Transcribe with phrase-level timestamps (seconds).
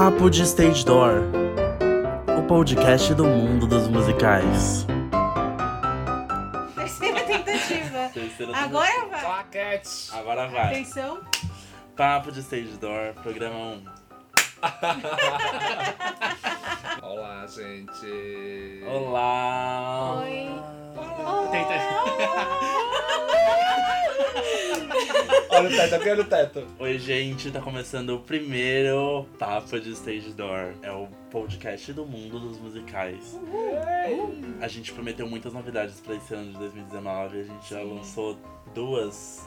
[0.00, 1.24] Papo de Stage Door,
[2.38, 4.86] o podcast do mundo dos musicais.
[6.74, 8.08] Terceira tentativa.
[8.10, 9.20] Terceira Agora vai.
[9.20, 10.10] Claquete!
[10.14, 10.68] Agora vai.
[10.68, 11.20] Atenção.
[11.94, 13.84] Papo de Stage Door, programa 1.
[17.06, 18.82] Olá, gente!
[18.86, 20.22] Olá!
[20.22, 20.48] Oi.
[25.50, 26.66] Olha o teto, eu quero o teto.
[26.78, 30.74] Oi, gente, tá começando o primeiro Papo de Stage Door.
[30.82, 33.38] É o podcast do mundo dos musicais.
[34.60, 37.40] A gente prometeu muitas novidades pra esse ano de 2019.
[37.40, 38.38] A gente já lançou
[38.74, 39.46] duas.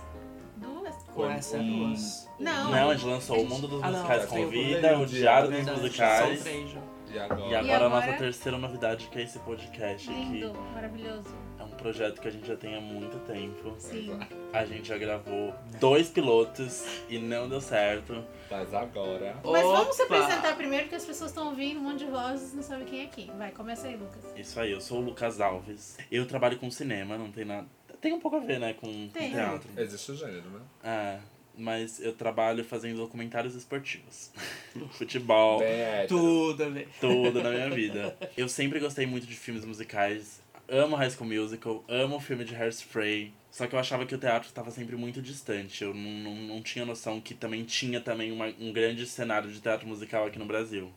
[0.58, 0.94] Duas?
[1.14, 2.30] Com essa é Um- duas.
[2.40, 2.72] Não.
[2.72, 5.52] Não, a gente lançou o Mundo dos Ah, Musicais tem o Convida, o dia, Diário
[5.52, 6.46] dos Musicais.
[7.12, 7.42] E agora?
[7.52, 11.30] E agora a nossa terceira novidade, que é esse podcast, Lindo, que maravilhoso.
[11.84, 13.76] É projeto que a gente já tem há muito tempo.
[13.78, 14.18] Sim.
[14.54, 18.24] A gente já gravou dois pilotos e não deu certo.
[18.50, 19.36] Mas agora.
[19.44, 20.18] Mas vamos se Opa!
[20.18, 23.02] apresentar primeiro, porque as pessoas estão ouvindo um monte de vozes e não sabem quem
[23.02, 23.28] é quem.
[23.38, 24.24] Vai, começa aí, Lucas.
[24.38, 25.98] Isso aí, eu sou o Lucas Alves.
[26.10, 27.68] Eu trabalho com cinema, não tem nada.
[28.00, 29.32] Tem um pouco a ver, né, com, com Tem.
[29.32, 29.70] teatro.
[29.78, 30.60] Existe o gênero, né?
[30.84, 31.20] É,
[31.58, 34.32] mas eu trabalho fazendo documentários esportivos.
[34.92, 36.08] Futebol, hétero.
[36.10, 36.66] Tudo,
[37.00, 38.18] tudo na minha vida.
[38.36, 40.43] Eu sempre gostei muito de filmes musicais.
[40.76, 43.32] Amo High School Musical, amo o filme de Hairspray.
[43.52, 45.84] Só que eu achava que o teatro estava sempre muito distante.
[45.84, 49.60] Eu não, não, não tinha noção que também tinha também uma, um grande cenário de
[49.62, 50.92] teatro musical aqui no Brasil.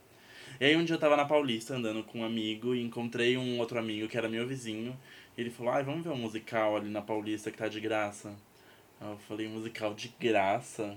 [0.59, 3.59] E aí um dia eu tava na Paulista andando com um amigo e encontrei um
[3.59, 4.97] outro amigo que era meu vizinho.
[5.37, 8.35] E ele falou, ai, vamos ver um musical ali na Paulista que tá de graça.
[8.99, 10.97] Aí eu falei, musical de graça?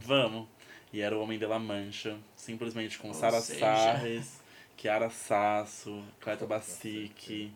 [0.00, 0.48] Vamos.
[0.90, 4.40] E era o Homem de la Mancha, simplesmente com Ou Sara seja- Sarres,
[4.80, 7.52] Chiara Sasso, Cleto Bacic.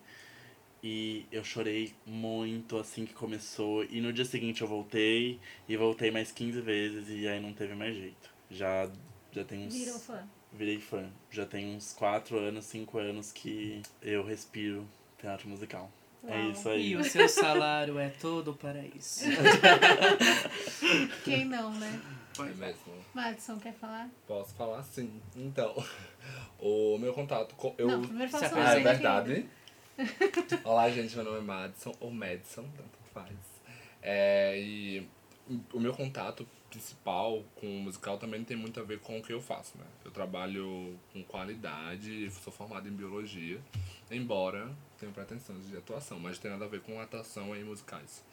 [0.87, 3.83] E eu chorei muito assim que começou.
[3.85, 7.75] E no dia seguinte eu voltei, e voltei mais 15 vezes, e aí não teve
[7.75, 8.29] mais jeito.
[8.51, 8.91] Já,
[9.33, 9.75] já tem uns.
[9.75, 10.29] Virou fã.
[10.53, 11.11] Virei fã.
[11.31, 14.87] Já tem uns 4 anos, 5 anos que eu respiro
[15.19, 15.91] teatro musical.
[16.27, 16.51] É Uau.
[16.51, 16.91] isso aí.
[16.91, 19.25] E o seu salário é todo para isso.
[21.25, 21.99] Quem não, né?
[22.39, 22.93] É mesmo.
[23.15, 24.11] Madison, quer falar?
[24.27, 25.19] Posso falar sim.
[25.35, 25.83] Então,
[26.61, 27.75] o meu contato com.
[27.79, 27.89] Eu...
[27.89, 29.49] Não, primeiro fala Ah, é verdade.
[30.65, 33.31] Olá, gente, meu nome é Madison, ou Madison, tanto faz.
[34.03, 35.09] É, e
[35.73, 39.33] o meu contato principal com o musical também tem muito a ver com o que
[39.33, 39.85] eu faço, né?
[40.05, 43.61] Eu trabalho com qualidade, sou formado em biologia,
[44.11, 48.25] embora tenha pretensões de atuação, mas tem nada a ver com atuação em musicais.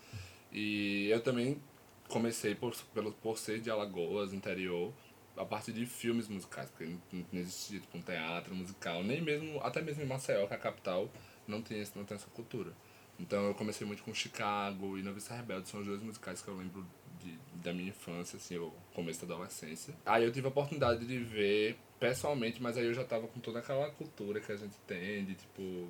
[0.51, 1.61] E eu também
[2.09, 4.91] comecei por, pelo, por ser de Alagoas, interior,
[5.37, 9.61] a partir de filmes musicais, porque não, não existia tipo, um teatro musical, nem mesmo,
[9.61, 11.07] até mesmo em Maceió, que é a capital,
[11.47, 12.73] não tem, não tem essa cultura.
[13.19, 16.57] Então eu comecei muito com Chicago e Noviça Rebelde, são os dois musicais que eu
[16.57, 16.85] lembro
[17.19, 19.93] de, da minha infância, assim, o começo da adolescência.
[20.05, 23.59] Aí eu tive a oportunidade de ver pessoalmente, mas aí eu já tava com toda
[23.59, 25.87] aquela cultura que a gente tem, de tipo,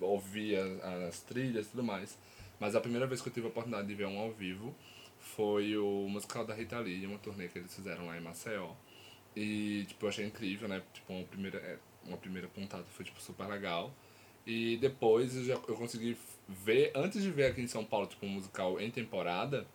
[0.00, 2.18] ouvir as, as trilhas e tudo mais.
[2.58, 4.74] Mas a primeira vez que eu tive a oportunidade de ver um ao vivo
[5.18, 8.72] foi o musical da Rita Lee, uma turnê que eles fizeram lá em Maceió.
[9.34, 10.82] E, tipo, eu achei incrível, né?
[10.94, 13.94] Tipo, uma primeira, é, uma primeira contato foi, tipo, super legal.
[14.46, 16.16] E depois eu, já, eu consegui
[16.48, 19.66] ver, antes de ver aqui em São Paulo, tipo, um musical em temporada,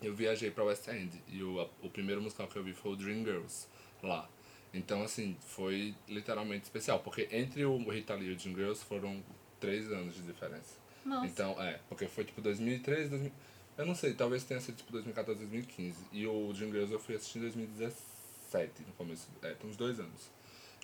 [0.00, 1.22] eu viajei pra West End.
[1.28, 3.68] E o, o primeiro musical que eu vi foi o Dreamgirls,
[4.02, 4.28] lá.
[4.72, 7.00] Então, assim, foi literalmente especial.
[7.00, 9.22] Porque entre o Rita Lee e o Dreamgirls foram
[9.58, 10.78] três anos de diferença.
[11.04, 11.26] Nossa.
[11.26, 13.32] Então, é, porque foi tipo 2013, 2000,
[13.78, 15.96] eu não sei, talvez tenha sido tipo 2014, 2015.
[16.12, 19.98] E o Dream Girls eu fui assistir em 2017, no começo, é, tem uns dois
[19.98, 20.30] anos.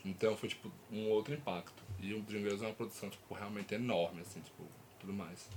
[0.07, 1.83] Então foi tipo um outro impacto.
[2.01, 4.63] E o Dream Girls é uma produção tipo realmente enorme, assim, tipo,
[5.01, 5.49] tudo mais.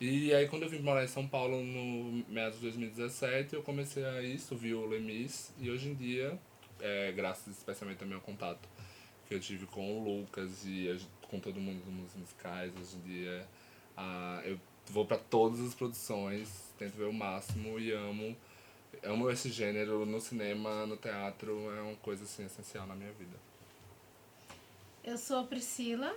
[0.00, 4.04] E aí quando eu vim morar em São Paulo no meados de 2017, eu comecei
[4.04, 6.38] a isso, vi o Lemis, e hoje em dia,
[6.80, 8.68] é, graças especialmente ao meu contato
[9.28, 13.00] que eu tive com o Lucas e a com todo mundo dos musicais, hoje em
[13.00, 13.46] dia
[13.96, 14.58] ah, eu
[14.88, 18.36] vou pra todas as produções, tento ver o máximo e amo.
[19.02, 23.36] Amo esse gênero no cinema, no teatro, é uma coisa assim essencial na minha vida.
[25.04, 26.14] Eu sou a Priscila.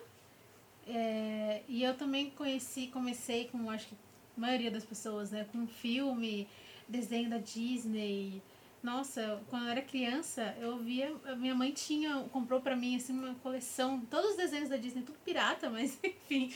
[0.88, 3.96] é, e eu também conheci, comecei com, acho que
[4.38, 5.46] a maioria das pessoas, né?
[5.52, 6.48] Com filme,
[6.88, 8.42] desenho da Disney.
[8.82, 11.14] Nossa, quando eu era criança, eu via.
[11.26, 15.02] a Minha mãe tinha, comprou pra mim assim, uma coleção, todos os desenhos da Disney,
[15.02, 16.54] tudo pirata, mas enfim.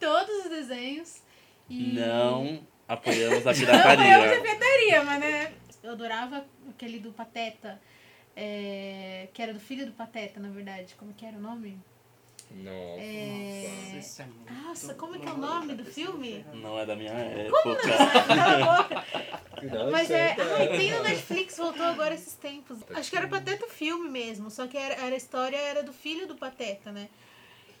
[0.00, 1.22] Todos os desenhos.
[1.68, 1.92] E...
[1.92, 4.40] Não apoiamos a Não, eu pirataria.
[4.40, 5.54] pirataria, mas né?
[5.82, 7.80] Eu adorava aquele do Pateta.
[8.36, 10.94] É, que era do filho do Pateta, na verdade.
[10.98, 11.78] Como que era o nome?
[12.50, 13.00] Nossa.
[13.00, 13.98] É...
[13.98, 16.44] Isso é muito Nossa, como é que é o nome do filme?
[16.54, 17.62] Não é da minha época.
[17.64, 19.04] Boca.
[19.62, 20.34] Não Mas é.
[20.34, 20.42] tá.
[20.56, 22.78] Ai, tem no Netflix, voltou agora esses tempos.
[22.94, 25.92] Acho que era Pateta o filme mesmo, só que era, era a história era do
[25.92, 27.08] filho do Pateta, né?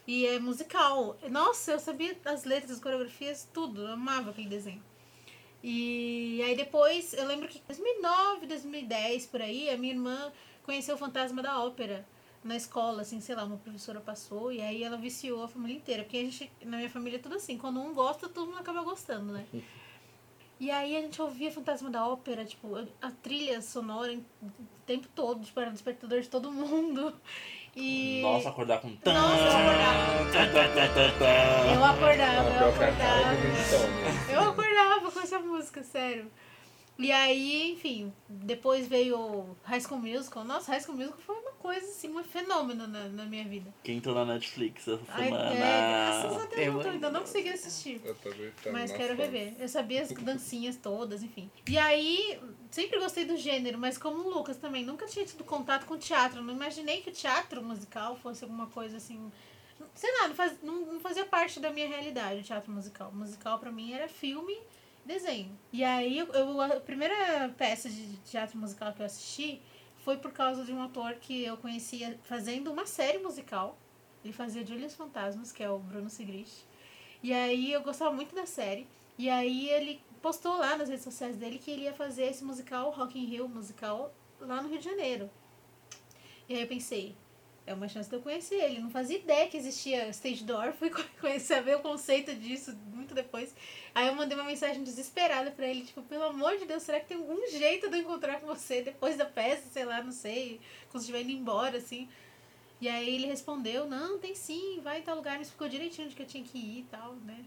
[0.06, 1.16] E é musical.
[1.30, 3.82] Nossa, eu sabia as letras, as coreografias, tudo.
[3.82, 4.82] Eu amava aquele desenho.
[5.62, 10.94] E aí depois, eu lembro que em 2009, 2010, por aí, a minha irmã conheceu
[10.94, 12.06] o Fantasma da Ópera
[12.42, 16.02] na escola, assim, sei lá, uma professora passou e aí ela viciou a família inteira.
[16.02, 17.58] Porque a gente, na minha família, é tudo assim.
[17.58, 19.46] Quando um gosta, todo mundo acaba gostando, né?
[20.60, 24.50] E aí a gente ouvia Fantasma da Ópera, tipo, a trilha sonora o
[24.84, 27.18] tempo todo, tipo, era o despertador de todo mundo.
[27.76, 28.20] E.
[28.22, 28.88] Nossa, acordar com...
[28.88, 30.20] Nossa, eu acordava.
[31.72, 33.36] Eu acordava, eu acordava.
[33.36, 34.32] do insônia.
[34.32, 36.30] Eu acordava com essa música, sério.
[36.98, 40.44] E aí, enfim, depois veio High School Musical.
[40.44, 43.72] Nossa, High School Musical foi uma coisa, assim, um fenômeno na, na minha vida.
[43.84, 45.50] Quem entrou na Netflix essa Ai, semana?
[45.54, 48.00] é, graças a Deus, Eu tô- ainda não consegui assistir.
[48.04, 48.72] Eu tô gritando.
[48.72, 49.30] Mas quero fonte.
[49.30, 49.54] rever.
[49.60, 51.50] Eu sabia as dancinhas todas, enfim.
[51.68, 52.40] E aí,
[52.70, 56.42] sempre gostei do gênero, mas como o Lucas também, nunca tinha tido contato com teatro.
[56.42, 59.30] Não imaginei que o teatro musical fosse alguma coisa assim.
[59.94, 63.12] Sei lá, não, faz, não, não fazia parte da minha realidade o teatro musical.
[63.12, 64.56] Musical pra mim era filme
[65.04, 65.58] desenho.
[65.72, 69.60] E aí, eu, eu- a primeira peça de teatro musical que eu assisti
[70.04, 73.78] foi por causa de um ator que eu conhecia fazendo uma série musical.
[74.24, 76.64] Ele fazia Julius Fantasmas, que é o Bruno Sigrist.
[77.22, 78.86] E aí eu gostava muito da série.
[79.18, 82.90] E aí ele postou lá nas redes sociais dele que ele ia fazer esse musical,
[82.90, 85.30] Rock in Rio musical, lá no Rio de Janeiro.
[86.48, 87.14] E aí eu pensei,
[87.66, 88.80] é uma chance de eu conhecer ele.
[88.80, 90.90] Não fazia ideia que existia stage door, fui
[91.20, 93.54] conhecer, saber o conceito disso muito depois.
[93.94, 97.06] Aí eu mandei uma mensagem desesperada pra ele, tipo, pelo amor de Deus, será que
[97.06, 100.60] tem algum jeito de eu encontrar com você depois da peça, sei lá, não sei,
[100.90, 102.08] quando estiver indo embora, assim.
[102.80, 106.16] E aí ele respondeu, não, tem sim, vai em tal lugar, me explicou direitinho onde
[106.16, 107.44] que eu tinha que ir e tal, né?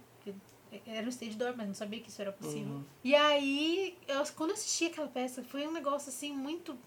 [0.87, 2.73] Era um stage door, mas não sabia que isso era possível.
[2.73, 2.83] Uhum.
[3.03, 6.77] E aí, eu, quando eu assisti aquela peça, foi um negócio assim muito,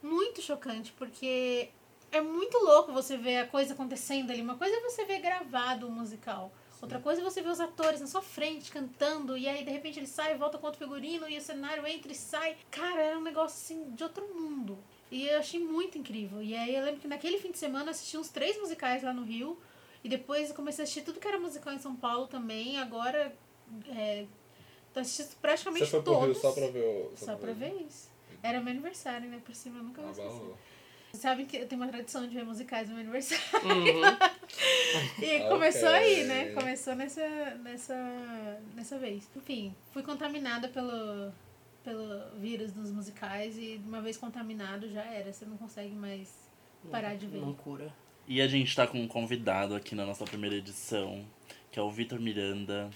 [0.00, 1.70] muito chocante, porque
[2.16, 4.40] é muito louco você ver a coisa acontecendo ali.
[4.40, 6.52] Uma coisa é você ver gravado o musical.
[6.80, 9.98] Outra coisa é você ver os atores na sua frente cantando, e aí de repente
[9.98, 12.56] ele sai, volta com outro figurino, e o cenário entra e sai.
[12.70, 14.78] Cara, era um negócio assim de outro mundo.
[15.10, 16.42] E eu achei muito incrível.
[16.42, 19.12] E aí eu lembro que naquele fim de semana eu assisti uns três musicais lá
[19.12, 19.58] no Rio.
[20.02, 22.78] E depois eu comecei a assistir tudo que era musical em São Paulo também.
[22.78, 23.34] Agora,
[23.96, 24.26] é,
[24.92, 26.24] tô assistindo praticamente Você foi todos.
[26.24, 27.12] Rio só pra ver o.
[27.16, 28.10] Só pra ver isso.
[28.42, 29.40] Era meu aniversário, né?
[29.42, 30.54] Por cima, eu nunca vou Ah, esquecer.
[31.14, 31.22] Balou.
[31.22, 33.44] Sabem que eu tenho uma tradição de ver musicais no meu aniversário.
[33.64, 34.02] Uhum.
[35.20, 36.52] E começou aí, né?
[36.52, 37.26] Começou nessa,
[37.62, 39.28] nessa, nessa vez.
[39.34, 41.32] Enfim, fui contaminada pelo,
[41.82, 45.32] pelo vírus dos musicais e uma vez contaminado já era.
[45.32, 46.48] Você não consegue mais
[46.90, 47.40] parar de ver.
[47.40, 47.92] Não cura.
[48.28, 51.24] E a gente tá com um convidado aqui na nossa primeira edição,
[51.72, 52.88] que é o Vitor Miranda,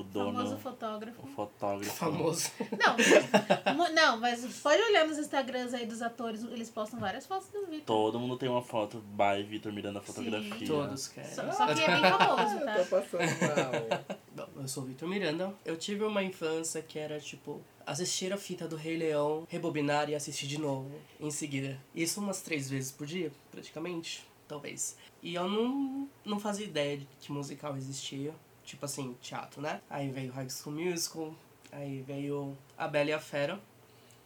[0.00, 1.26] o dono, Famoso o fotógrafo.
[1.28, 1.94] fotógrafo.
[1.96, 2.50] Famoso.
[2.78, 7.66] Não, não, mas pode olhar nos Instagrams aí dos atores, eles postam várias fotos do
[7.66, 7.84] Vitor.
[7.86, 10.66] Todo mundo tem uma foto by Vitor Miranda Fotografia.
[10.66, 11.30] Todos querem.
[11.30, 12.74] Só, só que é bem famoso, Eu tá?
[12.74, 14.16] tô passando mal.
[14.34, 15.54] Bom, eu sou o Vitor Miranda.
[15.64, 20.14] Eu tive uma infância que era tipo assistir a fita do Rei Leão, rebobinar e
[20.14, 20.90] assistir de novo
[21.20, 21.78] em seguida.
[21.94, 24.96] Isso umas três vezes por dia, praticamente, talvez.
[25.22, 28.34] E eu não, não fazia ideia de que musical existia.
[28.66, 29.80] Tipo assim, teatro, né?
[29.88, 31.34] Aí veio High School Musical,
[31.72, 33.58] aí veio A Bela e a Fera,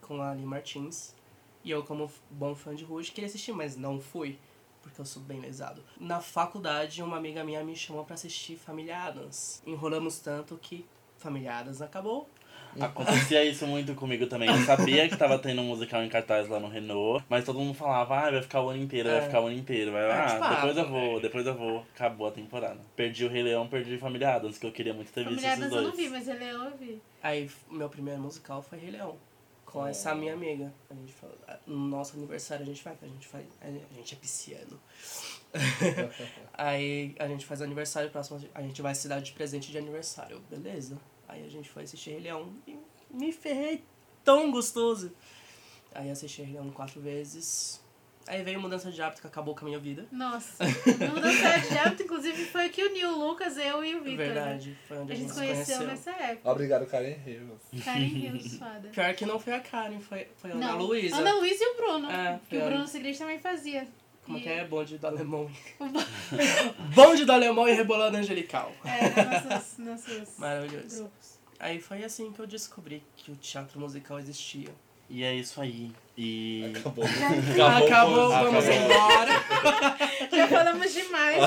[0.01, 1.15] com a Ali Martins.
[1.63, 4.39] E eu, como bom fã de Rouge, queria assistir, mas não fui
[4.83, 5.85] porque eu sou bem lesado.
[5.99, 9.63] Na faculdade, uma amiga minha me chamou pra assistir Família Adams.
[9.67, 10.87] Enrolamos tanto que
[11.19, 12.29] Família Adams acabou.
[12.81, 14.49] Acontecia isso muito comigo também.
[14.49, 17.75] Eu sabia que tava tendo um musical em cartaz lá no Renault, mas todo mundo
[17.75, 19.13] falava, ah, vai ficar o ano inteiro, É.
[19.19, 19.93] vai ficar o ano inteiro.
[19.93, 21.87] Vai, É, ah, tipo, ah, depois eu pô, vou, depois eu vou.
[21.95, 22.79] Acabou a temporada.
[22.95, 25.65] Perdi o Rei Leão, perdi Família Adams, que eu queria muito ter visto Família esses
[25.65, 25.89] Adams eu dois.
[25.89, 27.03] não vi, mas ele eu vi.
[27.23, 29.17] Aí, meu primeiro musical foi Rei Leão.
[29.65, 30.73] Com essa minha amiga.
[30.91, 33.45] A gente falou, "Ah, no nosso aniversário a gente vai, a gente faz.
[33.61, 34.81] A gente é pisciano.
[36.55, 40.41] Aí a gente faz aniversário próximo, a gente vai se dar de presente de aniversário.
[40.51, 40.97] Beleza.
[41.31, 42.77] Aí a gente foi assistir Rei Leão e
[43.11, 43.85] me ferrei
[44.25, 45.13] tão gostoso.
[45.95, 47.81] Aí assisti Rei Leão quatro vezes.
[48.27, 50.07] Aí veio mudança de hábito que acabou com a minha vida.
[50.13, 54.19] Nossa, no Mudança de Hábito, inclusive, foi que uniu o Lucas, eu e o Vitor.
[54.19, 54.25] né?
[54.27, 55.87] Verdade, foi onde A a, gente gente se conheceu conheceu.
[55.87, 56.51] nessa época.
[56.51, 57.61] Obrigado, Karen Rios.
[57.85, 58.89] Karen Rios, foda.
[58.93, 61.17] Pior que não foi a Karen, foi, foi a Ana Luísa.
[61.17, 62.11] Ana Luísa e o Bruno.
[62.11, 63.89] É, que o Bruno Segredo também fazia.
[64.25, 64.65] Como E- que é?
[64.65, 65.51] Bonde do alemão.
[66.95, 68.73] Bonde do alemão e rebolando angelical.
[68.85, 70.97] É, nossos, nossos Maravilhoso.
[71.03, 71.39] grupos.
[71.59, 74.69] Aí foi assim que eu descobri que o teatro musical existia.
[75.13, 75.91] E é isso aí.
[76.17, 76.73] E.
[76.77, 77.05] Acabou.
[77.05, 78.29] Acabou, Acabou.
[78.31, 79.33] vamos embora.
[80.31, 81.43] Já falamos demais.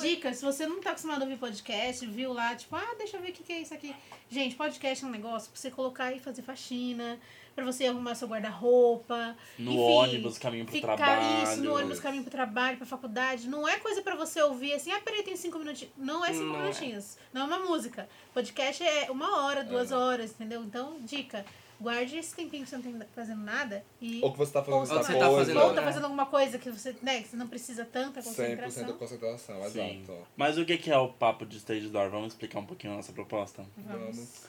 [0.00, 3.20] Dica, se você não tá acostumado a ouvir podcast, viu lá, tipo, ah, deixa eu
[3.20, 3.92] ver o que, que é isso aqui.
[4.30, 7.18] Gente, podcast é um negócio pra você colocar e fazer faxina,
[7.54, 9.36] pra você arrumar seu guarda-roupa.
[9.58, 11.42] No Enfim, ônibus, caminho pro Ficar trabalho.
[11.44, 13.48] isso, no ônibus, caminho pro trabalho, pra faculdade.
[13.48, 15.92] Não é coisa pra você ouvir assim, ah, peraí, tem cinco minutinhos.
[15.96, 16.62] Não é cinco Não é.
[16.62, 17.16] minutinhos.
[17.32, 18.08] Não é uma música.
[18.34, 19.96] Podcast é uma hora, duas É.
[19.96, 20.62] horas, entendeu?
[20.62, 21.44] Então, dica.
[21.80, 24.20] Guarde esse tempinho que você não tá fazendo nada e.
[24.22, 25.36] Ou que você tá fazendo você outra tá coisa.
[25.38, 25.84] fazendo- ou tá É.
[25.84, 28.84] fazendo alguma coisa que você, né, que você não precisa tanta 100% concentração.
[28.86, 30.00] de concentração, Sim.
[30.02, 30.18] exato.
[30.36, 32.08] Mas o que que é o papo de Stage Door?
[32.10, 33.64] Vamos explicar um pouquinho a nossa proposta?
[33.76, 34.44] Vamos.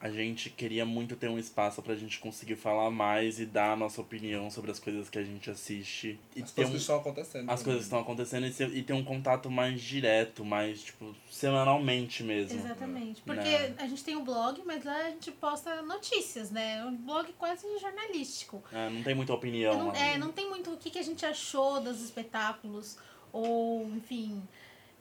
[0.00, 3.76] A gente queria muito ter um espaço pra gente conseguir falar mais e dar a
[3.76, 6.20] nossa opinião sobre as coisas que a gente assiste.
[6.36, 7.50] E As ter coisas um- que estão acontecendo.
[7.50, 11.12] as coisas que estão acontecendo e, ser- e ter um contato mais direto, mais, tipo,
[11.28, 12.56] semanalmente mesmo.
[12.56, 13.22] Exatamente.
[13.22, 13.74] Porque Né?
[13.76, 16.76] a gente tem um blog, mas lá a gente posta notícias, né?
[16.78, 18.62] É um blog quase jornalístico.
[18.72, 19.76] É, não tem muita opinião.
[19.76, 22.96] não, é, não tem muito o que, que a gente achou dos espetáculos,
[23.32, 24.40] ou, enfim.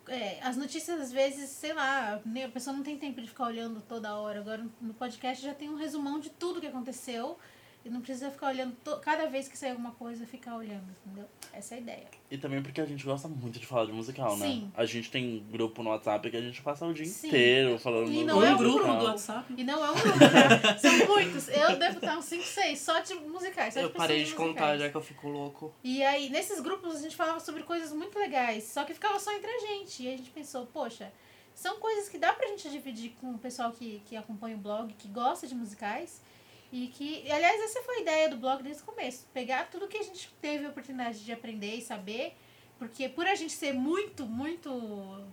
[0.08, 3.82] É, as notícias, às vezes, sei lá, a pessoa não tem tempo de ficar olhando
[3.82, 4.40] toda hora.
[4.40, 7.38] Agora, no podcast já tem um resumão de tudo que aconteceu.
[7.86, 11.24] E não precisa ficar olhando, to- cada vez que sair alguma coisa, ficar olhando, entendeu?
[11.54, 12.08] Essa é a ideia.
[12.30, 14.46] E também porque a gente gosta muito de falar de musical, né?
[14.46, 14.72] Sim.
[14.76, 17.28] A gente tem grupo no WhatsApp que a gente passa o dia Sim.
[17.30, 19.54] inteiro falando E não é um grupo do WhatsApp.
[19.58, 20.78] E não é um grupo, tá?
[20.80, 21.48] São muitos.
[21.48, 23.74] Eu devo estar uns 5, 6, só de musicais.
[23.74, 25.74] Só Eu de parei de contar já que eu fico louco.
[25.82, 29.32] E aí, nesses grupos, a gente falava sobre coisas muito legais, só que ficava só
[29.34, 30.04] entre a gente.
[30.04, 31.10] E a gente pensou, poxa,
[31.56, 34.94] são coisas que dá pra gente dividir com o pessoal que, que acompanha o blog,
[34.96, 36.22] que gosta de musicais.
[36.72, 39.26] E que, aliás, essa foi a ideia do blog desde o começo.
[39.34, 42.36] Pegar tudo que a gente teve a oportunidade de aprender e saber.
[42.78, 44.70] Porque por a gente ser muito, muito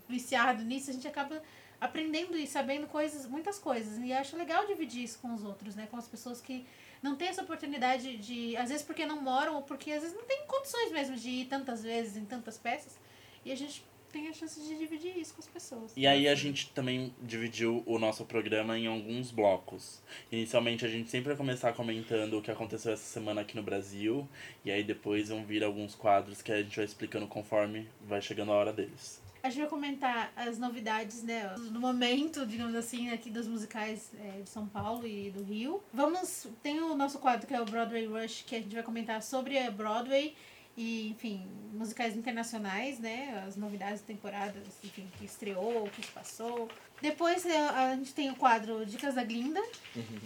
[0.08, 1.42] viciado nisso, a gente acaba
[1.80, 3.98] aprendendo e sabendo coisas, muitas coisas.
[3.98, 5.86] E acho legal dividir isso com os outros, né?
[5.90, 6.66] Com as pessoas que
[7.02, 10.24] não têm essa oportunidade de, às vezes porque não moram ou porque às vezes não
[10.24, 12.96] tem condições mesmo de ir tantas vezes em tantas peças.
[13.44, 15.92] E a gente tem a chance de dividir isso com as pessoas.
[15.96, 20.00] E aí a gente também dividiu o nosso programa em alguns blocos.
[20.30, 24.28] Inicialmente a gente sempre vai começar comentando o que aconteceu essa semana aqui no Brasil.
[24.64, 28.52] E aí depois vão vir alguns quadros que a gente vai explicando conforme vai chegando
[28.52, 29.20] a hora deles.
[29.42, 34.40] A gente vai comentar as novidades, né, no momento, digamos assim, aqui dos musicais é,
[34.40, 35.82] de São Paulo e do Rio.
[35.92, 39.20] Vamos, tem o nosso quadro que é o Broadway Rush, que a gente vai comentar
[39.22, 40.34] sobre a Broadway
[40.76, 46.10] e, enfim, musicais internacionais, né, as novidades da temporada, enfim, que estreou, o que se
[46.12, 46.68] passou.
[47.00, 49.60] Depois é, a gente tem o quadro Dicas da Glinda,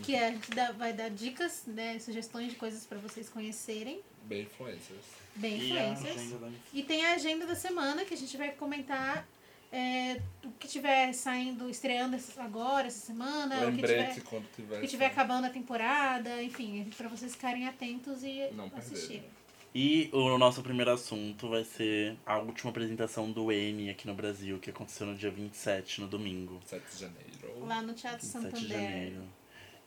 [0.03, 4.01] que é, a gente dá- vai dar dicas, né, sugestões de coisas para vocês conhecerem,
[4.25, 5.05] Bem influencers.
[5.37, 6.41] bem E influencers.
[6.41, 9.27] da E tem a agenda da semana que a gente vai comentar
[9.71, 14.79] é, o que tiver saindo, estreando agora, essa semana, o que tiver, quando tiver.
[14.79, 19.29] o que tiver acabando a temporada, enfim, pra vocês ficarem atentos e Não assistirem.
[19.75, 24.59] E o nosso primeiro assunto vai ser a última apresentação do N aqui no Brasil,
[24.59, 26.59] que aconteceu no dia 27, no domingo.
[26.65, 27.67] 7 de janeiro.
[27.67, 28.69] Lá no Teatro 27 de Santander.
[28.81, 29.23] janeiro.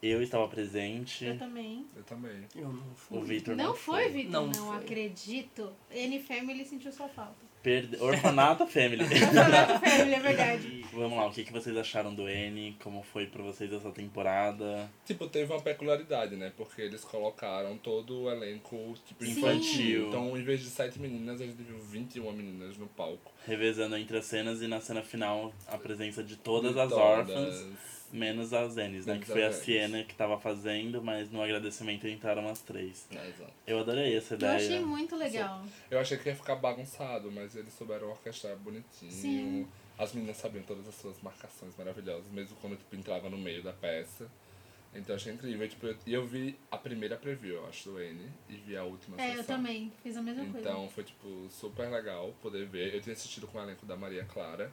[0.02, 1.86] Eu estava presente, Eu também.
[1.96, 2.48] Eu também.
[2.56, 3.18] Eu não fui.
[3.20, 4.32] o Vitor Não, não, foi, Vitor?
[4.32, 4.78] Não Não, foi.
[4.78, 5.72] acredito.
[5.92, 7.50] N Family sentiu sua falta.
[7.63, 7.98] Perde...
[7.98, 9.03] Orfanato Family.
[9.06, 10.68] Orfanato Family, é verdade.
[10.68, 12.75] E Vamos lá, o que, que vocês acharam do N?
[12.84, 14.89] Como foi pra vocês essa temporada?
[15.06, 16.51] Tipo, teve uma peculiaridade, né?
[16.58, 19.32] Porque eles colocaram todo o elenco tipo, Sim.
[19.32, 20.10] infantil.
[20.10, 23.32] Então, em vez de 7 meninas, a gente viu 21 meninas no palco.
[23.48, 27.03] Revezando entre as cenas e na cena final a presença de todas De as todas.
[27.30, 27.65] órfãs,
[28.12, 29.13] menos as Enes, né?
[29.13, 29.51] Menos Que foi a.
[29.51, 33.08] Siena que tava fazendo, mas no agradecimento entraram as três.
[33.12, 33.53] É, exato.
[33.65, 34.56] Eu adorei essa Eu ideia.
[34.56, 35.63] achei muito legal.
[35.89, 39.12] Eu achei que ia ficar bagunçado, mas eles souberam orquestrar bonitinho.
[39.12, 39.68] Sim.
[39.98, 43.72] As meninas sabiam todas as suas marcações maravilhosas, mesmo quando tipo, entrava no meio da
[43.74, 44.27] peça.
[44.94, 45.65] Então eu achei incrível.
[45.65, 48.84] E tipo, eu, eu vi a primeira preview, eu acho, do N, e vi a
[48.84, 49.56] última É, eu sessão.
[49.58, 49.91] também.
[50.03, 50.60] Fiz a mesma coisa.
[50.60, 52.94] Então foi tipo super legal poder ver.
[52.96, 54.72] Eu tinha assistido com o elenco da Maria Clara.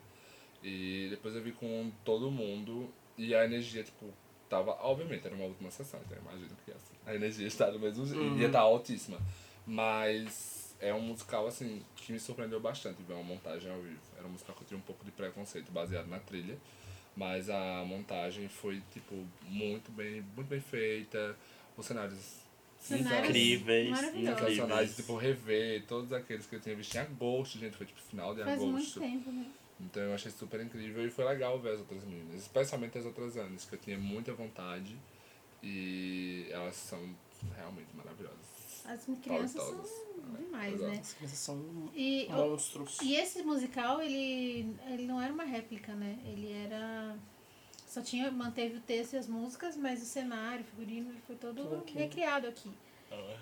[0.63, 2.93] E depois eu vi com todo mundo.
[3.19, 4.07] E a energia, tipo,
[4.49, 4.71] tava.
[4.81, 8.07] Obviamente, era uma última sessão, então eu imagino que assim, a energia está do mesmo
[8.07, 8.21] jeito.
[8.21, 8.39] Uhum.
[8.39, 9.19] Ia estar altíssima.
[9.67, 14.01] Mas é um musical, assim, que me surpreendeu bastante ver uma montagem ao vivo.
[14.17, 16.57] Era um musical que eu tinha um pouco de preconceito baseado na trilha.
[17.17, 21.37] Mas a montagem foi, tipo, muito bem, muito bem feita.
[21.77, 22.39] Os cenários
[22.81, 24.39] Cenários Incríveis, maravilhosos.
[24.41, 28.35] sensacionais, tipo, rever todos aqueles que eu tinha visto em agosto, gente, foi tipo final
[28.35, 29.01] de Faz muito agosto.
[29.01, 29.47] tempo, né?
[29.81, 33.37] Então eu achei super incrível e foi legal ver as outras meninas, especialmente as outras
[33.37, 34.97] anos, que eu tinha muita vontade
[35.63, 36.99] e elas são
[37.57, 38.39] realmente maravilhosas.
[38.85, 39.91] As crianças são Todas.
[40.39, 40.91] demais, Exato.
[40.91, 40.99] né?
[40.99, 42.99] As crianças são E, monstros.
[43.03, 46.19] e esse musical, ele, ele não era uma réplica, né?
[46.25, 47.17] Ele era
[47.87, 51.63] Só tinha, manteve o texto e as músicas, mas o cenário, o figurino, foi todo
[51.63, 51.95] Tudo aqui.
[51.95, 52.71] recriado aqui.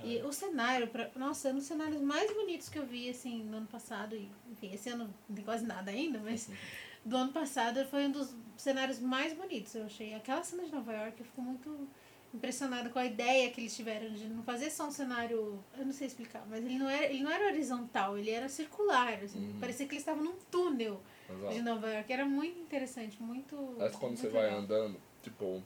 [0.04, 3.42] E o cenário, pra, nossa, é um dos cenários mais bonitos que eu vi, assim,
[3.42, 4.14] no ano passado.
[4.14, 6.48] E, enfim, esse ano não tem quase nada ainda, mas
[7.04, 10.14] do ano passado foi um dos cenários mais bonitos, eu achei.
[10.14, 11.88] Aquela cena de Nova York, eu fico muito
[12.34, 15.92] impressionada com a ideia que eles tiveram de não fazer só um cenário, eu não
[15.92, 19.58] sei explicar, mas ele não era, ele não era horizontal, ele era circular, assim, Uhum.
[19.58, 21.62] parecia que eles estavam num túnel de Exato.
[21.62, 24.58] Nova York, era muito interessante, muito Mas quando muito você vai legal.
[24.60, 25.62] andando, tipo,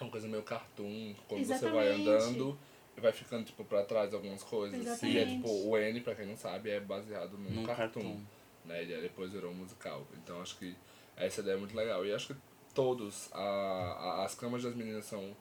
[0.00, 1.14] é uma coisa meio cartoon.
[1.28, 1.74] Quando você Exatamente.
[1.76, 2.58] vai andando,
[3.00, 4.78] vai ficando, tipo, pra trás algumas coisas.
[4.78, 5.36] E é, Exatamente.
[5.36, 8.00] tipo, o N, pra quem não sabe, é baseado num, Num cartoon.
[8.00, 8.20] cartoon.
[8.64, 8.82] Né?
[8.82, 10.06] Ele depois virou um musical.
[10.22, 10.76] Então acho que
[11.16, 12.04] essa ideia é muito legal.
[12.04, 12.40] E acho que
[12.74, 15.34] todos, a, a- as camas das meninas são,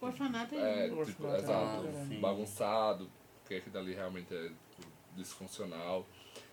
[0.00, 2.20] O orfanato é, é, O tipo, orfanato é exato, Ah, sim.
[2.20, 3.10] bagunçado,
[3.42, 6.06] porque aquilo dali realmente é tipo, disfuncional.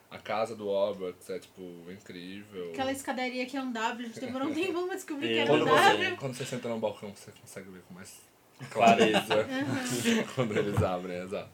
[0.09, 1.61] A casa do Roberts é, tipo,
[1.91, 2.71] incrível.
[2.71, 5.37] Aquela escadaria que é um W, a gente demorou um tempão pra descobrir que É,
[5.39, 5.97] era um Quando W.
[6.09, 8.21] você, quando você senta no balcão, você consegue ver com mais
[8.71, 9.45] Clareza.
[10.35, 11.49] quando eles abrem, exato.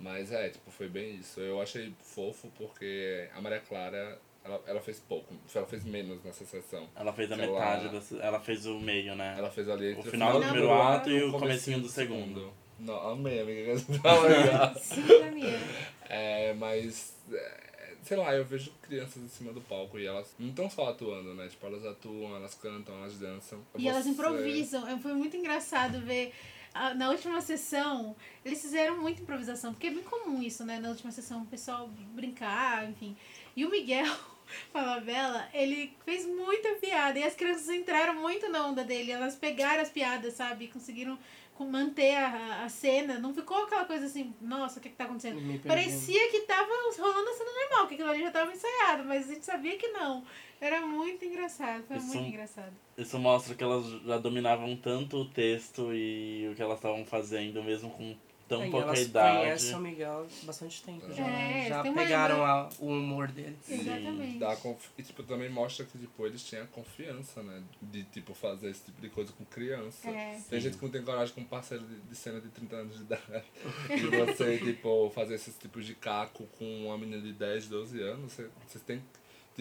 [0.00, 1.40] Mas é, tipo, foi bem isso.
[1.40, 6.44] Eu achei fofo porque a Maria Clara, ela, ela fez pouco, ela fez menos nessa
[6.44, 6.88] sessão.
[6.96, 9.34] Ela fez a Ela- metade, dessa, ela fez o meio, né?
[9.38, 12.52] Ela fez ali entre O final do primeiro ato e o comecinho do segundo.
[12.80, 13.74] Não, amei, amiga.
[14.02, 14.74] tá era.
[16.08, 17.60] É, mas, é,
[18.02, 21.34] sei lá, eu vejo crianças em cima do palco e elas não estão só atuando,
[21.34, 21.48] né?
[21.48, 23.60] Tipo, elas atuam, elas cantam, elas dançam.
[23.78, 24.86] E elas Você- improvisam.
[24.88, 26.32] É, Foi muito engraçado ver.
[26.74, 30.78] ah, Na última sessão, eles fizeram muita improvisação, porque é bem comum isso, né?
[30.80, 33.16] Na última sessão, o pessoal brincar, enfim.
[33.56, 34.04] E o Miguel
[34.72, 37.18] Falabella, ele fez muita piada.
[37.18, 39.10] E as crianças entraram muito na onda dele.
[39.12, 40.64] Elas pegaram as piadas, sabe?
[40.66, 41.18] E conseguiram
[41.64, 43.18] com- manter a, a cena.
[43.18, 45.40] Não ficou aquela coisa assim, nossa, o que, que tá acontecendo?
[45.66, 49.34] Parecia que tava rolando a cena normal, que aquilo ali já tava ensaiado, mas a
[49.34, 50.24] gente sabia que não.
[50.60, 52.72] Era muito engraçado, foi Isso- muito engraçado.
[52.96, 57.62] Isso mostra que elas já dominavam tanto o texto e o que elas estavam fazendo,
[57.62, 58.14] mesmo com
[58.48, 59.38] tão É, e pouca elas idade.
[59.38, 61.12] conhecem o Miguel bastante tempo.
[61.14, 63.56] Já, É, já tem uma- pegaram a- o humor dele.
[63.68, 64.38] Exatamente.
[64.38, 67.62] dá confi- E tipo, também mostra que tipo, eles tinham confiança, né?
[67.80, 70.08] De tipo, fazer esse tipo de coisa com criança.
[70.08, 70.40] É.
[70.50, 72.96] Tem gente que não tem coragem com um parceiro de, de cena de 30 anos
[72.96, 73.22] de idade.
[73.90, 78.32] E você, tipo, fazer esses tipos de caco com uma menina de 10, 12 anos,
[78.32, 79.04] você, você tem que,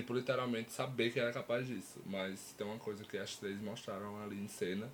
[0.01, 1.99] tipo, literalmente saber que ela é capaz disso.
[2.05, 4.89] Mas tem uma coisa que as três mostraram ali em cena.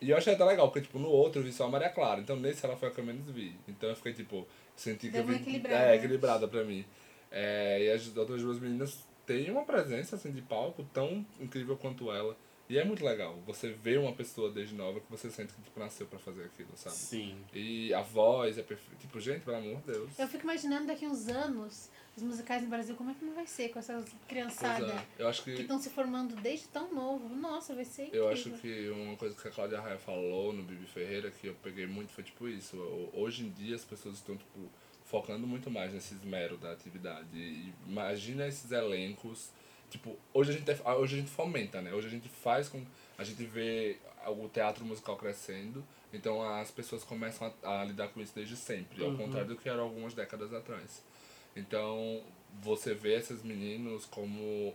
[0.00, 2.20] E eu achei até legal, porque, tipo, no outro eu vi só a Maria Clara.
[2.20, 3.54] Então nesse ela foi a que eu menos vi.
[3.68, 5.34] Então eu fiquei, tipo, senti que Deu eu vi.
[5.36, 5.96] equilibrada, É, né?
[5.96, 6.84] equilibrada pra mim.
[7.30, 12.10] É, e as outras duas meninas têm uma presença, assim, de palco tão incrível quanto
[12.12, 12.36] ela.
[12.68, 13.38] E é muito legal.
[13.46, 16.70] Você vê uma pessoa desde nova que você sente que, tipo, nasceu pra fazer aquilo,
[16.76, 16.96] sabe?
[16.96, 17.36] Sim.
[17.52, 18.96] E a voz é perfeita.
[19.00, 20.18] Tipo, gente, pelo amor de Deus.
[20.18, 23.46] Eu fico imaginando daqui uns anos, os musicais no Brasil, como é que não vai
[23.46, 25.04] ser com essas criançadas é.
[25.18, 27.28] Eu acho que estão se formando desde tão novo.
[27.34, 28.26] Nossa, vai ser incrível.
[28.26, 31.54] Eu acho que uma coisa que a Cláudia Raia falou no Bibi Ferreira que eu
[31.62, 32.76] peguei muito foi tipo isso.
[33.12, 34.60] Hoje em dia as pessoas estão tipo,
[35.04, 37.26] focando muito mais nesse esmero da atividade.
[37.36, 39.50] E imagina esses elencos.
[39.90, 41.92] Tipo, hoje a gente é- hoje a gente fomenta, né?
[41.92, 42.84] Hoje a gente faz com.
[43.18, 43.96] A gente vê
[44.26, 49.04] o teatro musical crescendo, então as pessoas começam a, a lidar com isso desde sempre,
[49.04, 49.16] ao Uhum.
[49.18, 51.02] contrário do que era algumas décadas atrás.
[51.56, 52.22] Então,
[52.62, 54.74] você vê esses meninos como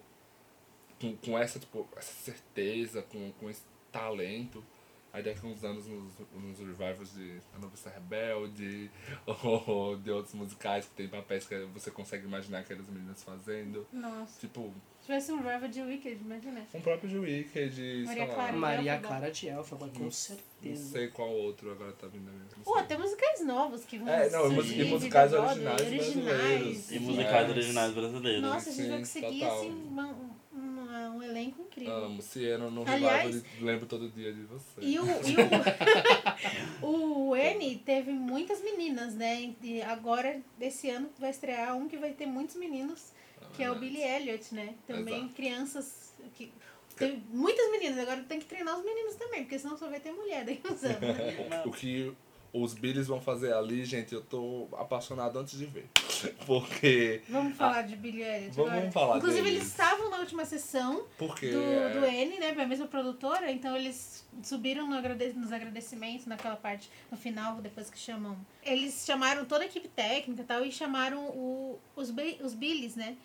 [0.99, 4.63] com, com essa, tipo, essa certeza, com, com esse talento.
[5.11, 8.91] Aí daqui a uns anos nos, nos revivals de A Noviça Rebelde,
[9.43, 13.87] ou de outros musicais que tem papéis que você consegue imaginar aquelas meninas fazendo.
[13.91, 14.39] Nossa.
[14.39, 14.71] Tipo,
[15.09, 16.67] Se tivesse um rival de Wicked, imagina.
[16.71, 18.53] um próprio de Wicked, sei Maria lá, Clara.
[18.53, 19.07] Maria Elfaba.
[19.07, 20.91] Clara de Elfaba, com não certeza.
[20.91, 22.85] sei qual outro agora tá vindo na minha não Pô, sei.
[22.85, 26.91] tem musicais novos que vão É, não, e surgir, e musicais Brother, originais brasileiros.
[26.91, 27.51] E musicais É.
[27.51, 28.41] originais brasileiros.
[28.43, 29.57] Nossa, a gente vai conseguir, total.
[29.57, 30.15] assim, uma-
[30.53, 31.95] uma- um elenco incrível.
[32.05, 34.79] Amo, Siena no Aliás- revival de Lembro Todo Dia de Você.
[34.81, 36.85] E o, e o,
[37.31, 39.55] o N teve muitas meninas, né?
[39.63, 43.11] E agora, desse ano, vai estrear um que vai ter muitos meninos,
[43.59, 43.75] que é o.
[43.75, 44.73] Billy Elliot, né?
[44.87, 45.33] Também Exato.
[45.33, 46.13] crianças.
[46.33, 46.51] Que,
[46.95, 50.11] tem muitas meninas, agora tem que treinar os meninos também, porque senão só vai ter
[50.11, 51.63] mulher daqui a uns anos, né?
[51.65, 52.11] O que
[52.51, 55.87] os Billys vão fazer ali, gente, eu tô apaixonado antes de ver.
[56.45, 57.21] Porque.
[57.29, 58.91] Vamos falar de Billy Elliot Vamos agora.
[58.91, 59.59] falar Inclusive, deles.
[59.61, 61.51] eles estavam na última sessão Porque.
[61.51, 62.49] do, é, do N, né?
[62.57, 67.89] A mesma produtora, então eles subiram no agrade- nos agradecimentos, naquela parte, no final, depois
[67.89, 68.37] que chamam.
[68.63, 72.11] Eles chamaram toda a equipe técnica e tal, e chamaram o, os,
[72.43, 73.15] os Billys, né?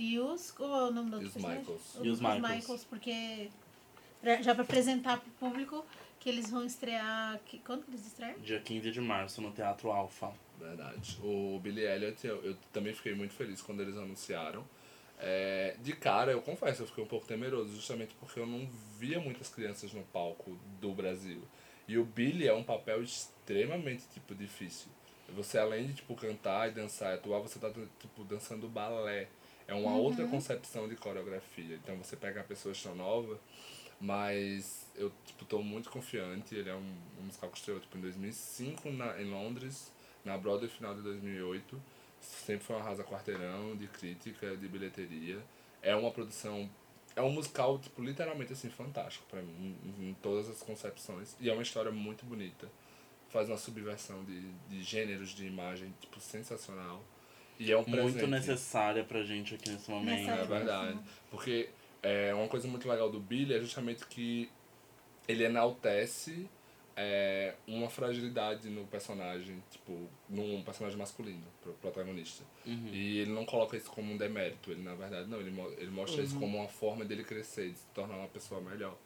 [0.00, 0.50] E os.
[0.50, 1.60] Qual é o nome do E outro os personagem?
[1.60, 1.96] Michaels.
[2.02, 2.84] E os Michaels.
[2.84, 3.50] porque.
[4.22, 5.84] pra- já pra apresentar pro público
[6.18, 7.38] que eles vão estrear.
[7.44, 8.38] Que, quando que eles estreiam?
[8.38, 10.32] Dia 15 de março no Teatro Alfa.
[10.58, 11.18] Verdade.
[11.22, 14.64] O Billy Elliot, eu, eu também fiquei muito feliz quando eles anunciaram.
[15.18, 18.66] É, de cara, eu confesso, eu fiquei um pouco temeroso, justamente porque eu não
[18.98, 21.42] via muitas crianças no palco do Brasil.
[21.86, 24.88] E o Billy é um papel extremamente, tipo, difícil.
[25.30, 29.28] Você, além de, tipo, cantar e dançar e atuar, você tá, tipo, dançando balé.
[29.70, 31.76] É uma outra concepção de coreografia.
[31.76, 33.38] Então, você pega pessoas tão nova,
[34.00, 36.56] mas eu, tipo, tô muito confiante.
[36.56, 39.92] Ele é um, um musical que estreou, tipo, em 2005 na, em Londres,
[40.24, 41.80] na Broadway final de 2008.
[42.20, 45.38] Sempre foi um arrasa quarteirão de crítica, de bilheteria.
[45.80, 46.68] É uma produção
[47.14, 51.36] é um musical, tipo, literalmente assim, fantástico pra mim, em, em, todas as concepções.
[51.40, 52.68] E é uma história muito bonita.
[53.28, 57.02] Faz uma subversão de, de gêneros de imagem, tipo, sensacional.
[57.60, 58.26] E é um Muito presente.
[58.26, 60.30] necessária pra gente aqui nesse momento.
[60.30, 60.98] É verdade.
[61.30, 61.68] Porque
[62.02, 64.50] é, uma coisa muito legal do Billy é justamente que
[65.28, 66.48] ele enaltece
[66.96, 72.44] é, uma fragilidade no personagem, tipo, num personagem masculino, pro protagonista.
[72.66, 72.88] Uhum.
[72.92, 76.22] E ele não coloca isso como um demérito, ele na verdade não, ele, ele mostra
[76.22, 78.96] isso como uma forma dele crescer, de se tornar uma pessoa melhor.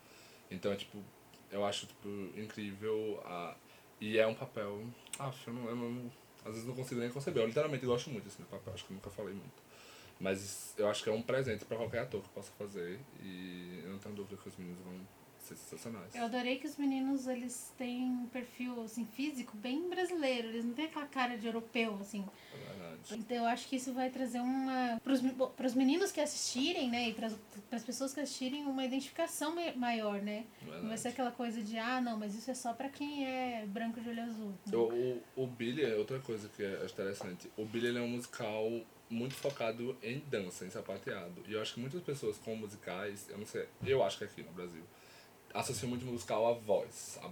[0.51, 1.03] Então é tipo,
[1.51, 3.57] eu acho tipo, incrível a.
[4.01, 4.83] E é um papel.
[5.19, 6.11] Ah, eu não, eu não.
[6.45, 7.43] Às vezes não consigo nem conceber.
[7.43, 9.63] Eu literalmente gosto muito desse meu papel, acho que nunca falei muito.
[10.21, 13.01] Mas eu acho que é um presente pra qualquer ator que possa fazer.
[13.23, 15.01] E eu não tenho dúvida que os meninos vão
[15.45, 16.15] sensacionais.
[16.15, 20.49] Eu adorei que os meninos, eles têm um perfil, assim, físico bem brasileiro.
[20.49, 22.25] Eles não têm aquela cara de europeu, assim.
[22.55, 23.15] É.
[23.15, 25.01] Então eu acho que isso vai trazer uma...
[25.57, 27.11] Para os meninos que assistirem, né?
[27.11, 27.31] E para
[27.73, 30.45] as pessoas que assistirem, uma identificação ma- maior, né?
[30.67, 33.27] É Não vai ser aquela coisa de, ah, não, mas isso é só pra quem
[33.27, 34.55] é branco de olho azul.
[34.73, 37.51] O, o, o Billy é outra coisa que é interessante.
[37.57, 38.71] O Billy é um musical
[39.11, 41.43] muito focado em dança, em sapateado.
[41.47, 44.43] E eu acho que muitas pessoas com musicais, eu não sei, eu acho que aqui
[44.43, 44.83] no Brasil,
[45.55, 47.19] associam muito musical à voz.
[47.23, 47.29] A,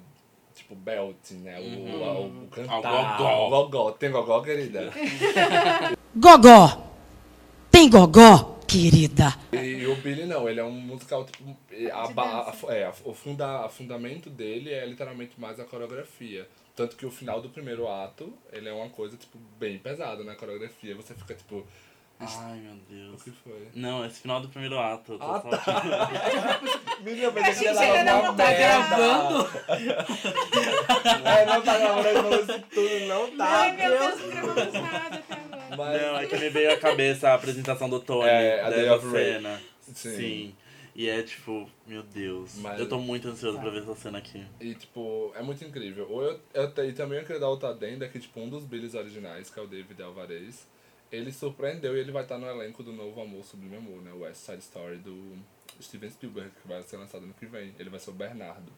[0.55, 1.59] tipo, belting, né?
[1.61, 2.87] O, a- o, cantar.
[2.87, 3.47] Ao gogó.
[3.47, 3.93] o gogó.
[3.93, 4.91] Tem gogó, querida?
[6.15, 6.91] Gogó.
[7.71, 9.35] Tem gogó, querida.
[9.53, 11.57] E o Billy não, ele é um musical, tipo,
[11.91, 16.47] a, a- é, a- o, funda, a fundamento dele é literalmente mais a coreografia.
[16.77, 20.35] Tanto que o final do primeiro ato, ele é uma coisa, tipo, bem pesada na
[20.35, 20.95] coreografia.
[20.95, 21.67] Você fica, tipo,
[22.39, 23.23] Ai, meu o Deus.
[23.23, 23.69] que foi?
[23.75, 25.13] Não, esse final do primeiro ato.
[25.15, 25.51] eu tô Ah, só-
[27.03, 28.59] Menina, que ia Chega, dar não, tá merda.
[28.59, 29.49] gravando?
[31.25, 33.47] É, não tá gravando, tudo, não tá.
[33.47, 35.77] Ai, meu Deus, não gravamos nada até agora.
[35.77, 38.29] Mas, Não, é que me veio à cabeça a apresentação do Tony.
[38.29, 39.61] É, a Day of cena.
[39.93, 40.17] Sim.
[40.17, 40.55] Sim.
[40.95, 42.57] E é tipo, meu Deus.
[42.59, 44.45] Mas- Eu tô muito ansioso pra ver essa cena aqui.
[44.61, 46.07] E, tipo, é muito incrível.
[46.11, 48.95] Ou eu, eu, e também eu queria dar outra adenda que, tipo, um dos Billys
[48.95, 50.67] originais, que é o David Alvarez,
[51.13, 54.11] ele surpreendeu e ele vai estar no elenco do novo Amor Sublime Amor, né?
[54.13, 55.37] O West Side Story do
[55.81, 57.75] Steven Spielberg, que vai ser lançado ano que vem.
[57.79, 58.73] Ele vai ser o Bernardo,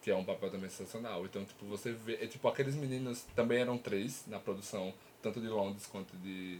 [0.00, 1.26] que é um papel também sensacional.
[1.26, 2.14] Então, tipo, você vê...
[2.14, 6.58] É, tipo, aqueles meninos também eram três na produção, tanto de Londres quanto de,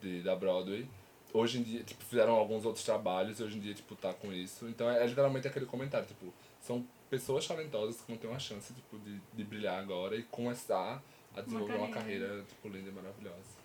[0.00, 0.88] de da Broadway.
[1.34, 4.32] Hoje em dia, tipo, fizeram alguns outros trabalhos e hoje em dia, tipo, tá com
[4.32, 4.66] isso.
[4.68, 8.72] Então é, é literalmente aquele comentário, tipo, são pessoas talentosas que vão ter uma chance,
[8.72, 11.02] tipo, de, de brilhar agora e começar
[11.36, 12.26] a desenvolver uma carreira.
[12.26, 13.55] carreira, tipo, linda e maravilhosa.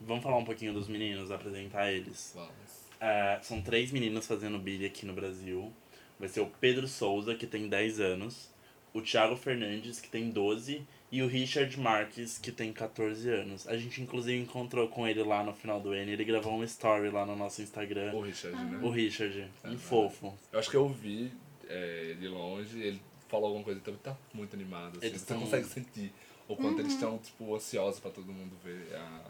[0.00, 2.32] Vamos falar um pouquinho dos meninos, apresentar eles.
[2.34, 2.88] Vamos.
[3.00, 5.72] É, são três meninos fazendo Billy aqui no Brasil.
[6.18, 8.50] Vai ser o Pedro Souza, que tem 10 anos,
[8.92, 10.82] o Thiago Fernandes, que tem 12,
[11.12, 13.68] e o Richard Marques, que tem 14 anos.
[13.68, 17.08] A gente inclusive encontrou com ele lá no final do N, ele gravou uma story
[17.10, 18.12] lá no nosso Instagram.
[18.14, 18.80] O Richard, né?
[18.82, 19.76] O Richard, É, um né?
[19.78, 20.36] fofo.
[20.52, 21.30] Eu acho que eu vi
[21.68, 25.40] é, de longe, ele falou alguma coisa, então tá muito animado, assim, Eles você tão-
[25.40, 26.12] consegue sentir
[26.48, 29.22] o quanto eles estão, tipo, ansiosos pra todo mundo ver a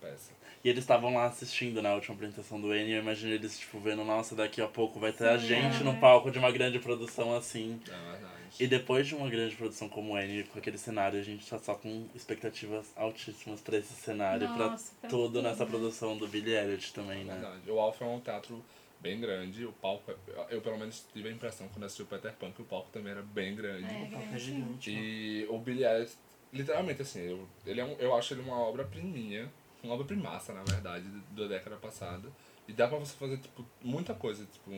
[0.00, 0.32] peça.
[0.62, 4.04] E eles estavam lá assistindo na última apresentação do N, eu imagino eles, tipo, vendo,
[4.04, 5.84] nossa, daqui a pouco vai ter a Sim, gente é.
[5.84, 7.80] no palco de uma grande produção assim.
[7.86, 8.40] É verdade.
[8.58, 11.74] E depois de uma grande produção como N, com aquele cenário, a gente tá só
[11.74, 15.70] com expectativas altíssimas pra esse cenário, Nossa, pra tudo nessa né?
[15.70, 17.38] produção do Billy Elliot também, É né?
[17.40, 17.70] verdade.
[17.70, 18.62] O Alpha é um teatro
[19.00, 22.34] bem grande, o palco, é- eu pelo menos tive a impressão quando assisti o Peter
[22.34, 23.86] Pan que o palco também era bem grande.
[23.86, 24.38] É, É grande.
[24.38, 24.90] gigante.
[24.90, 26.12] E o Billy Elliot,
[26.52, 29.50] literalmente assim, eu, ele é um, eu acho ele uma obra priminha,
[29.82, 32.30] uma obra primaça, na verdade, da década passada.
[32.68, 34.70] E dá pra você fazer, tipo, muita coisa, tipo,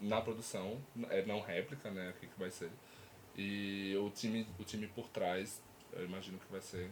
[0.00, 0.78] na produção,
[1.10, 2.70] é não réplica, né, o que que vai ser.
[3.36, 6.90] E o time, o time por trás, eu imagino que vai ser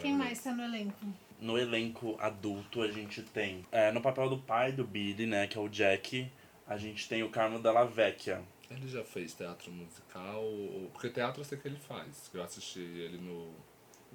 [0.00, 1.06] Quem mais tá no elenco?
[1.40, 5.56] No elenco adulto, a gente tem, é, no papel do pai do Billy, né, que
[5.56, 6.30] é o Jack,
[6.66, 8.42] a gente tem o Carmo Della Vecchia.
[8.70, 10.42] Ele já fez teatro musical,
[10.92, 12.30] porque teatro eu sei que ele faz.
[12.34, 13.50] Eu assisti ele no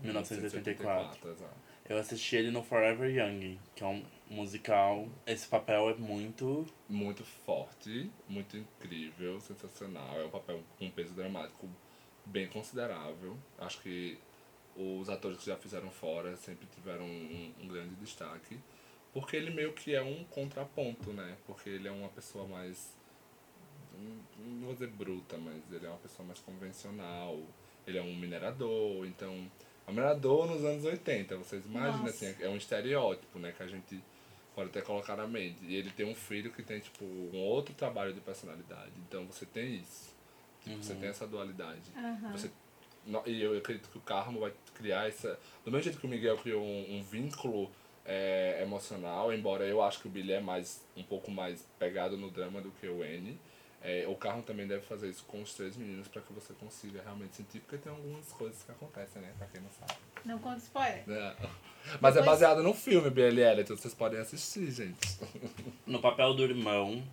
[0.01, 1.31] 1984.
[1.31, 1.72] exato.
[1.89, 5.09] Eu assisti ele no Forever Young, que é um musical.
[5.27, 6.65] Esse papel é muito.
[6.87, 10.19] Muito forte, muito incrível, sensacional.
[10.19, 11.67] É um papel com um peso dramático
[12.25, 13.37] bem considerável.
[13.57, 14.17] Acho que
[14.77, 18.57] os atores que já fizeram fora sempre tiveram um, um grande destaque.
[19.11, 21.37] Porque ele meio que é um contraponto, né?
[21.45, 22.97] Porque ele é uma pessoa mais.
[24.39, 27.39] Não vou dizer bruta, mas ele é uma pessoa mais convencional.
[27.85, 29.51] Ele é um minerador, então.
[29.91, 32.25] Minerador nos anos 80, vocês imaginam Nossa.
[32.25, 33.53] assim, é um estereótipo, né?
[33.55, 34.01] Que a gente
[34.55, 35.57] pode até colocar na mente.
[35.63, 38.91] E ele tem um filho que tem, tipo, um outro trabalho de personalidade.
[39.07, 40.13] Então você tem isso.
[40.63, 41.81] Tipo, Você tem essa dualidade.
[41.95, 42.31] Aham.
[42.31, 42.49] Você,
[43.05, 45.37] no- e eu acredito que o Carmo vai criar essa.
[45.65, 47.69] Do mesmo jeito que o Miguel criou um, um vínculo
[48.05, 52.29] é, emocional, embora eu acho que o Billy é mais um pouco mais pegado no
[52.29, 53.37] drama do que o N.
[53.85, 57.01] É, o Carmo também deve fazer isso com os três meninos para que você consiga
[57.03, 59.29] realmente sentir, porque tem algumas coisas que acontecem, né?
[59.37, 59.93] Pra quem não sabe.
[60.23, 61.03] Não conta spoiler.
[61.09, 61.35] É.
[61.99, 64.97] Mas é Depois- baseado no filme BLL, então vocês podem assistir, gente.
[65.85, 67.03] No papel do irmão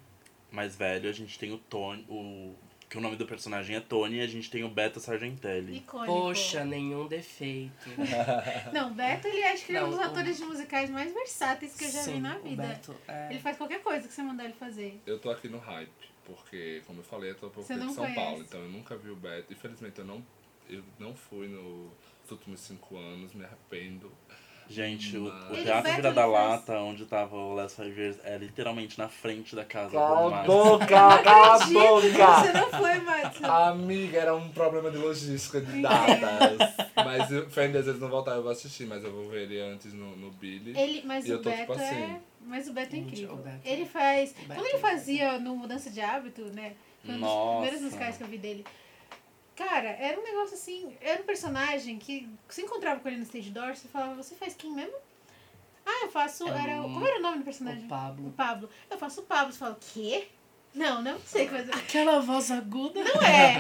[0.52, 2.54] mais velho, a gente tem o Tony, o
[2.88, 5.76] que o nome do personagem é Tony, e a gente tem o Beto Sargentelli.
[5.78, 6.12] Icônico.
[6.12, 7.72] Poxa, nenhum defeito.
[8.72, 11.76] Não, Beto, ele acho que ele é um dos o- atores de musicais mais versáteis
[11.76, 12.62] que eu já vi Sim, na o vida.
[12.64, 13.30] Beto é...
[13.30, 15.00] Ele faz qualquer coisa que você mandar ele fazer.
[15.06, 15.90] Eu tô aqui no hype,
[16.34, 18.14] porque, como eu falei, eu tô pouco de São conhece.
[18.20, 19.52] Paulo, então eu nunca vi o Beto.
[19.52, 20.24] Infelizmente eu não,
[20.68, 21.90] eu não fui no-
[22.22, 24.10] nos últimos cinco anos, me arrependo.
[24.70, 28.38] Gente, o, o Ele- Teatro Vira da Lata, onde tava o Last Five Years, é
[28.38, 30.46] literalmente na frente da casa do Max.
[30.46, 33.46] boca, cala a Você não foi, Madison.
[33.46, 36.58] Amiga, era um problema de logística de datas.
[36.94, 39.92] mas eu- Deus, eles não voltaram, eu vou assistir, mas eu vou ver ele antes
[39.92, 40.72] no, no Billy.
[40.78, 42.20] Ele, mas E o eu tô, Beto tipo, assim, é.
[42.46, 43.34] Mas o Beto é Gente, incrível.
[43.34, 44.30] o Beto- ele faz.
[44.30, 46.74] o Beto Quando ele é fazia no Mudança de Hábito, né?
[47.04, 47.52] Foi um dos Nossa.
[47.60, 48.64] primeiros musicais que eu vi dele.
[49.68, 50.96] Cara, era um negócio assim.
[51.02, 54.54] Era um personagem que você encontrava com ele no stage door, você falava, você faz
[54.54, 54.94] quem mesmo?
[55.84, 56.48] Ah, eu faço.
[56.48, 57.84] É era, um- como era o nome do personagem?
[57.84, 58.28] O Pablo.
[58.28, 58.70] O Pablo.
[58.90, 59.52] Eu faço o Pablo.
[59.52, 60.28] Você fala, quê?
[60.74, 61.74] Não, não sei que fazer.
[61.74, 63.02] Aquela voz aguda.
[63.02, 63.56] Não é.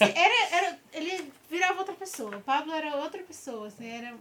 [0.00, 2.36] É era, era, ele virava outra pessoa.
[2.36, 4.16] O Pablo era outra pessoa, assim, era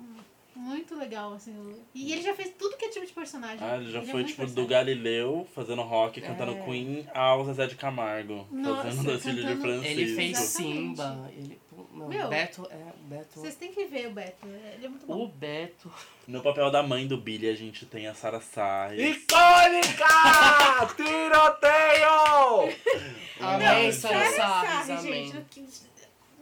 [0.55, 1.75] muito legal, assim.
[1.93, 3.59] E ele já fez tudo que é tipo de personagem.
[3.61, 4.67] Ah, ele já é foi muito tipo do versátil.
[4.67, 6.61] Galileu, fazendo rock, cantando É.
[6.65, 9.87] Queen, ao Zezé de Camargo, Nossa, fazendo o filho de cantando- Francisco.
[9.99, 10.75] Ele fez Exatamente.
[10.79, 11.29] Simba.
[11.35, 11.59] Ele...
[11.93, 12.93] Não, Meu, Beto é...
[13.03, 13.39] Beto...
[13.39, 14.45] Vocês têm que ver o Beto.
[14.47, 15.23] Ele é muito bom.
[15.23, 15.91] O Beto...
[16.27, 19.17] No papel da mãe do Billy, a gente tem a Sarah Sayers.
[19.17, 20.05] Icônica!
[20.95, 22.75] Tiroteio!
[23.39, 25.01] Amém, Sarah amém.
[25.31, 25.65] gente, que-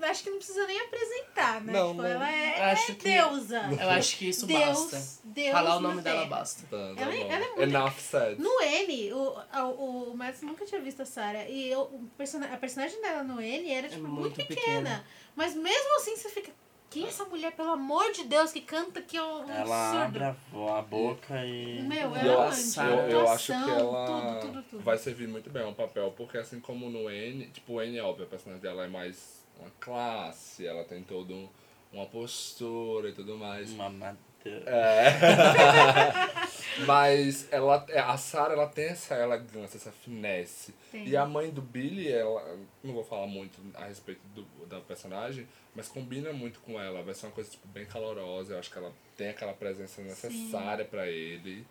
[0.05, 1.73] acho que não precisa nem apresentar, né?
[1.73, 2.09] Não, tipo, não.
[2.09, 3.61] ela é, Acho é que- deusa.
[3.81, 4.61] Eu acho que isso Deus,
[4.91, 5.21] basta.
[5.25, 6.29] Deus Falar o nome dela Terra.
[6.29, 6.63] basta.
[6.69, 8.39] Tá, tá Ela é- ela é muito- Enough said.
[8.39, 9.39] No N, o,
[9.77, 11.47] o, o Mads nunca tinha visto a Sarah.
[11.47, 14.55] E eu, o persona- a personagem dela no N era, tipo, muito, muito pequena.
[14.57, 15.05] pequena.
[15.35, 16.51] Mas mesmo assim, você fica...
[16.89, 20.03] Quem é essa mulher, pelo amor de Deus, que canta que é um Ela absurdo?
[20.03, 21.81] abre a, boca e.
[21.81, 24.83] Meu, ela eu, é acho, ângulo, eu, eu acho que ela tudo, tudo, tudo.
[24.83, 28.03] vai servir muito bem ao papel, porque assim como no N, tipo, o N é
[28.03, 31.49] óbvio, a personagem dela é mais uma classe, ela tem todo um-
[31.91, 33.71] uma postura e tudo mais.
[33.71, 33.89] Uma
[34.45, 35.13] É.
[36.85, 40.73] Mas ela, é, a Sarah ela tem essa elegância, essa finesse.
[40.91, 41.07] Tem.
[41.07, 42.57] E a mãe do Billy, ela.
[42.83, 47.03] Não vou falar muito a respeito do, da personagem, mas combina muito com ela.
[47.03, 48.53] Vai ser uma coisa tipo, bem calorosa.
[48.53, 51.65] Eu acho que ela tem aquela presença necessária pra ele.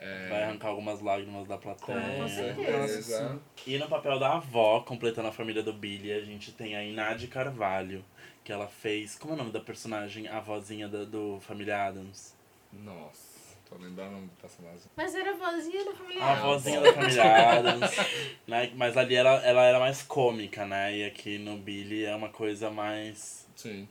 [0.00, 2.00] É, Vai arrancar algumas lágrimas da plateia.
[2.00, 3.38] Com com certeza.
[3.66, 7.26] E no papel da avó, completando a família do Billy, a gente tem a Inade
[7.26, 8.04] Carvalho,
[8.44, 9.16] que ela fez.
[9.16, 12.36] Como é o nome da personagem, a vozinha do, do Família Adams?
[12.72, 14.82] Nossa, tô lembrando o nome do personagem.
[14.96, 17.90] Mas era a vozinha da família A Ah, vozinha da Família Adams.
[18.46, 18.72] Né?
[18.76, 20.96] Mas ali ela, ela era mais cômica, né?
[20.96, 23.46] E aqui no Billy é uma coisa mais.
[23.56, 23.86] Sim.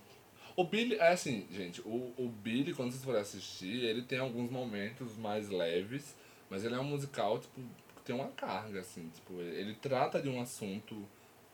[0.58, 4.50] O Billy, é assim, gente, o, o Billy, quando vocês forem assistir, ele tem alguns
[4.50, 6.15] momentos mais leves,
[6.50, 7.62] mas ele é um musical, tipo,
[7.96, 11.08] que tem uma carga, assim, tipo, ele trata de um assunto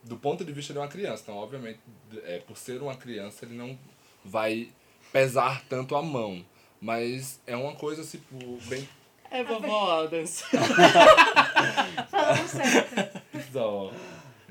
[0.04, 1.24] do ponto de vista de uma criança.
[1.24, 1.80] Então, obviamente,
[2.24, 3.78] é, por ser uma criança, ele não
[4.24, 4.70] vai
[5.12, 6.46] pesar tanto a mão.
[6.80, 8.88] Mas é uma coisa, tipo, bem
[9.30, 10.44] É vovó Adams.
[12.10, 13.22] Falando certo.
[13.34, 13.92] Então,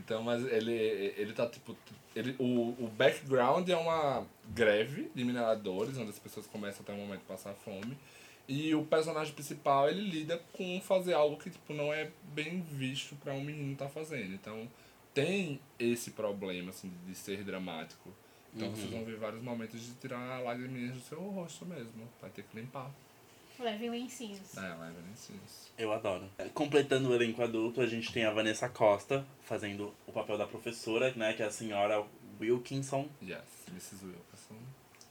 [0.04, 0.72] então, mas ele,
[1.16, 1.76] ele tá tipo.
[2.14, 6.96] Ele, o, o background é uma greve de mineradores, onde as pessoas começam até o
[6.96, 7.96] momento de passar fome.
[8.48, 13.14] E o personagem principal, ele lida com fazer algo que tipo, não é bem visto
[13.16, 14.34] para um menino tá fazendo.
[14.34, 14.68] Então,
[15.14, 18.10] tem esse problema, assim, de ser dramático.
[18.54, 22.06] Então vocês vão ver vários momentos de tirar lágrimas do seu rosto mesmo.
[22.20, 22.90] Vai ter que limpar.
[23.62, 24.56] Levem lencinhos.
[24.56, 24.74] É,
[25.08, 25.72] nesse isso.
[25.78, 26.28] Eu adoro.
[26.54, 31.12] Completando o elenco adulto, a gente tem a Vanessa Costa, fazendo o papel da professora,
[31.16, 31.32] né?
[31.32, 32.04] Que é a senhora
[32.40, 34.04] Wilkinson, Yes, Mrs.
[34.04, 34.56] Wilkerson.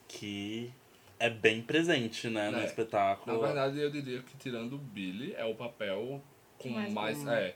[0.07, 0.71] que
[1.19, 2.65] é bem presente, né, no É.
[2.65, 3.35] espetáculo.
[3.39, 6.21] Na verdade, eu diria que tirando o Billy, é o papel
[6.57, 7.27] com Mais mais.
[7.27, 7.55] é.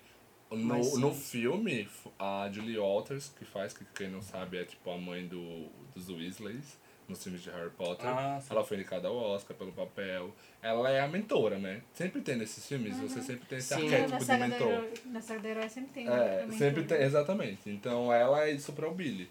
[0.51, 1.19] No, Mais no sim.
[1.41, 5.67] filme, a Julie Walters, que faz, que quem não sabe é tipo a mãe do,
[5.95, 6.77] dos Weasleys,
[7.07, 8.07] nos filmes de Harry Potter.
[8.07, 10.33] Ah, ela foi indicada ao Oscar pelo papel.
[10.61, 11.81] Ela é a mentora, né?
[11.93, 13.83] Sempre tem nesses filmes, você sempre tem esse Sim.
[13.83, 14.67] arquétipo de mentor.
[14.67, 16.07] herói, na saga da herói sempre tem.
[16.07, 16.97] É, né, sempre mentor.
[16.97, 17.69] tem, exatamente.
[17.69, 19.29] Então ela é isso para o Billy.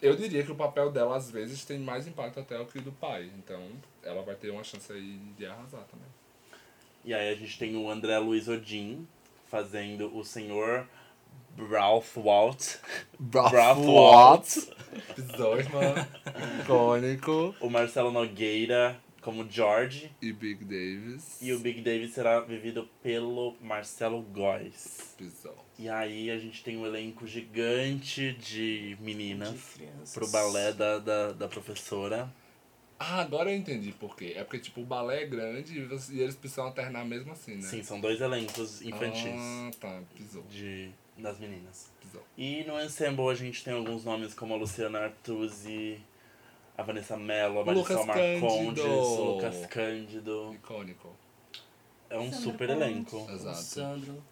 [0.00, 2.82] Eu diria que o papel dela, às vezes, tem mais impacto até o que o
[2.82, 3.30] do pai.
[3.38, 3.60] Então
[4.02, 6.06] ela vai ter uma chance aí de arrasar também.
[7.04, 9.06] E aí a gente tem o André Luiz Odin
[9.46, 10.86] fazendo o senhor
[11.70, 12.76] Ralph Walt.
[13.32, 14.48] Ralph Walt.
[15.16, 16.08] Bizarro, mano.
[16.62, 17.54] Icônico.
[17.60, 20.10] O Marcelo Nogueira como George.
[20.22, 21.38] E Big Davis.
[21.42, 25.14] E o Big David será vivido pelo Marcelo Góes.
[25.18, 25.58] Bizarro.
[25.78, 30.14] E aí a gente tem um elenco gigante de meninas De crianças.
[30.14, 32.32] pro balé da, da, da professora.
[32.98, 34.32] Ah, agora eu entendi por quê.
[34.36, 37.62] É porque, tipo, o balé é grande e, e eles precisam alternar mesmo assim, né?
[37.62, 40.00] Sim, são dois elencos infantis Ah, tá.
[40.16, 40.42] Pisou.
[40.50, 41.90] de, das meninas.
[42.36, 46.00] E no ensemble a gente tem alguns nomes como a Luciana Artuzzi,
[46.76, 50.52] a Vanessa Mello, a Marisol Marcondes, o Lucas Cândido.
[50.54, 51.14] Icônico.
[52.08, 52.82] É um Sandra super Pontes.
[52.82, 53.30] elenco.
[53.30, 53.56] Exato.
[53.58, 54.22] Sandro.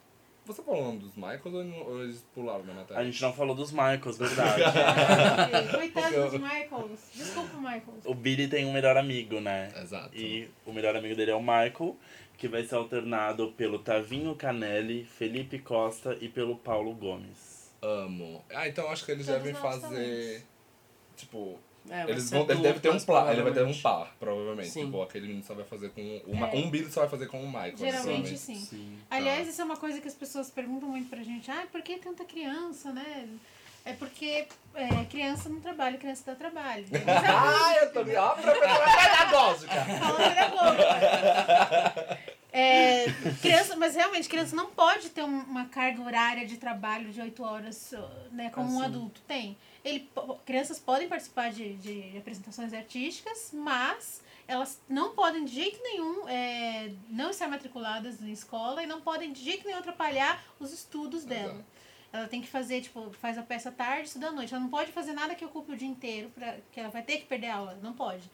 [0.47, 1.45] Você falou o nome dos Michaels
[1.87, 3.05] ou eles pularam na A matéria?
[3.05, 4.63] gente não falou dos Michaels, verdade.
[5.77, 7.01] Coitado dos Michaels.
[7.13, 8.05] Desculpa, Michaels.
[8.07, 9.73] o Billy tem um melhor amigo, né?
[9.83, 10.17] Exato.
[10.17, 11.97] E o melhor amigo dele é o Michael,
[12.37, 17.71] que vai ser alternado pelo Tavinho Canelli, Felipe Costa e pelo Paulo Gomes.
[17.83, 18.45] Amo.
[18.55, 19.81] Ah, então acho que eles Todos devem fazer.
[19.89, 20.43] talentos.
[21.17, 23.83] Tipo, É, eles vão, ele deve ter um par, ele vai ter um provavelmente.
[23.83, 24.69] par, provavelmente.
[24.71, 24.85] Sim.
[24.87, 26.57] Tipo, aquele menino só vai fazer com o Ma- É.
[26.57, 27.77] um Billy só vai fazer com o Michael.
[27.77, 28.39] Geralmente provavelmente.
[28.39, 28.55] sim.
[28.57, 28.99] Sim.
[29.09, 31.51] Aliás, isso é uma coisa que as pessoas perguntam muito pra gente.
[31.51, 33.29] Ah, por que tanta criança, né?
[33.87, 36.85] É porque é, criança não trabalha, criança dá trabalho.
[37.07, 39.85] ah, eu tô ó, professora pedagógica.
[40.01, 42.19] Fala pedagoga.
[42.53, 43.05] É,
[43.43, 47.45] criança, mas realmente, criança não pode ter um- uma carga horária de trabalho de 8
[47.45, 47.93] horas,
[48.33, 48.87] né, como um Assim.
[48.87, 49.57] adulto tem.
[49.85, 50.09] Ele,
[50.45, 56.91] crianças podem participar de, de apresentações artísticas, mas elas não podem de jeito nenhum é,
[57.09, 61.53] não estar matriculadas na escola e não podem de jeito nenhum atrapalhar os estudos dela.
[61.53, 61.76] Exato.
[62.17, 64.53] Ela tem que fazer, tipo, faz a peça tarde, estuda à noite.
[64.53, 67.19] Ela não pode fazer nada que ocupe o dia inteiro, pra, que ela vai ter
[67.19, 67.79] que perder a aula.
[67.83, 68.31] Não pode.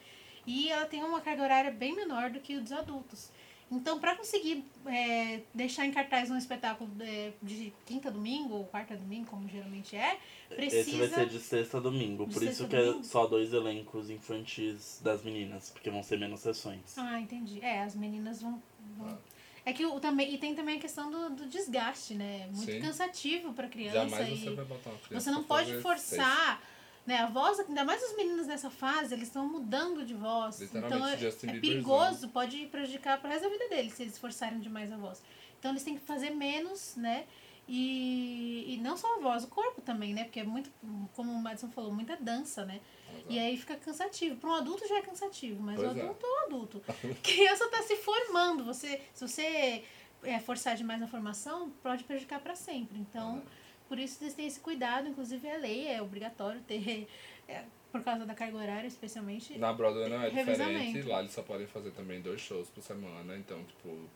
[0.46, 3.30] E ela tem uma carga horária bem menor do que o dos adultos.
[3.70, 8.64] Então, para conseguir é, deixar em cartaz um espetáculo é, de quinta a domingo, ou
[8.66, 10.18] quarta domingo, como geralmente é,
[10.54, 10.80] precisa...
[10.90, 13.04] Esse vai ser de sexta a domingo, De por sexta isso que é domingo?
[13.04, 16.98] só dois elencos infantis das meninas, porque vão ser menos sessões.
[16.98, 17.60] Ah, entendi.
[17.62, 18.62] É, as meninas vão...
[18.98, 19.18] vão...
[19.64, 22.48] É que o, também, e tem também a questão do, do desgaste, né?
[22.52, 22.80] Muito Sim.
[22.80, 24.08] cansativo para criança.
[24.08, 24.36] Jamais e...
[24.36, 26.60] você vai botar uma criança Você não pra pode forçar,
[27.06, 27.18] né?
[27.18, 30.60] A voz, ainda mais os meninos nessa fase, eles estão mudando de voz.
[30.62, 34.92] Então é, é perigoso, pode prejudicar pro resto da vida deles se eles forçarem demais
[34.92, 35.22] a voz.
[35.58, 37.24] Então eles têm que fazer menos, né?
[37.68, 40.24] E, e não só a voz, o corpo também, né?
[40.24, 40.70] Porque é muito,
[41.14, 42.80] como o Madison falou, muita dança, né?
[43.28, 44.36] E aí fica cansativo.
[44.36, 46.00] Para um adulto já é cansativo, mas Pois o é.
[46.02, 46.82] adulto é um adulto.
[47.22, 48.64] Criança tá se formando.
[48.64, 49.84] Você, se você
[50.22, 52.98] é, forçar demais na formação, pode prejudicar para sempre.
[52.98, 53.42] Então,
[53.88, 55.08] por isso eles têm esse cuidado.
[55.08, 57.08] Inclusive, a lei é obrigatório ter,
[57.48, 59.58] é, por causa da carga horária, especialmente.
[59.58, 63.36] Na Broadway não é diferente, lá eles só podem fazer também dois shows por semana,
[63.36, 64.08] então, tipo,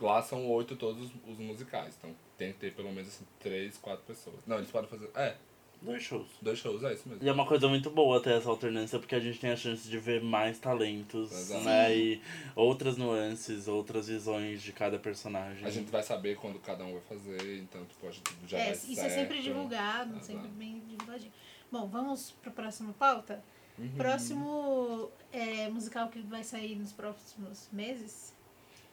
[0.00, 3.76] lá são oito todos os, os musicais, então tem que ter pelo menos assim, três,
[3.76, 4.46] quatro pessoas.
[4.46, 5.36] Não, eles podem fazer, é,
[5.84, 6.26] Dois shows.
[6.40, 7.24] dois shows, é isso mesmo.
[7.24, 9.88] E é uma coisa muito boa ter essa alternância, porque a gente tem a chance
[9.88, 11.64] de ver mais talentos, Exato.
[11.64, 11.96] né?
[11.96, 12.22] E
[12.54, 15.66] outras nuances, outras visões de cada personagem.
[15.66, 18.64] A gente vai saber quando cada um vai fazer, então, tipo, a gente já É,
[18.66, 19.14] vai isso é certo.
[19.14, 20.26] sempre divulgado, Exato.
[20.26, 21.32] sempre bem divulgadinho.
[21.70, 23.42] Bom, vamos para a próxima pauta?
[23.78, 23.88] Uhum.
[23.96, 28.32] Próximo é, musical que vai sair nos próximos meses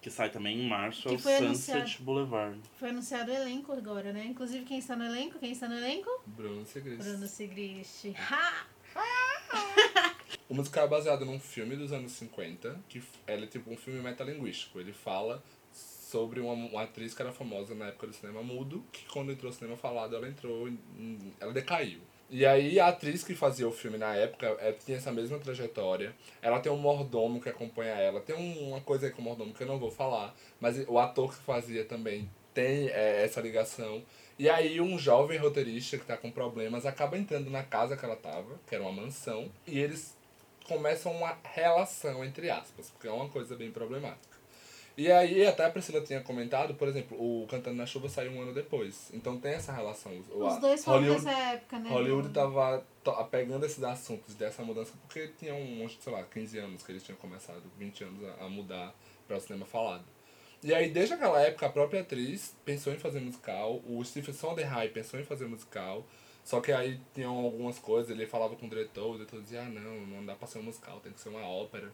[0.02, 2.04] Que sai também em março, Que é o foi Sunset anunciado.
[2.04, 2.60] Boulevard.
[2.78, 4.26] foi anunciado o elenco agora, né?
[4.26, 5.38] Inclusive, quem está no elenco?
[5.40, 6.10] Quem está no elenco?
[6.26, 7.04] Bruno Segredo.
[7.04, 8.06] Bruno Sigrist.
[8.32, 8.66] Ha!
[10.48, 14.00] O musical é baseado num filme dos anos 50, que ele é tipo um filme
[14.02, 14.80] metalinguístico.
[14.80, 19.06] Ele fala sobre uma, uma atriz que era famosa na época do cinema mudo, que
[19.06, 20.68] quando entrou no cinema falado, ela entrou,
[21.40, 22.02] ela decaiu.
[22.30, 26.14] E aí a atriz que fazia o filme na época é, tinha essa mesma trajetória.
[26.42, 28.22] Ela tem um mordomo que acompanha ela.
[28.22, 31.00] Tem um- uma coisa aí com o mordomo que eu não vou falar, mas o
[31.00, 34.04] ator que fazia também tem é, essa ligação.
[34.38, 38.16] E aí um jovem roteirista que tá com problemas acaba entrando na casa que ela
[38.16, 40.16] tava, que era uma mansão, e eles
[40.68, 44.38] começam uma relação, entre aspas, porque é uma coisa bem problemática.
[45.00, 48.42] E aí, até a Priscila tinha comentado, por exemplo, o Cantando na Chuva saiu um
[48.42, 49.10] ano depois.
[49.14, 50.12] Então tem essa relação.
[50.30, 51.90] Os a- dois foram nessa época, né?
[51.90, 52.84] Hollywood tava
[53.32, 57.18] pegando esses assuntos dessa mudança porque tinham, uns, sei lá, 15 anos que eles tinham
[57.18, 58.94] começado, 20 anos a, a mudar
[59.26, 60.04] para o cinema falado.
[60.62, 64.90] E aí, desde aquela época, a própria atriz pensou em fazer musical, o Stephen Sondheim
[64.94, 66.06] pensou em fazer musical,
[66.44, 69.70] Só que aí tinham algumas coisas, ele falava com o diretor, o diretor dizia, ah
[69.70, 71.90] não, não dá pra ser um musical, tem que ser uma ópera.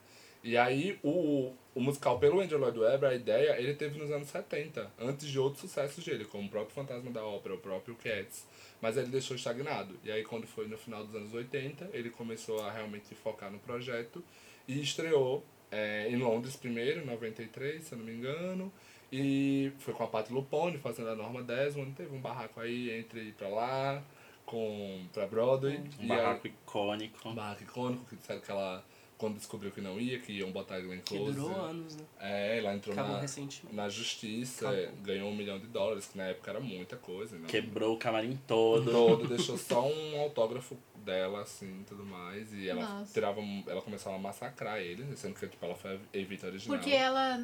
[0.45, 4.27] E aí o, o musical pelo Andrew Lloyd Webber, a ideia, ele teve nos anos
[4.29, 8.45] 70, antes de outros sucessos dele, como o próprio Fantasma da Ópera, o próprio Cats.
[8.79, 9.97] Mas ele deixou estagnado.
[10.03, 13.57] E aí quando foi no final dos anos 80, ele começou a realmente focar no
[13.57, 14.23] projeto
[14.67, 18.71] e estreou é, em Londres primeiro, em 93, se eu não me engano.
[19.11, 21.91] E foi com a Patti Lupone fazendo a Norma Desmond.
[21.93, 24.03] Teve um barraco aí entre ir pra lá,
[24.45, 25.79] com, pra Broadway.
[25.99, 27.29] Um e barraco aí- icônico.
[27.29, 28.83] um barraco icônico, que disseram que ela,
[29.17, 31.33] quando descobriu que não ia, que iam botar a Glenn Que Close.
[31.39, 32.03] durou anos, né?
[32.19, 33.75] É, ela entrou Acabou na, recentemente.
[33.75, 34.91] na justiça, Acabou.
[35.03, 37.37] ganhou um milhão de dólares, que na época era muita coisa.
[37.37, 37.47] Né?
[37.47, 38.91] Quebrou o camarim todo.
[38.91, 42.51] todo, deixou só um autógrafo dela, assim, e tudo mais.
[42.53, 43.13] E ela Nossa.
[43.13, 46.77] tirava, ela começava a massacrar ele, sendo que tipo, ela foi a Evita original.
[46.77, 47.43] Porque ela.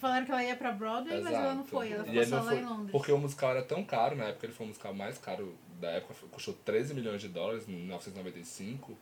[0.00, 1.68] Falaram que ela ia pra Broadway, mas ela não Exato.
[1.68, 1.92] foi.
[1.92, 2.90] Ela ficou ele só não lá foi- em Londres.
[2.90, 5.88] Porque o musical era tão caro, na época ele foi o musical mais caro da
[5.92, 8.98] época, custou 13 milhões de dólares em 1995,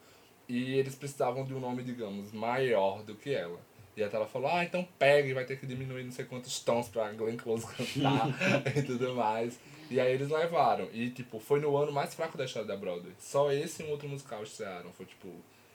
[0.48, 3.58] e eles precisavam de um nome, digamos, maior do que ela.
[3.96, 6.58] E até ela falou, ah, então pega e vai ter que diminuir não sei quantos
[6.60, 8.28] tons pra Glenn Close cantar
[8.76, 9.58] e tudo mais.
[9.90, 10.88] E aí eles levaram.
[10.92, 13.12] E, tipo, foi no ano mais fraco da história da Broadway.
[13.18, 14.92] Só esse e um outro musical estrearam.
[14.92, 15.28] Foi, tipo...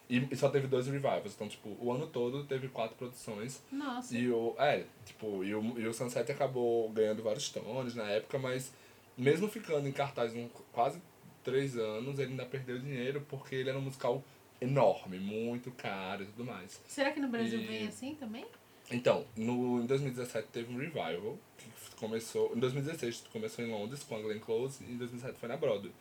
[0.09, 1.33] E, e só teve dois revivals.
[1.33, 3.61] Então, tipo, o ano todo teve quatro produções.
[3.71, 4.17] Nossa.
[4.17, 8.39] E o, é, tipo, e o, e o Sunset acabou ganhando vários tones na época,
[8.39, 8.73] mas
[9.15, 10.99] mesmo ficando em cartaz um, quase
[11.43, 14.23] três anos, ele ainda perdeu dinheiro porque ele era um musical
[14.61, 16.81] enorme, muito caro e tudo mais.
[16.87, 18.45] Será que no Brasil E- vem assim também?
[18.91, 24.15] Então, no, em 2017 teve um revival, que começou, em 2016 começou em Londres com
[24.15, 25.91] a Glenn Close e em 2017 foi na Broadway.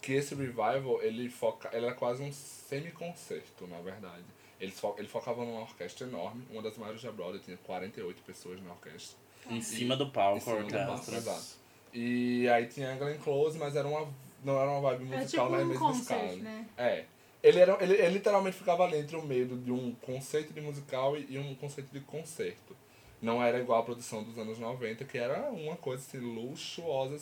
[0.00, 4.24] Que esse revival, ele foca, ele era quase um semi-concerto, na verdade.
[4.60, 8.62] Ele, fo, ele focava numa orquestra enorme, uma das maiores da Broadway, tinha 48 pessoas
[8.62, 9.18] na orquestra.
[9.50, 11.16] Em cima do Em palco, a cima do palco, orquestra.
[11.16, 11.56] exato.
[11.92, 14.08] E aí tinha a Glenn Close, mas era uma,
[14.44, 16.66] não era uma vibe musical tipo na um mesma concert, né?
[16.76, 17.04] É.
[17.42, 21.16] Ele, era, ele, ele literalmente ficava ali entre o meio de um conceito de musical
[21.16, 22.76] e, e um conceito de concerto.
[23.20, 27.18] Não era igual a produção dos anos 90, que era uma coisa assim, luxuosa,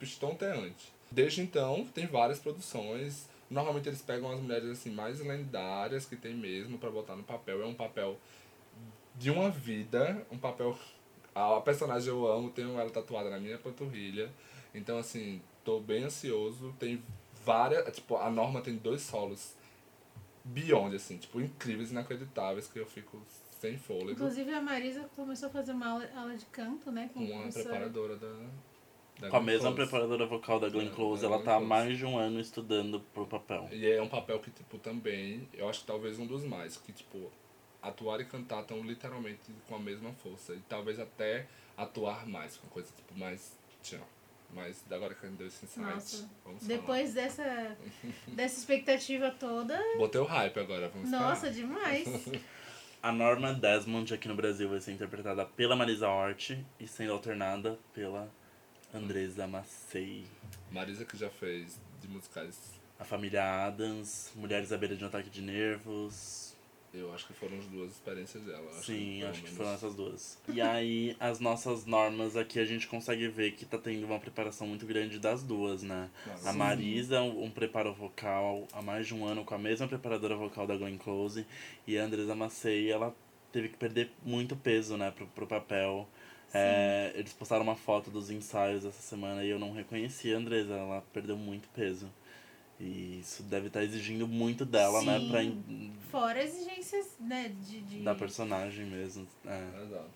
[0.00, 0.92] estonteante.
[1.10, 3.28] Desde então, tem várias produções.
[3.48, 7.62] Normalmente eles pegam as mulheres assim mais lendárias que tem mesmo pra botar no papel.
[7.62, 8.18] É um papel
[9.14, 10.76] de uma vida, um papel.
[11.34, 14.30] A personagem eu amo, tenho ela tatuada na minha panturrilha.
[14.72, 16.72] Então, assim, tô bem ansioso.
[16.78, 17.02] Tem
[17.44, 17.94] várias.
[17.94, 19.54] Tipo, a Norma tem dois solos
[20.44, 23.20] beyond, assim, tipo, incríveis, inacreditáveis, que eu fico
[23.60, 24.12] sem fôlego.
[24.12, 27.10] Inclusive a Marisa começou a fazer uma aula, aula de canto, né?
[27.14, 27.64] Com uma professora.
[27.64, 28.28] preparadora da.
[29.20, 29.76] da Com a Glenn mesma Close.
[29.76, 32.38] preparadora vocal da Glenn É, Close, da ela Glenn tá há mais de um ano
[32.40, 33.68] estudando pro papel.
[33.72, 36.92] E é um papel que, tipo, também, eu acho que talvez um dos mais, que,
[36.92, 37.30] tipo,
[37.80, 40.52] atuar e cantar estão literalmente com a mesma força.
[40.54, 43.56] E talvez até atuar mais, com coisa, tipo, mais.
[43.82, 44.06] Tchau.
[44.54, 46.30] Mas agora que a gente deu esse insight, Nossa.
[46.44, 47.76] vamos Depois dessa,
[48.28, 49.96] dessa expectativa toda, falar.
[49.98, 51.52] Botei o hype agora, vamos nossa, falar.
[51.52, 52.06] demais.
[53.02, 57.78] A Norma Desmond aqui no Brasil vai ser interpretada pela Marisa Hort e sendo alternada
[57.92, 58.30] pela
[58.94, 60.24] Andresa Massei.
[60.70, 62.56] Marisa que já fez de musicais,
[62.98, 66.53] A família Adams, Mulheres à beira de um ataque de nervos.
[66.94, 68.64] Eu acho que foram as duas experiências dela.
[68.64, 69.56] eu Sim, pelo acho que menos.
[69.56, 70.38] foram essas duas.
[70.48, 74.66] E aí, as nossas normas aqui, a gente consegue ver que tá tendo uma preparação
[74.66, 76.08] muito grande das duas, né?
[76.26, 76.50] Nossa.
[76.50, 80.36] A Marisa, um um preparo vocal há mais de um ano com a mesma preparadora
[80.36, 81.46] vocal da Glenn Close.
[81.86, 83.14] E a Andresa Massei, ela
[83.52, 86.08] teve que perder muito peso, né, pro, pro papel.
[86.52, 90.74] É, eles postaram uma foto dos ensaios essa semana e eu não reconheci a Andresa,
[90.74, 92.08] ela perdeu muito peso.
[92.80, 95.28] E isso deve estar exigindo muito dela, né, Sim.
[95.30, 97.80] pra, in- Fora exigências, né, de...
[97.82, 98.00] de...
[98.02, 99.26] da personagem mesmo.
[99.46, 99.82] É.
[99.84, 100.10] Exato.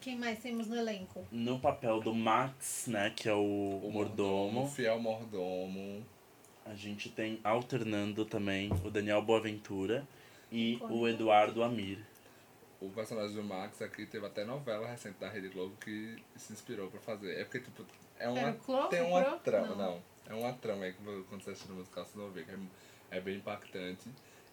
[0.00, 1.26] Quem mais temos no elenco?
[1.30, 6.02] No papel do Max, né, que é o, O mordomo, O fiel mordomo.
[6.64, 10.06] a gente tem alternando também o Daniel Boaventura
[10.50, 11.98] e o Eduardo Amir.
[12.80, 16.88] O personagem do Max aqui teve até novela recente da Rede Globo que se inspirou
[16.90, 17.40] pra fazer.
[17.40, 17.84] É porque, tipo,
[18.18, 18.50] é uma.
[18.50, 19.68] O Clo- tem uma trama.
[19.68, 19.76] Não.
[19.76, 20.15] Não.
[20.28, 20.98] É uma trama aí que
[21.28, 24.08] quando você assiste no musical você vai ver, que é, é bem impactante.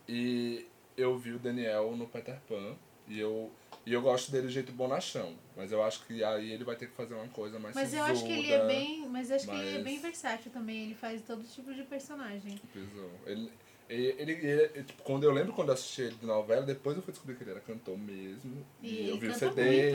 [0.07, 2.75] E eu vi o Daniel no Peter Pan
[3.07, 3.51] e eu.
[3.85, 5.35] E eu gosto dele de jeito bonachão.
[5.57, 8.01] Mas eu acho que aí ele vai ter que fazer uma coisa mais Mas eu
[8.03, 9.07] acho que ele é bem.
[9.09, 10.83] Mas eu acho que ele é mas- bem versátil também.
[10.83, 12.57] Ele faz todo tipo de personagem.
[12.71, 13.11] Pisou.
[13.25, 13.51] Ele,
[13.89, 17.03] ele, ele, ele- tipo, quando eu lembro quando eu assisti ele de novela, depois eu
[17.03, 18.65] fui descobrir que ele era cantor mesmo.
[18.81, 19.91] E E, eu ele vi o CD.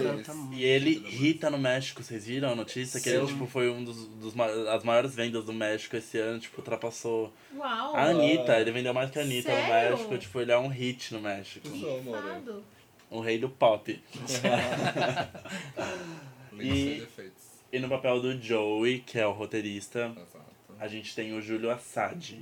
[0.53, 3.01] E ele irrita no México, vocês viram a notícia?
[3.01, 3.32] Que ele Sim.
[3.32, 4.34] tipo, foi um dos, dos
[4.68, 7.97] as maiores vendas do México esse ano, tipo, ultrapassou Uau!
[7.97, 8.59] a Anitta.
[8.61, 9.97] Ele vendeu mais que a Anitta no Sério?
[9.97, 11.66] México, tipo, ele é um hit no México.
[13.11, 13.93] O rei do pop.
[16.61, 17.43] E- sem defeitos.
[17.72, 20.49] E no papel do Joey, que é o roteirista, Exato.
[20.80, 22.36] A gente tem o Júlio Assad,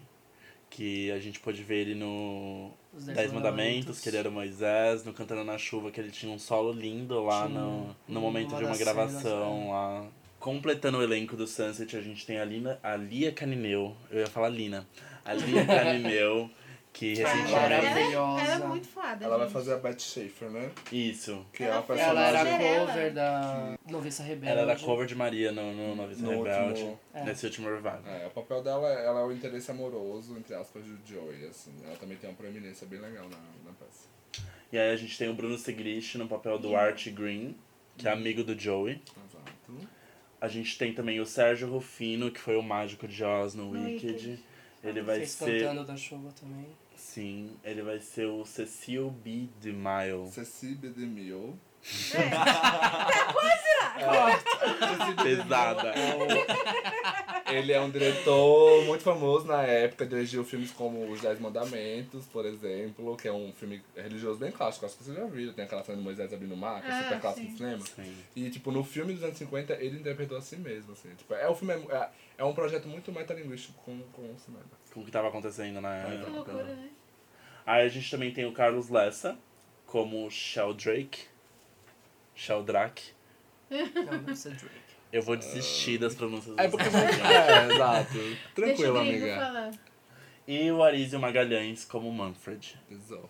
[0.71, 5.13] que a gente pôde ver ele no Os Dez Mandamentos, que ele era Moisés, no
[5.13, 7.61] Cantando na Chuva, que ele tinha um solo lindo lá Tinha.
[7.61, 10.07] no, no momento uma de uma gravação cenas, lá.
[10.39, 14.27] Completando o elenco do Sunset, a gente tem a, Lina, a Lia Canineu, eu ia
[14.27, 14.87] falar Lina,
[15.25, 16.51] a Lia Canineu,
[16.99, 17.53] que Ah, recentemente...
[17.53, 18.43] ela, ela, Maravilhosa.
[18.43, 19.25] ela é muito foda.
[19.25, 19.53] Ela vai gente.
[19.53, 20.71] fazer a Beth Schaefer, né?
[20.91, 21.47] Isso.
[21.53, 24.59] Que Ela é a fez- Ela era cover da Noviça Rebelde.
[24.59, 27.25] Ela era cover de Maria no, no Noviça No Rebelde, último- É.
[27.25, 28.01] nesse último revival.
[28.07, 31.71] É, o papel dela ela é o interesse amoroso, entre aspas, do Joey, assim.
[31.85, 34.09] Ela também tem uma proeminência bem legal na, na peça.
[34.73, 37.55] E aí a gente tem o Bruno Segrist no papel do Art Green,
[37.99, 39.03] que é amigo do Joey.
[39.29, 39.89] Exato.
[40.41, 43.85] A gente tem também o Sérgio Rufino, que foi o mágico de Oz no, No
[43.85, 44.07] Wicked.
[44.13, 44.45] Wicked.
[44.85, 45.61] Ele vai Fez ser.
[45.63, 46.67] Cantando da Chuva também.
[47.17, 49.49] Sim, ele vai ser o Cecil B.
[49.59, 50.29] DeMille.
[50.31, 50.91] Ceci B.
[50.91, 51.55] DeMille.
[55.23, 55.95] Pesada.
[57.51, 62.45] Ele é um diretor muito famoso na época, dirigiu filmes como Os Dez Mandamentos, por
[62.45, 65.55] exemplo, que é um filme religioso bem clássico, acho que você já viu.
[65.55, 67.53] Tem aquela cena de Moisés abrindo o mar, que é Ah, super clássico sim.
[67.53, 67.83] do cinema.
[67.97, 68.17] Sim.
[68.35, 71.09] E, tipo, no filme dos anos 50, ele interpretou a si mesmo, assim.
[71.17, 72.09] Tipo, é, o filme é, é,
[72.39, 74.65] é um projeto muito metalinguístico com, com o cinema.
[74.93, 76.31] Com o que tava acontecendo na Que época.
[76.31, 76.91] loucura, né?
[77.67, 79.37] Aí a gente também tem o Carlos Lessa,
[79.87, 81.25] como Sheldrake.
[82.35, 83.11] Sheldrake.
[83.69, 84.71] Não, ser Drake.
[85.13, 86.85] Eu vou desistir das pronúncias É porque...
[86.85, 88.13] é, exato.
[88.13, 89.37] Deixa Tranquilo, o gringo amiga.
[89.37, 89.73] falar.
[90.47, 92.79] E o Arísio Magalhães como Manfred.
[92.91, 93.29] Exato.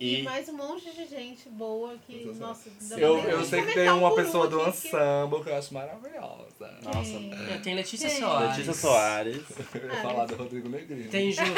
[0.00, 2.38] E, E mais um monte de gente boa que, Exato.
[2.38, 2.70] nossa...
[3.00, 6.78] Eu, eu sei que tem um uma um pessoa do aqui, que- eu acho maravilhosa.
[6.84, 7.10] Nossa.
[7.18, 7.60] Quem?
[7.62, 8.20] Tem Letícia Quem?
[8.20, 8.48] Soares.
[8.50, 9.42] Letícia Soares.
[9.74, 11.10] Eu ia falar do Rodrigo Negrinho.
[11.10, 11.42] Tem Ju.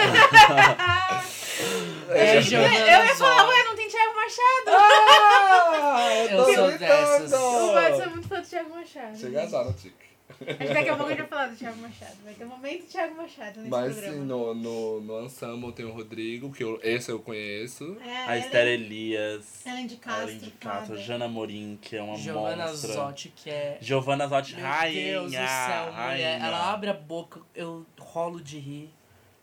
[2.08, 4.66] É, Tem Giovanna Eu ia falar, ué, não tem Thiago Machado.
[4.68, 7.32] Ah, eu, Eu sou dessas.
[7.34, 9.18] O Matos é muito fã do Thiago Machado.
[9.18, 10.09] Chega já no tique.
[10.30, 12.16] Acho que daqui a pouco a gente vai falar do Thiago Machado.
[12.24, 14.14] Vai ter um momento do Thiago Machado nesse Mas programa.
[14.16, 17.96] sim, no, no, no ensemble tem o Rodrigo, que eu, esse eu conheço.
[18.04, 19.64] É, A Esther Elias.
[19.66, 20.28] Ellen de A Castro.
[20.28, 20.86] Ellen de Castro.
[20.88, 20.98] foda.
[21.00, 22.92] Jana Morim, que é uma Giovanna monstra.
[22.92, 23.78] Zotti, que é.
[23.80, 25.12] Giovanna Zotti, Meu rainha.
[25.12, 25.92] Deus do céu, mulher.
[25.92, 26.46] rainha.
[26.46, 28.90] Ela abre a boca, eu rolo de rir.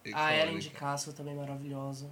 [0.06, 0.36] A Icônica.
[0.36, 2.10] Ellen de Castro também maravilhosa.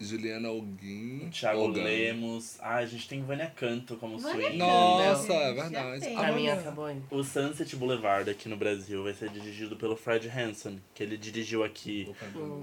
[0.00, 1.26] Juliana Alguin.
[1.26, 1.66] O Thiago.
[1.68, 2.56] Lemos.
[2.60, 4.56] Ah, a gente tem Vânia Canto como Vânia swing.
[4.56, 6.06] Nossa, é verdade.
[6.16, 6.96] Ah, Pra mim acabou.
[7.10, 11.62] O Sunset Boulevard aqui no Brasil vai ser dirigido pelo Fred Hanson, que ele dirigiu
[11.62, 12.08] aqui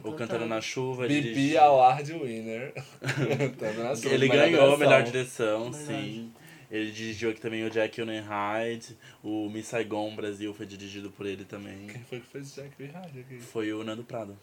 [0.04, 1.08] o Cantando na Chuva.
[1.08, 2.74] Bibi dirigiu- Award winner.
[4.02, 5.72] Chuva, Ele ganhou a melhor direção.
[5.72, 6.32] sim.
[6.70, 8.98] Ele dirigiu aqui também o Jack Hyde.
[9.24, 11.88] O Miss Saigon Brasil foi dirigido por ele também.
[11.88, 13.40] Quem foi que fez Jack Virage aqui?
[13.40, 14.38] Foi o Nando Prado.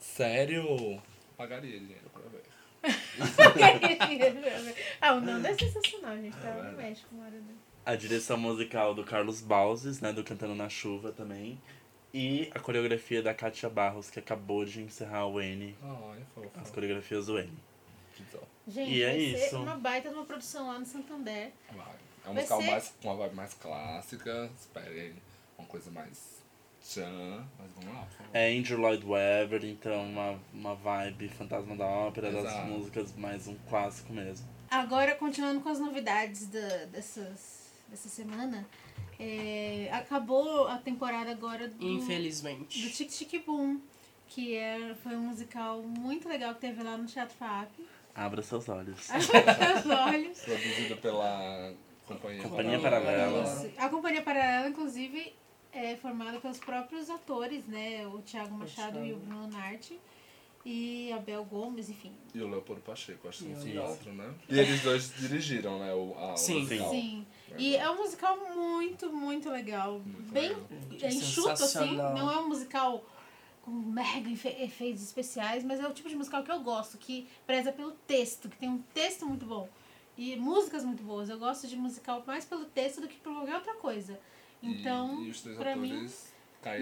[0.00, 1.00] Sério?
[1.40, 2.42] Pagaria dinheiro pra ver.
[5.00, 6.36] ah, o Nando é sensacional, gente.
[6.36, 7.56] Tava É no México uma hora dele.
[7.86, 11.58] A direção musical do Carlos Balzes, né, do Cantando na Chuva também.
[12.12, 15.74] E a coreografia da Katia Barros, que acabou de encerrar o N.
[15.82, 16.72] Ai, As fofo.
[16.74, 17.50] coreografias do N.
[18.18, 19.56] Então, Gente, E é isso.
[19.62, 21.52] uma baita de uma produção lá no Santander.
[21.72, 21.94] vai.
[22.26, 24.50] É um Vai musical ser- mais, com uma vibe mais clássica.
[24.60, 25.14] Esperem
[25.56, 26.39] uma coisa mais
[26.82, 27.44] tchan.
[27.58, 28.08] Mas vamos lá.
[28.32, 32.66] É Andrew Lloyd Webber, então uma, uma vibe fantasma da ópera, das Exato.
[32.68, 34.46] músicas, mais um clássico mesmo.
[34.70, 38.66] Agora, continuando com as novidades da, dessas, dessa semana,
[39.18, 42.90] é, acabou a temporada agora do, do Infelizmente.
[42.90, 43.80] Tic Tic Boom,
[44.28, 47.68] que é, foi um musical muito legal que teve lá no Teatro FAP.
[48.14, 49.10] Abra seus olhos.
[49.10, 50.38] Abre os olhos.
[50.38, 51.74] Produzida pela
[52.06, 53.42] Companhia, Companhia Paralela.
[53.44, 53.72] Paralela.
[53.76, 55.32] A Companhia Paralela, inclusive,
[55.72, 58.06] é formada pelos próprios atores, né?
[58.06, 59.16] O Thiago Machado e o.
[59.16, 59.98] Bruno Narte.
[60.64, 62.12] E a Bel Gomes, enfim.
[62.34, 63.80] E o Leopoldo Pacheco, acho que sei Isso.
[63.82, 64.30] outro, né?
[64.46, 65.94] E eles dois dirigiram, né?
[65.94, 66.60] O, a, Sim.
[66.60, 66.90] musical.
[66.90, 67.26] Sim.
[67.56, 69.92] E é um musical muito, muito legal.
[70.04, 70.62] Muito Bem legal.
[71.00, 71.96] é enxuto, assim.
[71.96, 73.02] Não é um musical
[73.62, 77.26] com mega efe- efeitos especiais, mas é o tipo de musical que eu gosto, que
[77.46, 79.66] preza pelo texto, que tem um texto muito bom.
[80.18, 81.30] E músicas muito boas.
[81.30, 84.20] Eu gosto de musical mais pelo texto do que por qualquer outra coisa.
[84.62, 86.08] E- Então, e, os três pra mim.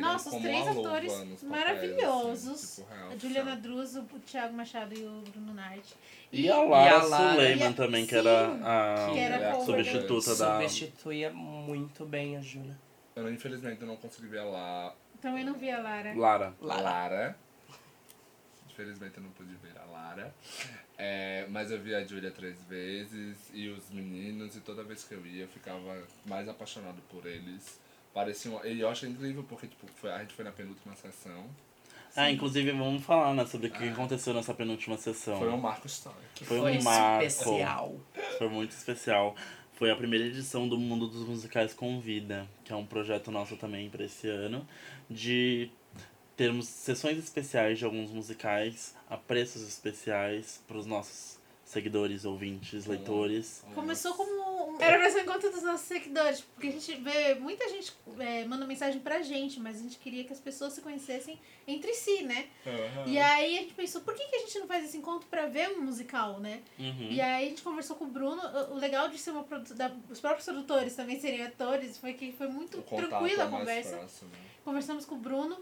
[0.01, 2.49] Nossa, os três atores papéis, maravilhosos.
[2.51, 3.57] assim, tipo, real, A Juliana.
[3.57, 5.95] Druso, o Thiago Machado e o Bruno Narte.
[6.33, 9.51] E a Lara, a Lara- Suleiman E a- também, que sim, era a que era
[9.53, 10.59] a substituta da...
[10.69, 12.77] Substituía muito bem a Júlia.
[13.15, 14.95] Eu, não- infelizmente, eu não consegui ver a La...
[15.23, 16.13] Também não vi a Lara.
[16.17, 16.55] Lara.
[16.61, 17.37] Lara.
[18.71, 20.35] Infelizmente, eu não pude ver a Lara.
[21.01, 25.15] É, mas eu vi a Julia três vezes e os meninos, e toda vez que
[25.15, 27.81] eu ia, eu ficava mais apaixonado por eles.
[28.13, 28.61] Pareciam...
[28.67, 31.45] E eu acho incrível porque tipo, foi, a gente foi na penúltima sessão.
[32.17, 33.93] Ah, inclusive vamos falar, né, sobre o que Ah.
[33.93, 35.39] aconteceu nessa penúltima sessão.
[35.39, 36.23] Foi um marco histórico.
[36.45, 37.25] Foi Foi um marco.
[37.25, 38.01] especial.
[38.39, 39.37] Foi muito especial.
[39.75, 43.89] foi a primeira edição do Mundo dos Musicais Convida, que é um projeto nosso também
[43.89, 44.67] para esse ano,
[45.09, 45.71] de
[46.39, 53.63] termos sessões especiais de alguns musicais a preços especiais para os nossos seguidores, ouvintes, leitores.
[53.75, 54.31] Começou como.
[54.33, 57.35] um- Era pra ser encontro dos nossos seguidores, porque a gente vê.
[57.35, 60.81] Muita gente é, manda mensagem pra gente, mas a gente queria que as pessoas se
[60.81, 62.47] conhecessem entre si, né?
[62.67, 63.05] Aham.
[63.09, 65.47] E aí a gente pensou, por que, que a gente não faz esse encontro pra
[65.47, 66.63] ver um musical, né?
[66.79, 67.09] Uhum.
[67.11, 68.41] E aí a gente conversou com o Bruno.
[68.71, 72.33] O legal de ser uma produ- da, os próprios produtores também serem atores foi que
[72.33, 73.97] foi muito tranquila é a mais conversa.
[73.99, 74.31] próximo.
[74.65, 75.59] Conversamos com o Bruno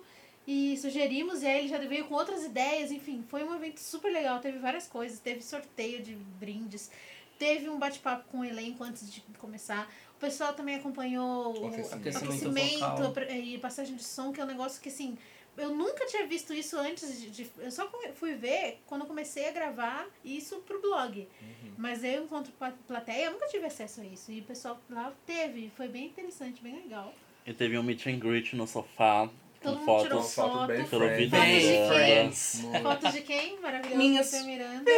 [0.47, 4.13] e sugerimos, e aí ele já veio com outras ideias, enfim, foi um evento super
[4.13, 6.91] legal, teve várias coisas, teve sorteio de brindes,
[7.39, 9.91] teve um bate-papo com o elenco antes de começar.
[10.17, 12.17] O pessoal também acompanhou o aquecimento.
[12.19, 15.19] Aquecimento e passagem de som, que é um negócio que assim.
[15.59, 17.31] Eu nunca tinha visto isso antes de.
[17.31, 21.21] de- eu só fui ver quando eu comecei a gravar isso pro blog.
[21.41, 21.73] Uhum.
[21.79, 22.27] Mas eu,
[22.59, 24.31] pla- plateia, eu nunca tive acesso a isso.
[24.31, 25.71] E o pessoal lá teve.
[25.75, 27.15] Foi bem interessante, bem legal.
[27.47, 29.31] E teve um meet and greet no sofá,
[29.67, 30.67] Todo mundo tirou fotos foto foto.
[30.69, 31.19] bem friends.
[31.19, 31.95] Vitor Bem Miranda.
[31.95, 32.61] friends.
[32.63, 32.83] Muito.
[32.83, 33.61] Fotos de quem?
[33.61, 33.99] Maravilhoso.
[33.99, 34.33] Minhas.
[34.45, 34.91] Miranda.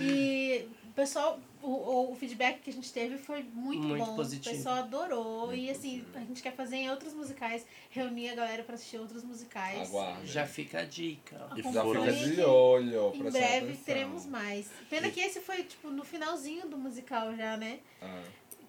[0.01, 4.15] E o pessoal, o, o feedback que a gente teve foi muito, Muito bom.
[4.15, 4.53] positivo.
[4.53, 5.47] O pessoal adorou.
[5.47, 6.17] Muito e assim, positivo.
[6.17, 9.89] a gente quer fazer em outros musicais, reunir a galera pra assistir outros musicais.
[9.89, 10.27] Aguarde.
[10.27, 11.47] Já fica a dica.
[11.55, 13.11] E Já fica de olho.
[13.15, 13.83] Em breve atenção.
[13.85, 14.67] teremos mais.
[14.89, 17.79] Pena que esse foi, tipo, no finalzinho do musical já, né?
[18.01, 18.21] Ah,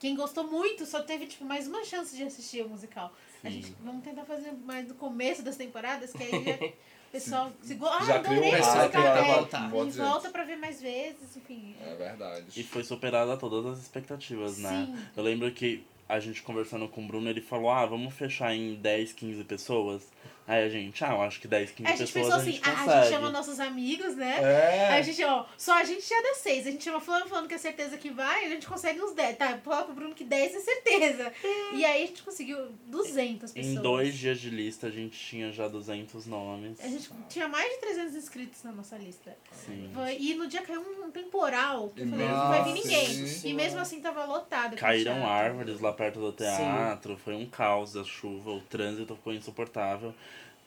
[0.03, 3.14] Quem gostou muito só teve, tipo, mais uma chance de assistir o musical.
[3.44, 3.62] A Sim.
[3.62, 7.76] gente vamos tentar fazer mais no começo das temporadas, que aí já, o pessoal se
[7.76, 7.86] go...
[7.86, 9.07] Ah, já criou adorei um esse musical.
[9.07, 9.70] É, voltar.
[9.70, 11.76] e volta pra ver mais vezes, enfim.
[11.86, 12.46] É verdade.
[12.57, 14.88] E foi superada todas as expectativas, né?
[14.88, 15.07] Sim.
[15.16, 18.74] Eu lembro que a gente conversando com o Bruno, ele falou, ah, vamos fechar em
[18.74, 20.03] 10, 15 pessoas.
[20.47, 22.43] Aí a gente, ah, eu acho que 10, 15 Aí a gente pessoas pensou a
[22.43, 22.90] assim, gente ah, consegue.
[22.90, 24.38] a gente chama nossos amigos, né?
[24.43, 24.88] É.
[24.90, 26.66] Aí a gente, ó, só a gente já dá seis.
[26.66, 29.36] A gente chama fulano falando que é certeza que vai, a gente consegue uns 10.
[29.36, 31.32] Tá, fala pro Bruno que 10 é certeza.
[31.72, 33.76] E aí a gente conseguiu 200 pessoas.
[33.76, 36.80] Em dois dias de lista, a gente tinha já 200 nomes.
[36.80, 39.36] A gente tinha mais de 300 inscritos na nossa lista.
[39.53, 39.90] Sim.
[39.95, 41.90] Foi- e no dia caiu um temporal.
[41.90, 43.26] que Eu E falei, não vai vir ninguém.
[43.26, 43.49] Sim.
[43.49, 44.76] E mesmo assim tava lotado.
[44.76, 50.14] Caíram árvores lá perto do teatro, foi um caos a chuva, o trânsito ficou insuportável.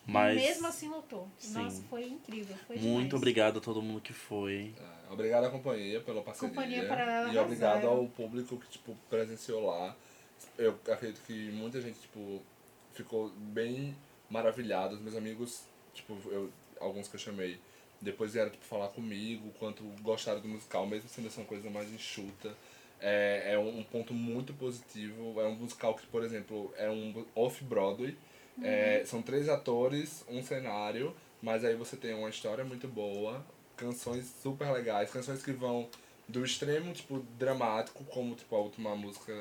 [0.06, 1.28] Mas mesmo assim lotou.
[1.39, 1.53] Sim.
[1.53, 2.56] Nossa, foi incrível.
[2.68, 3.14] Foi muito demais.
[3.14, 4.74] obrigado a todo mundo que foi.
[4.80, 6.49] É, Obrigado à companhia pela parceria.
[6.49, 7.97] Companhia Paralela E obrigado arrasaram.
[7.97, 9.95] ao público que, tipo, presenciou lá.
[10.58, 12.41] Eu acredito que muita gente, tipo,
[12.93, 13.95] ficou bem
[14.30, 14.95] maravilhada.
[14.95, 17.60] Os meus amigos, tipo, eu, alguns que eu chamei,
[18.01, 21.91] depois vieram, tipo, falar comigo, quanto gostaram do musical, mesmo sendo essa uma coisa mais
[21.91, 22.56] enxuta.
[22.99, 25.39] É, é um ponto muito positivo.
[25.39, 28.16] É um musical que, por exemplo, é um off-Broadway.
[28.64, 33.45] É, são três atores, um cenário, mas aí você tem uma história muito boa,
[33.76, 35.89] canções super legais, canções que vão
[36.28, 39.34] do extremo, tipo, dramático, como, tipo, a última música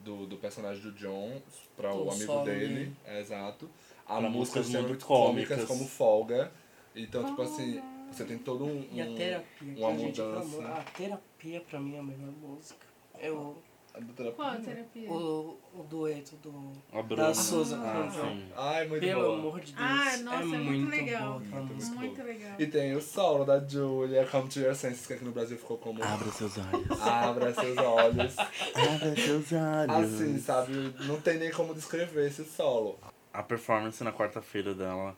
[0.00, 1.40] do, do personagem do John,
[1.76, 3.70] para o amigo solo dele, é, exato.
[4.06, 5.68] A Pra músicas músicas muito muito cômicas, cômicas.
[5.68, 6.52] como Folga.
[6.96, 7.80] Então, tipo assim,
[8.10, 8.86] você tem todo um...
[8.90, 10.40] E a um- terapia, que uma a gente mudança.
[10.58, 10.66] amou.
[10.66, 12.86] A terapia pra mim é a melhor música.
[13.20, 13.62] Eu,
[14.06, 14.32] terapia.
[14.32, 15.10] Qual a terapia?
[15.10, 17.22] o, o dueto do, A Bruna.
[17.28, 18.30] da Souza ah, com o João.
[18.36, 18.46] sim.
[18.56, 19.34] Ai, muito Pelo boa.
[19.38, 19.76] amor de Deus.
[19.78, 21.40] Ah, nossa, é é muito muito legal.
[21.40, 21.96] boa Muito, música.
[21.96, 22.52] Muito legal.
[22.58, 25.78] E tem o solo da Julia, Come to Your Senses, que aqui no Brasil ficou
[25.78, 26.02] como...
[26.02, 27.00] Abra seus olhos.
[27.02, 28.36] Abra seus olhos.
[28.38, 30.14] Abra seus olhos.
[30.14, 30.72] Assim, sabe?
[31.06, 32.98] Não tem nem como descrever esse solo.
[33.32, 35.16] A performance na quarta-feira dela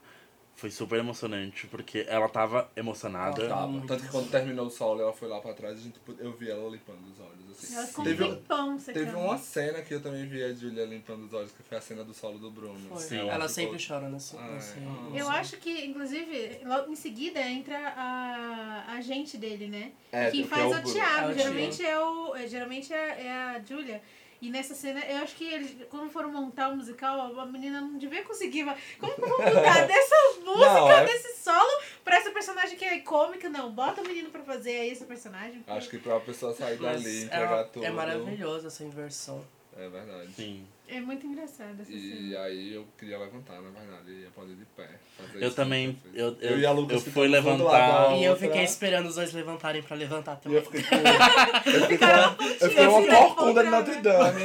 [0.60, 3.42] foi super emocionante, porque ela tava emocionada.
[3.44, 3.80] Ela Tava.
[3.86, 6.32] Tanto que quando terminou o solo, ela foi lá pra trás e a gente, eu
[6.36, 7.50] vi ela limpando os olhos.
[7.50, 7.74] Assim.
[7.74, 9.04] Ela ficou Teve, um- tempão secando.
[9.06, 11.80] teve uma cena que eu também vi a Julia limpando os olhos, que foi a
[11.80, 12.78] cena do solo do Bruno.
[12.90, 12.98] Foi.
[12.98, 13.20] Sim.
[13.20, 14.36] Ela ficou- sempre chora nessa.
[14.38, 14.58] Ah.
[15.14, 19.92] Eu acho que, inclusive, logo em seguida entra a, a gente dele, né?
[20.12, 20.82] É, quem que faz é o é.
[20.82, 21.30] Thiago.
[21.30, 22.34] É geralmente é o.
[22.36, 24.02] é, Geralmente é, é a Julia.
[24.42, 27.98] E nessa cena, eu acho que eles, quando foram montar o musical, a menina não
[27.98, 28.64] devia conseguir.
[28.64, 32.76] mas Como que eu vou mudar dessa música, Não, é- desse solo, pra essa personagem
[32.76, 33.48] que é cômica?
[33.50, 35.58] Não, bota o menino pra fazer aí esse personagem.
[35.60, 37.84] porque- Acho que pra pessoa sair dali, é, entregar tudo.
[37.84, 39.44] é maravilhosa essa inversão.
[39.76, 40.32] É verdade.
[40.34, 40.66] Sim.
[40.92, 42.40] É muito engraçado essa E cena.
[42.40, 44.88] aí eu queria levantar, na verdade, e ia poder de pé.
[45.34, 45.96] Eu também.
[46.12, 48.16] Eu, eu, e a Lucas eu ficamos fui levantar.
[48.16, 50.58] E eu fiquei esperando os dois levantarem pra levantar também.
[50.58, 50.96] eu fiquei com.
[51.70, 53.76] eu fiquei com uma, eu fiquei uma assim, corcunda de né?
[53.76, 54.40] Notre Dame.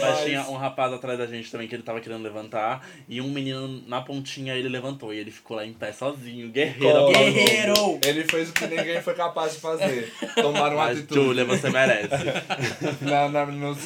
[0.00, 2.86] Mas tinha um rapaz atrás da gente também que ele tava querendo levantar.
[3.08, 5.12] E um menino na pontinha ele levantou.
[5.12, 7.06] E ele ficou lá em pé sozinho, guerreiro.
[7.08, 7.98] Guerreiro!
[8.04, 10.12] Ele fez o que ninguém foi capaz de fazer.
[10.34, 11.20] Tomar uma Mas, atitude.
[11.20, 12.10] Julia, você merece.
[13.02, 13.76] Na, na, no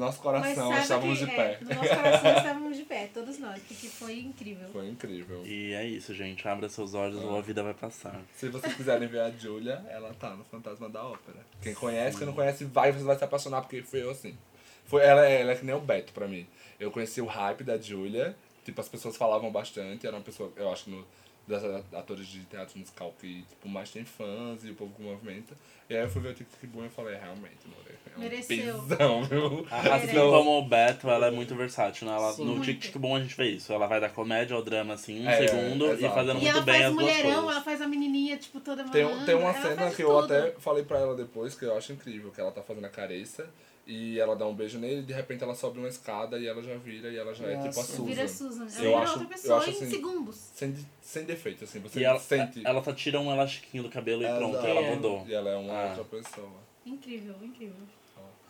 [0.00, 1.52] nosso Mas coração, sabe estávamos que, de pé.
[1.60, 4.68] É, no nosso coração estávamos de pé, todos nós, porque foi incrível.
[4.70, 5.42] Foi incrível.
[5.46, 6.46] E é isso, gente.
[6.46, 8.20] Abra seus olhos ou a vida vai passar.
[8.36, 11.38] Se vocês quiserem ver a Julia, ela tá no Fantasma da Ópera.
[11.62, 14.36] Quem conhece, quem não conhece, vai, você vai se apaixonar, porque foi eu assim.
[14.84, 16.46] Foi, ela, é- ela é que nem o Beto pra mim.
[16.78, 18.34] Eu conheci o hype da Julia,
[18.64, 21.06] tipo, as pessoas falavam bastante, era uma pessoa, eu acho que no,
[21.46, 21.62] das
[21.94, 25.54] atores de teatro musical que tipo, mais tem fãs e o povo que movimenta.
[25.88, 28.20] E aí eu fui ver o Tic Boom e eu falei, realmente, amor, é um
[28.20, 28.56] Mereceu.
[28.82, 29.66] pisão, viu?
[29.70, 32.14] Assim como o Beto, ela é muito versátil, né?
[32.14, 32.44] Ela, Sim.
[32.44, 32.60] no.
[32.60, 33.72] Tic Tic Bom a gente vê isso.
[33.72, 36.14] Ela vai da comédia ao drama, assim, um É, segundo, e exato.
[36.14, 37.50] fazendo E muito ela bem faz as duas mulherão, coisas.
[37.52, 39.26] ela faz a menininha, tipo, toda Tem, malandra.
[39.26, 40.24] tem uma cena que eu tudo.
[40.34, 43.48] até falei pra ela depois, que eu acho incrível, que ela tá fazendo a careça
[43.86, 46.62] e ela dá um beijo nele e de repente ela sobe uma escada e ela
[46.62, 47.82] já vira e ela já é tipo a Nossa.
[47.82, 48.04] Susan.
[48.04, 48.66] Vira Susan.
[48.66, 50.36] Ela Eu vira acho- outra eu pessoa acho em assim- segundos.
[50.54, 52.62] Sem, sem defeito, assim, você E ela, sente.
[52.64, 54.66] ela só tira um elastiquinho do cabelo e pronto, Exato.
[54.68, 55.24] ela mudou.
[55.26, 55.86] E ela é uma Ah.
[55.96, 56.52] outra pessoa.
[56.86, 57.74] Incrível, incrível.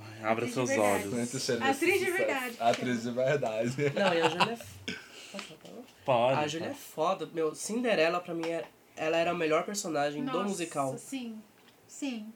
[0.01, 1.09] Ai, abra seus verdade.
[1.09, 1.34] olhos.
[1.62, 2.57] Atriz de verdade.
[2.61, 3.70] Atriz de verdade.
[3.94, 4.92] Não, e a Júlia é.
[5.32, 5.82] Pode falar?
[6.05, 6.38] Pode.
[6.40, 7.28] A Júlia é foda.
[7.32, 8.64] Meu, Cinderela pra mim é.
[8.96, 10.98] Ela era a melhor personagem do Nossa, musical.
[10.98, 11.40] Sim,
[11.86, 12.26] sim.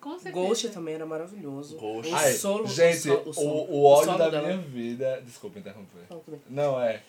[0.00, 0.32] Com certeza.
[0.34, 1.76] Ghost também era maravilhoso.
[1.76, 2.12] Ghost.
[2.12, 5.20] O Ai, solo, gente, o, o, so- o, o, ódio solo da dela- minha vida.
[5.24, 6.06] Desculpa interromper.
[6.48, 7.02] Não, é.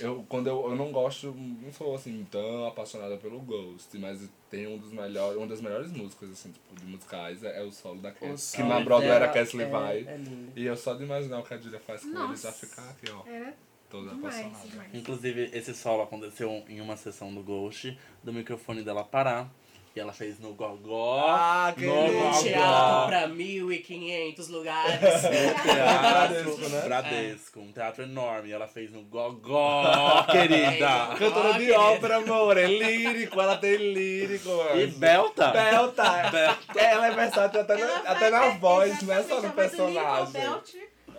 [0.00, 4.66] Eu, quando eu, eu não gosto, não sou assim tão apaixonada pelo Ghost, mas tem
[4.66, 8.00] um dos melhores, uma das melhores músicas assim, tipo, de musicais é, é o solo
[8.00, 8.52] da O Cass.
[8.56, 9.98] Que na Broadway era Castle é, Vai.
[10.06, 10.52] É lindo.
[10.56, 12.48] E eu só de imaginar o que a Julia faz com ele Nossa.
[12.48, 13.54] já ficar aqui, ó, Era
[13.88, 14.68] toda demais, apaixonada.
[14.68, 14.94] demais.
[14.94, 19.50] Inclusive, esse solo aconteceu em uma sessão do Ghost, do microfone dela parar.
[19.96, 21.24] E ela fez no gogó.
[21.28, 22.42] Ah, que no gogó.
[22.42, 24.98] Teatro pra 1.500 lugares.
[25.62, 26.80] Teatro Bradesco, né?
[26.80, 28.48] Bradesco, um teatro enorme.
[28.48, 31.14] E ela fez no gogó, querida.
[31.16, 31.80] Cantora de querida.
[31.80, 34.50] ópera, amor, é lírico, ela tem lírico.
[34.74, 35.52] E Belta.
[35.52, 36.28] Belta.
[36.28, 36.58] Belta.
[36.74, 40.42] Ela é versátil até, Ela na, até na é, voz, não é só no personagem.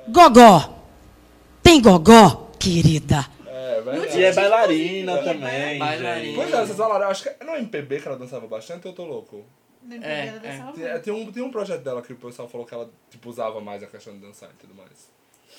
[0.09, 0.84] Gogó.
[1.63, 3.35] Tem gogó, querida.
[3.94, 4.20] É, verdade.
[4.20, 6.24] E é bailarina E é também, bailarina.
[6.26, 6.36] gente.
[6.36, 8.94] Pois é, vocês falaram, eu acho que é no MPB que ela dançava bastante, eu
[8.94, 9.46] tô louco.
[9.84, 10.40] No É, MPB ela é.
[10.52, 11.04] dançava Tem, muito.
[11.04, 13.84] tem um, tem um projeto dela que o pessoal falou que ela tipo, usava mais
[13.84, 15.10] a questão de dançar e tudo mais.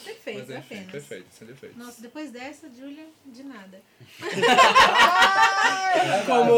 [0.04, 0.90] Perfeito, Mas enfim, apenas.
[0.92, 1.76] perfeito, sem defeitos.
[1.78, 3.80] Nossa, depois dessa, Julia, de nada.
[6.26, 6.52] Como.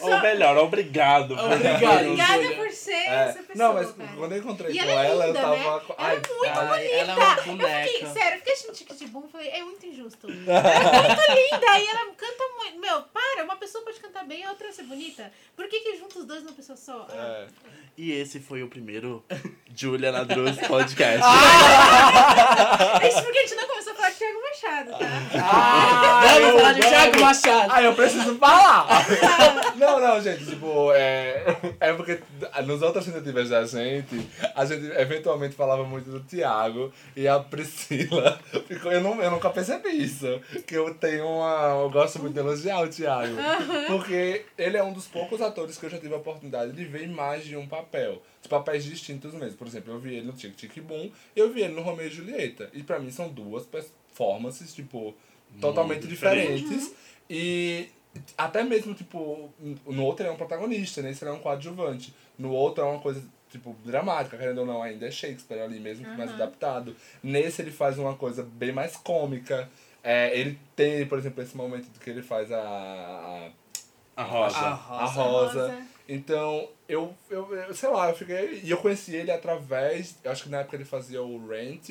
[0.00, 1.34] Ou melhor, obrigado.
[1.34, 2.04] Obrigado.
[2.06, 4.10] Obrigada por ser É, essa pessoa, não, mas cara.
[4.16, 5.56] quando eu encontrei E com ela é ela, linda, eu tava.
[5.56, 5.80] né?
[5.86, 7.14] com- Ela é muito Ai, ela é bonita.
[7.14, 8.06] uma Eu fiquei, boneca.
[8.12, 10.28] sério, eu fiquei achando tique de bom, falei, é muito injusto.
[10.46, 12.78] Ela é muito linda e ela canta muito.
[12.80, 15.30] Meu, para, uma pessoa pode cantar bem e a outra ser bonita.
[15.54, 17.06] Por que que junta os dois numa pessoa só?
[17.10, 17.48] Ah, É.
[17.98, 19.24] E esse foi o primeiro
[19.76, 21.20] Julia na Drus Podcast.
[23.02, 25.06] É isso porque a gente não começou a Thiago Machado, tá?
[25.42, 26.80] Ah, Vamos eu falar de.
[26.80, 27.72] Thiago Machado.
[27.72, 29.06] Ah, eu preciso falar!
[29.76, 31.44] não, não, gente, tipo, é.
[31.80, 32.20] É porque
[32.64, 38.40] nos outras tentativas da gente, a gente eventualmente falava muito do Thiago e a Priscila
[38.66, 38.90] ficou.
[38.92, 40.40] Eu, não, eu nunca percebi isso.
[40.66, 41.80] Que eu tenho uma.
[41.82, 43.34] Eu gosto muito de elogiar o Thiago.
[43.86, 47.04] Porque ele é um dos poucos atores que eu já tive a oportunidade de ver
[47.04, 48.22] em mais de um papel.
[48.42, 49.56] De papéis distintos mesmo.
[49.56, 52.06] Por exemplo, eu vi ele no Tic Tic Boom e eu vi ele no Romeo
[52.06, 52.70] e Julieta.
[52.72, 53.66] E pra mim são duas
[54.16, 55.14] performances, tipo,
[55.60, 56.92] totalmente diferentes.
[57.28, 57.88] E
[58.36, 59.50] até mesmo, tipo,
[59.86, 62.14] no outro ele é um protagonista, nesse ele é um coadjuvante.
[62.38, 66.04] No outro é uma coisa, tipo, dramática, querendo ou não, ainda é Shakespeare ali, mesmo
[66.04, 66.96] que mais adaptado.
[67.22, 69.68] Nesse ele faz uma coisa bem mais cômica.
[70.02, 73.50] É, ele tem, por exemplo, esse momento que ele faz a-
[74.16, 74.56] a A Rosa.
[74.56, 75.22] A a Rosa.
[75.22, 75.60] Rosa.
[75.68, 75.82] Rosa.
[76.08, 78.60] Então, eu, eu, eu, sei lá, eu fiquei.
[78.62, 80.16] E eu conheci ele através.
[80.22, 81.90] Eu acho que na época ele fazia o Rent.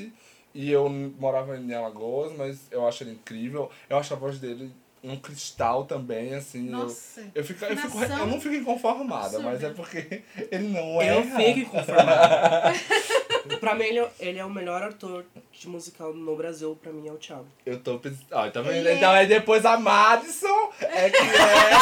[0.56, 3.70] E eu morava em Alagoas, mas eu acho ele incrível.
[3.90, 4.72] Eu acho a voz dele
[5.10, 6.66] um cristal também, assim.
[6.68, 7.22] eu- Nossa.
[7.34, 11.18] Eu, fico, eu, fico, eu não fico inconformada, mas é porque ele não é.
[11.18, 12.80] Eu fico inconformado.
[13.60, 16.78] pra mim, ele é, ele é o melhor ator de musical no Brasil.
[16.82, 17.46] Pra mim, é o Thiago.
[17.66, 18.26] Eu tô pensando.
[18.30, 18.72] Tá vendo?
[18.74, 21.74] Ele Então é- aí depois a Madison é que é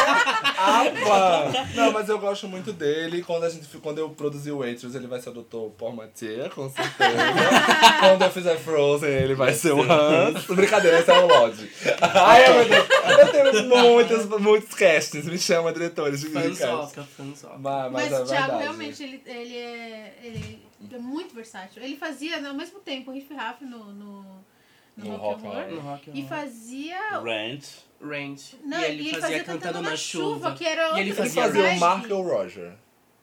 [0.57, 1.65] a fã.
[1.75, 3.23] Não, mas eu gosto muito dele.
[3.23, 5.69] Quando, a gente, quando eu produzir o Waitress, ele vai ser o Dr.
[5.77, 7.13] Paul Mathieu, com certeza.
[7.99, 10.43] quando eu fizer Frozen, ele vai ser o Hans.
[10.45, 11.69] Brincadeira, esse é o Lodge.
[12.01, 12.87] Ai, meu Deus.
[13.19, 15.25] Eu tenho muitos, muitos castings.
[15.25, 16.57] Me chama diretores de cast.
[16.57, 17.57] Fanzoca, fanzoca.
[17.57, 18.63] Mas, mas, Mas, o Thiago verdade.
[18.63, 20.59] realmente, ele, ele, é, ele
[20.91, 21.81] é muito versátil.
[21.83, 25.67] Ele fazia, né, ao mesmo tempo, o Riff Raff no, no, no, No Rock Horror.
[25.69, 26.29] No Rock E Horror.
[26.29, 27.19] fazia...
[27.21, 27.63] Rent.
[28.01, 28.57] Range.
[28.65, 30.53] Não, e ele, fazia, Cantando na Chuva.
[30.55, 31.79] que era E ele Ele fazia fazia o.
[31.79, 32.73] Mark ou o Roger?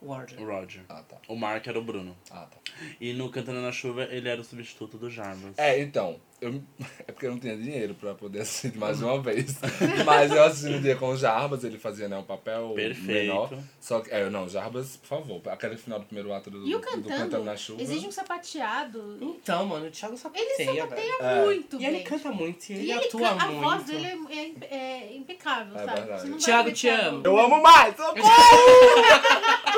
[0.03, 0.38] Warden.
[0.43, 0.82] O Roger.
[0.88, 1.16] Ah, tá.
[1.28, 2.16] O Mark era o Bruno.
[2.30, 2.57] Ah, tá.
[2.99, 5.53] E no Cantando na Chuva, ele era o substituto do Jarbas.
[5.59, 6.62] É, então, eu,
[7.07, 9.57] é porque eu não tinha dinheiro pra poder assistir mais de uma vez.
[10.05, 13.07] Mas eu assisti um dia com o Jarbas, ele fazia né, um papel Perfeito.
[13.07, 13.51] menor.
[13.80, 16.78] Só que, é, não, Jarbas, por favor, aquele final do primeiro ato do, E o
[16.78, 17.82] do Cantando cantando, na Chuva.
[17.82, 19.18] exige um sapateado.
[19.20, 20.80] Então, mano, o Thiago Ele sapateia, velho.
[20.82, 21.45] sapateia É.
[21.45, 21.86] muito E bem.
[21.88, 23.61] ele canta muito, e ele, E ele atua can- a muito.
[23.62, 24.76] voz dele é, é-
[25.11, 26.01] é impecável, É sabe?
[26.01, 26.20] verdade.
[26.22, 27.22] Você não vai Thiago, te amo.
[27.24, 27.97] Eu amo mais!
[27.97, 28.20] socorro!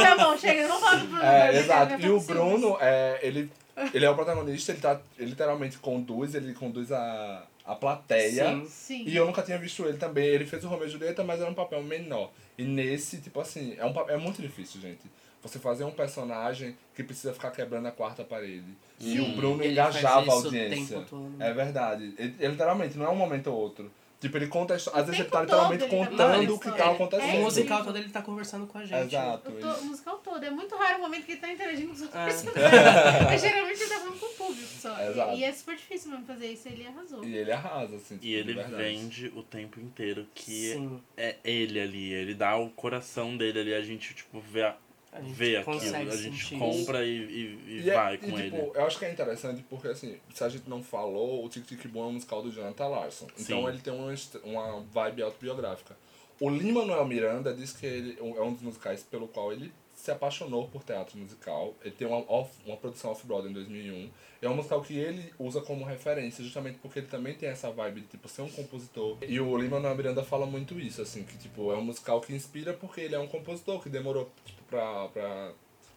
[0.00, 1.22] Tá bom, chega, eu não falo pro Bruno.
[1.24, 1.94] É, exato.
[2.00, 2.20] E o.
[2.20, 3.50] Bruno, é, ele,
[3.94, 8.52] ele é o protagonista, ele, tá, ele literalmente conduz, ele conduz a, a plateia.
[8.52, 8.66] Sim.
[8.68, 9.04] Sim.
[9.06, 10.26] E eu nunca tinha visto ele também.
[10.26, 12.30] Ele fez o Romeo e Julieta, mas era um papel menor.
[12.58, 15.02] E nesse, tipo assim, é, um, é muito difícil, gente.
[15.42, 18.76] Você fazer um personagem que precisa ficar quebrando a quarta parede.
[19.00, 19.20] E Sim.
[19.32, 20.98] o Bruno Ele engajava a audiência.
[20.98, 21.42] tempo todo.
[21.42, 22.14] É verdade.
[22.18, 23.90] Ele, ele literalmente, não é um momento ou outro.
[24.20, 25.00] Tipo, ele conta a história.
[25.00, 26.92] Às vezes ele tá literalmente ele tá contando o que tá história.
[26.92, 27.30] acontecendo.
[27.30, 29.06] É O musical todo ele tá conversando com a gente.
[29.14, 29.50] Exato.
[29.50, 30.44] O, to- o musical todo.
[30.44, 32.24] É muito raro o momento que ele tá interagindo com os outros É.
[32.26, 32.70] personagens.
[33.24, 35.00] Mas geralmente ele tá falando com o público só.
[35.02, 35.34] Exato.
[35.36, 36.68] E, e é super difícil mesmo fazer isso.
[36.68, 37.24] Ele arrasou.
[37.24, 38.14] E ele arrasa, assim.
[38.16, 38.82] tipo, E ele de verdade.
[38.82, 41.00] vende o tempo inteiro que Sim.
[41.16, 42.12] é ele ali.
[42.12, 43.74] Ele dá o coração dele ali.
[43.74, 44.76] A gente, tipo, vê, a-
[45.22, 45.76] vê aquilo.
[46.10, 48.56] A gente compra e, e, e E é- vai e, com tipo, ele.
[48.74, 51.86] Eu acho que é interessante porque, assim, se a gente não falou, o Tic Tic
[51.88, 53.26] Boom é um musical do Jonathan Larson.
[53.38, 53.68] Então Sim.
[53.68, 55.96] ele tem uma, uma vibe autobiográfica.
[56.40, 60.66] O Lin-Manuel Miranda diz que ele é um dos musicais pelo qual ele se apaixonou
[60.68, 61.74] por teatro musical.
[61.84, 64.10] Ele tem uma, off, uma produção off-Broadway em 2001.
[64.40, 68.00] É um musical que ele usa como referência, justamente porque ele também tem essa vibe
[68.00, 69.18] de, tipo, ser um compositor.
[69.20, 72.72] E o Lin-Manuel Miranda fala muito isso, assim, que, tipo, é um musical que inspira
[72.72, 75.08] porque ele é um compositor que demorou, tipo, pra...
[75.08, 75.52] pra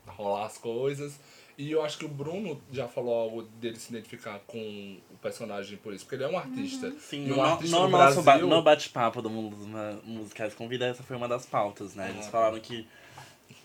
[0.06, 1.18] rolar as coisas.
[1.58, 5.78] E eu acho que o Bruno já falou algo dele se identificar com o personagem
[5.78, 6.92] por isso, porque ele é um artista.
[7.00, 8.48] Sim, e no, um artista no no nosso ba- Brasil...
[8.48, 12.10] no bate-papo do mundo dos Ma- musicais com vida, essa foi uma das pautas, né?
[12.10, 12.32] Eles Ah.
[12.32, 12.88] falaram que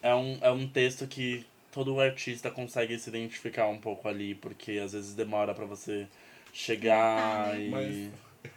[0.02, 4.72] é um, é um texto que todo artista consegue se identificar um pouco ali, porque
[4.72, 6.06] às vezes demora pra você
[6.52, 7.70] chegar Ah, e.
[7.70, 8.10] Mas-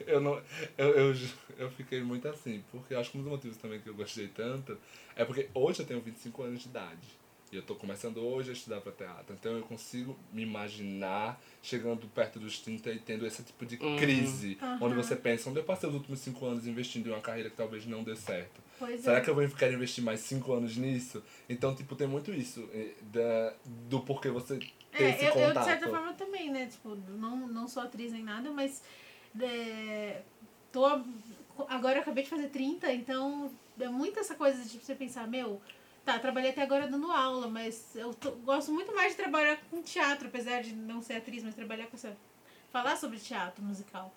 [0.08, 0.40] Eu, não,
[0.78, 1.16] eu, eu,
[1.58, 4.28] eu fiquei muito assim, porque eu acho que um dos motivos também que eu gostei
[4.28, 4.78] tanto
[5.16, 7.21] é porque hoje eu tenho 25 anos de idade.
[7.52, 9.36] E eu tô começando hoje a estudar para teatro.
[9.38, 13.98] Então eu consigo me imaginar chegando perto dos 30 e tendo esse tipo de Uhum.
[13.98, 14.58] crise.
[14.62, 14.78] Aham.
[14.80, 17.58] Onde você pensa, onde eu passei os últimos 5 anos investindo em uma carreira que
[17.58, 18.62] talvez não dê certo.
[18.80, 19.22] Pois Será é.
[19.22, 21.22] que eu vou quero investir mais 5 anos nisso?
[21.50, 22.70] Então, tipo, tem muito isso.
[22.72, 25.60] eh, Da, do porquê você ter esse É, eu, eu, contato.
[25.60, 26.68] de certa forma também, né?
[26.68, 28.82] Tipo, não, não sou atriz nem nada, mas
[29.42, 30.22] é,
[30.72, 30.86] tô,
[31.68, 35.28] agora eu acabei de fazer 30, então é muito essa coisa de tipo, você pensar,
[35.28, 35.62] meu,
[36.06, 39.82] tá, trabalhei até agora dando aula, mas eu tô- gosto muito mais de trabalhar com
[39.82, 42.16] teatro, apesar de não ser atriz, mas trabalhar com essa.
[42.72, 44.14] falar sobre teatro musical.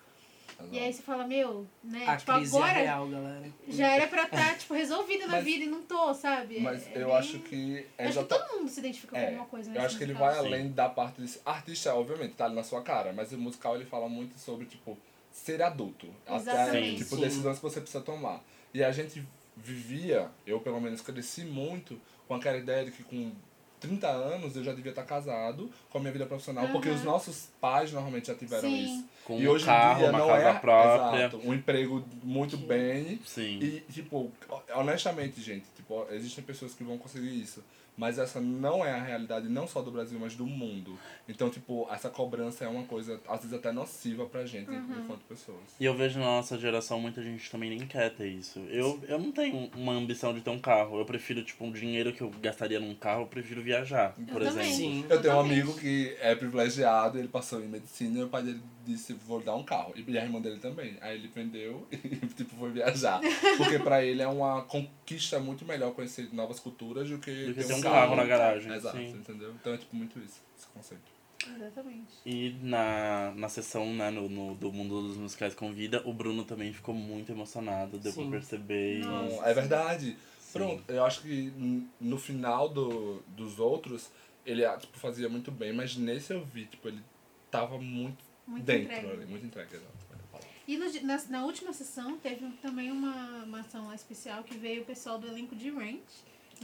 [0.70, 2.06] E aí você fala, meu, né?
[2.06, 3.42] A tipo, crise agora é real, galera.
[3.68, 6.60] já era pra estar, tipo, resolvida na Mas- vida e não tô, sabe?
[6.60, 9.18] Mas É- é eu bem- acho que é Acho que todo mundo se identifica com
[9.18, 9.80] É, alguma coisa, né?
[9.80, 10.38] eu acho que ele vai Sim.
[10.38, 11.40] além da parte desse.
[11.44, 14.96] Artista, obviamente, tá ali na sua cara, mas o musical ele fala muito sobre, tipo,
[15.32, 16.06] ser adulto.
[16.24, 16.98] Até, Exatamente.
[17.02, 17.22] tipo, Sim.
[17.22, 18.40] decisões que você precisa tomar.
[18.72, 19.26] E a gente
[19.56, 23.32] vivia, eu pelo menos cresci muito com aquela ideia de que com
[23.80, 26.94] 30 anos eu já devia estar casado com a minha vida profissional, porque Uhum.
[26.94, 28.84] os nossos pais normalmente já tiveram Sim.
[28.84, 29.04] isso.
[29.24, 31.18] Com e um hoje carro, em dia uma não casa é própria.
[31.18, 33.20] exato, um emprego muito bem.
[33.26, 33.58] Sim.
[33.60, 34.32] E, tipo,
[34.74, 37.62] honestamente, gente, tipo, existem pessoas que vão conseguir isso.
[37.96, 40.98] Mas essa não é a realidade não só do Brasil, mas do mundo.
[41.28, 45.60] Então, tipo, essa cobrança é uma coisa, às vezes, até nociva pra gente, enquanto pessoas.
[45.78, 48.58] E eu vejo na nossa geração muita gente também nem quer ter isso.
[48.70, 50.98] Eu, eu não tenho uma ambição de ter um carro.
[50.98, 54.48] Eu prefiro, tipo, um dinheiro que eu gastaria num carro, eu prefiro viajar, por Eu
[54.48, 54.72] também.
[54.72, 54.74] exemplo.
[54.76, 55.04] Sim.
[55.08, 58.60] Eu tenho um amigo que é privilegiado, ele passou em medicina e o pai dele
[58.84, 59.94] disse, vou dar um carro.
[59.96, 60.96] E a irmã dele também.
[61.00, 63.20] Aí ele vendeu e, tipo, foi viajar.
[63.56, 67.64] Porque pra ele é uma conquista muito melhor conhecer novas culturas do que, Do que
[67.64, 68.72] ter um carro na garagem.
[68.72, 69.10] Exato, sim.
[69.10, 69.52] entendeu?
[69.60, 71.14] Então é, tipo, muito isso, esse conceito.
[71.56, 72.14] Exatamente.
[72.24, 76.44] E na, na sessão, né, no, no- do mundo dos musicais com vida, o Bruno
[76.44, 78.22] também ficou muito emocionado, deu Sim.
[78.30, 78.96] pra perceber.
[78.96, 79.00] e-.
[79.00, 80.16] Então, é verdade.
[80.52, 81.52] Pronto, eu acho que
[82.00, 84.08] no final do, dos outros,
[84.46, 87.02] ele ah, tipo, fazia muito bem, mas nesse eu vi, tipo, ele
[87.50, 89.10] tava muito, Muito dentro entregue.
[89.12, 89.92] ali, muito entregue, exato.
[90.30, 90.48] palavra.
[90.66, 94.82] E no na, na última sessão teve também uma, uma ação lá especial que veio
[94.82, 96.00] o pessoal do elenco de Ranch,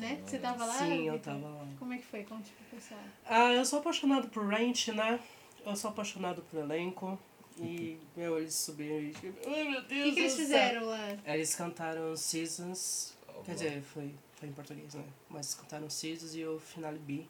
[0.01, 0.21] né?
[0.25, 0.79] Você tava lá?
[0.79, 1.35] Sim, eu Vitor?
[1.35, 1.67] tava lá.
[1.79, 2.25] Como é que foi?
[2.25, 3.01] Conte pro pessoal.
[3.27, 5.21] Ah, eu sou apaixonado por Ranch, né?
[5.65, 7.19] Eu sou apaixonado por elenco.
[7.59, 9.15] E, meu, eles subiram e...
[9.47, 11.19] Ai, meu O Deus que, que eles fizeram lá?
[11.27, 13.15] Eles cantaram Seasons.
[13.29, 15.05] Oh, Quer dizer, foi, foi em português, né?
[15.29, 17.27] Mas cantaram Seasons e o Finale B.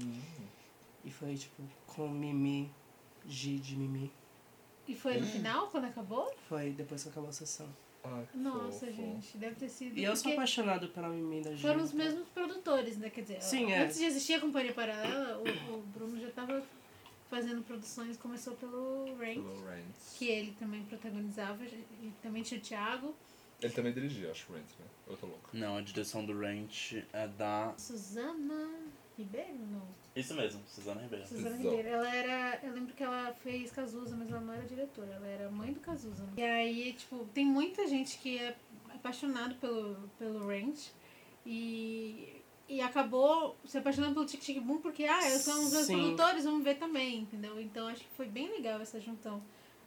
[0.00, 0.20] Hum.
[1.04, 2.70] E foi, tipo, com Mimi,
[3.26, 4.12] G de Mimi.
[4.86, 6.32] E foi no final, quando acabou?
[6.48, 7.68] Foi depois que acabou a sessão.
[8.34, 8.92] Nossa, fofo.
[8.92, 9.96] gente, deve ter sido.
[9.98, 11.68] E eu sou apaixonado pela Mimi da Gil.
[11.68, 13.08] Foram os mesmos produtores, né?
[13.10, 13.82] Quer dizer, Sim, é.
[13.84, 16.62] antes de existir a Companhia Paralela, o, o Bruno já estava
[17.30, 19.84] fazendo produções, começou pelo Rank, Pelo Rent.
[20.18, 23.14] que ele também protagonizava, e também tinha o Thiago,
[23.60, 24.86] Ele também dirigia, acho, Rent, né?
[25.08, 25.48] Eu tô louco.
[25.52, 27.72] Não, a direção do Ranch é da.
[27.78, 28.70] Suzana
[29.16, 29.82] Ribeiro, não.
[30.16, 31.26] Isso mesmo, Suzana Ribeiro.
[31.26, 31.56] Suzana.
[31.56, 31.88] Ribeiro.
[31.88, 32.60] Ela era.
[32.62, 35.80] Eu lembro que ela fez Cazuza, mas ela não era diretora, ela era mãe do
[35.80, 36.22] Cazuza.
[36.24, 36.32] né?
[36.36, 38.56] E aí, tipo, tem muita gente que é
[38.94, 40.90] apaixonado pelo, pelo Ranch
[41.46, 45.86] e, e acabou se apaixonando pelo Tic Tic Boom porque, ah, eu sou um dos
[45.86, 47.60] produtores, vamos ver também, entendeu?
[47.60, 49.42] Então acho que foi bem legal essa junção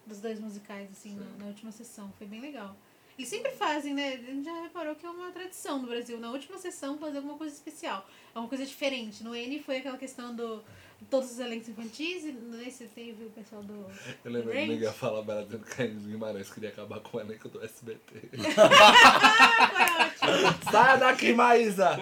[0.06, 2.14] dos dois musicais, assim, na, na última sessão.
[2.18, 2.76] Foi bem legal.
[3.18, 4.14] Eles sempre fazem, né?
[4.14, 6.20] A gente já reparou que é uma tradição no Brasil.
[6.20, 8.08] Na última sessão fazer alguma coisa especial.
[8.34, 9.24] Alguma coisa diferente.
[9.24, 10.64] No N foi aquela questão do
[11.10, 13.86] todos os elencos infantis, e nesse teve o pessoal do.
[14.26, 14.72] Eu lembro que Range?
[14.72, 17.64] ninguém ia falar Bela dizendo que a Ingrid Guimarães queria acabar com o elenco do
[17.64, 18.30] SBT.
[20.72, 21.98] Saia daqui, Maísa!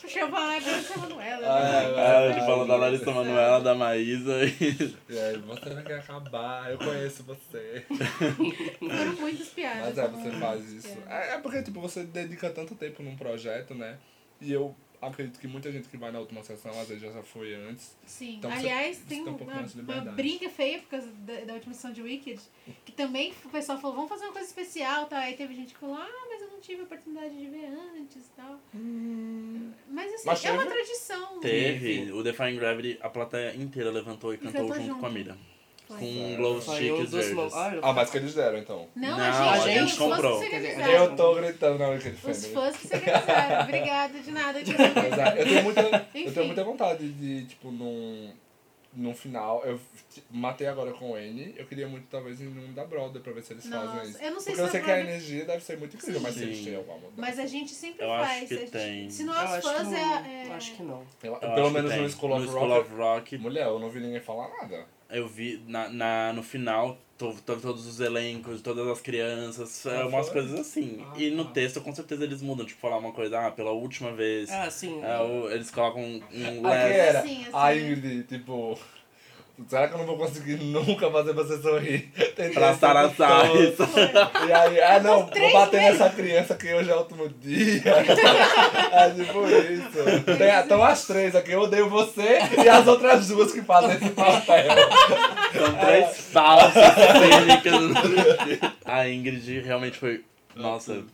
[0.00, 1.46] Deixa eu falar agora de Manuela.
[1.46, 1.94] Ah, né?
[1.96, 3.14] é, é, ele falou da Larissa é.
[3.14, 4.96] Manoela, da Maísa e.
[5.08, 7.84] E aí, você vai querer acabar, eu conheço você.
[8.78, 9.86] Foram muitas piadas.
[9.88, 10.88] Mas é, foram você faz isso.
[10.88, 11.12] piadas.
[11.12, 13.98] É, é porque, tipo, você dedica tanto tempo num projeto, né?
[14.40, 17.54] E eu acredito que muita gente que vai na última sessão, às vezes já foi
[17.54, 17.96] antes.
[18.06, 18.36] Sim.
[18.36, 21.54] Então você- Aliás, você tem tem um uma, uma briga feia por causa da, da
[21.54, 22.40] última sessão de Wicked,
[22.84, 25.18] que também o pessoal falou, vamos fazer uma coisa especial, tá?
[25.18, 28.26] Aí teve gente que falou, ah, mas eu não tive a oportunidade de ver antes
[28.26, 28.58] e tal.
[29.88, 31.40] Mas assim, Mas é uma tradição.
[31.40, 35.00] Teve o Defying Gravity, a plateia inteira levantou e cantou cantou junto junto.
[35.00, 35.36] com a Mira.
[35.88, 35.98] Foi.
[35.98, 36.72] Com glow um dos mo-
[37.42, 37.54] verdes.
[37.54, 38.88] Ah, Ah, mas que eles deram, então.
[38.96, 40.40] Não, Não, a a gente, gente os fãs comprou.
[40.40, 40.46] que.
[40.46, 42.54] Eu tô gritando na Wicked Os Family.
[42.54, 43.62] fãs que se organizaram.
[43.64, 44.58] Obrigada, de nada.
[45.38, 48.32] Eu tenho muita, eu tenho muita vontade de, tipo, num,
[48.94, 49.64] num final.
[49.64, 49.80] Eu
[50.30, 51.54] matei agora com o N.
[51.56, 54.22] Eu queria muito, talvez, em um da Brother pra ver se eles Nossa, fazem isso.
[54.22, 56.20] eu não sei Porque eu se sei que a Brother- energia deve ser muito incrível,
[56.20, 56.64] mas se eles Sim.
[56.64, 57.14] têm alguma mudança.
[57.16, 58.48] Mas a gente sempre Eu acho faz.
[58.48, 59.10] que a gente- tem.
[59.10, 59.94] Se não é os acho fãs, que não.
[59.96, 61.06] é, é- eu Acho que não.
[61.22, 62.66] Eu- Eu pelo acho que menos no School of no Rock.
[62.66, 64.86] School of Rock, Mulher, eu não vi ninguém falar nada.
[65.10, 66.98] eu vi na, na, no final,
[67.46, 70.40] todos os elencos, todas as crianças, é, Ah, umas foi?
[70.42, 71.04] coisas assim.
[71.14, 71.52] Ah, e no tá.
[71.52, 72.66] texto, com certeza, eles mudam.
[72.66, 74.50] Tipo, falar uma coisa, ah, pela última vez.
[74.50, 75.00] Ah, sim.
[75.02, 77.74] É, o- eles colocam um era Assim, assim, a?
[77.76, 78.78] Ingrid, tipo...
[79.68, 82.10] Será que eu não vou conseguir nunca fazer você sorrir?
[82.34, 83.16] Tempo todo.
[83.16, 83.78] Sais.
[84.48, 85.98] E aí, ah não, vou bater vezes.
[85.98, 87.82] nessa criança que hoje é o último dia.
[88.92, 90.38] é tipo isso.
[90.38, 94.10] Tem, estão as três aqui, eu odeio você e as outras duas que fazem esse
[94.10, 94.72] papel.
[95.52, 98.72] São três falsas cênicas.
[98.84, 100.24] A Ingrid realmente foi.
[100.56, 101.04] Nossa.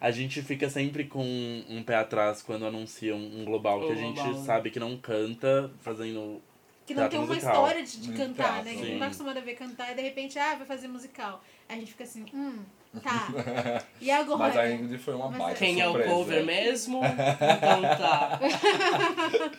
[0.00, 1.22] A gente fica sempre com
[1.68, 4.44] um pé atrás quando anuncia um, global que a gente global.
[4.44, 6.42] sabe que não canta fazendo.
[6.86, 7.52] Que não Teatro tem uma musical.
[7.54, 8.74] história de, de cantar, né?
[8.74, 11.42] Que não tá acostumado a ver cantar e de repente, ah, vai fazer musical.
[11.68, 12.58] Aí a gente fica assim, hum,
[13.02, 13.28] tá.
[14.00, 14.38] E agora?
[14.38, 16.10] Mas a Ingrid foi uma Mas baita Quem é o surpresa.
[16.14, 17.00] cover mesmo?
[17.06, 18.40] Então tá.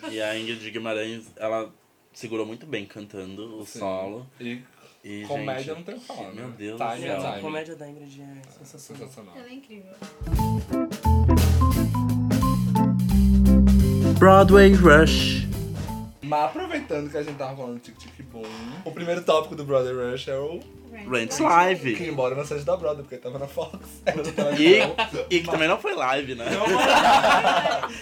[0.12, 1.74] E a Ingrid Guimarães, ela
[2.12, 3.80] segurou muito bem cantando o Sim.
[3.80, 4.28] solo.
[4.40, 4.62] E
[5.04, 6.54] E, comédia gente, não tem o que falar, Meu né?
[6.58, 7.28] Deus Time do é céu.
[7.32, 9.08] A comédia da Ingrid é sensacional.
[9.08, 9.38] Sensacional.
[9.38, 9.94] Ela é incrível.
[14.20, 15.53] Broadway Rush.
[16.24, 18.44] Mas aproveitando que a gente tava falando de Tic Tic Boom,
[18.86, 22.08] o primeiro tópico do Brother Rush é o que Live.
[22.08, 23.80] embora não seja da Brother, porque tava na Fox.
[24.06, 24.96] Era E, televisão.
[25.30, 26.46] e que também não foi live, né?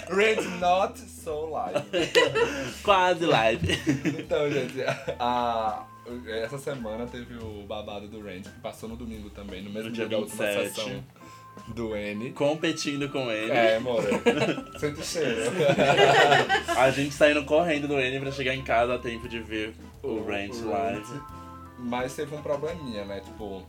[0.09, 1.85] Rent Not So Live.
[2.83, 3.79] Quase live.
[4.19, 4.75] Então, gente,
[5.19, 5.85] a,
[6.43, 9.95] essa semana teve o babado do Rent, que passou no domingo também, no mesmo No
[9.95, 10.73] dia, dia da última 27.
[10.75, 11.03] sessão
[11.67, 12.31] do N.
[12.31, 13.51] Competindo com ele.
[13.51, 14.03] É, amor.
[14.79, 15.51] Sente o cheiro.
[16.77, 19.73] A gente saindo correndo do N pra chegar em casa a tempo de ver
[20.03, 21.21] o Rent Live.
[21.79, 23.21] Mas teve um probleminha, né?
[23.21, 23.65] Tipo,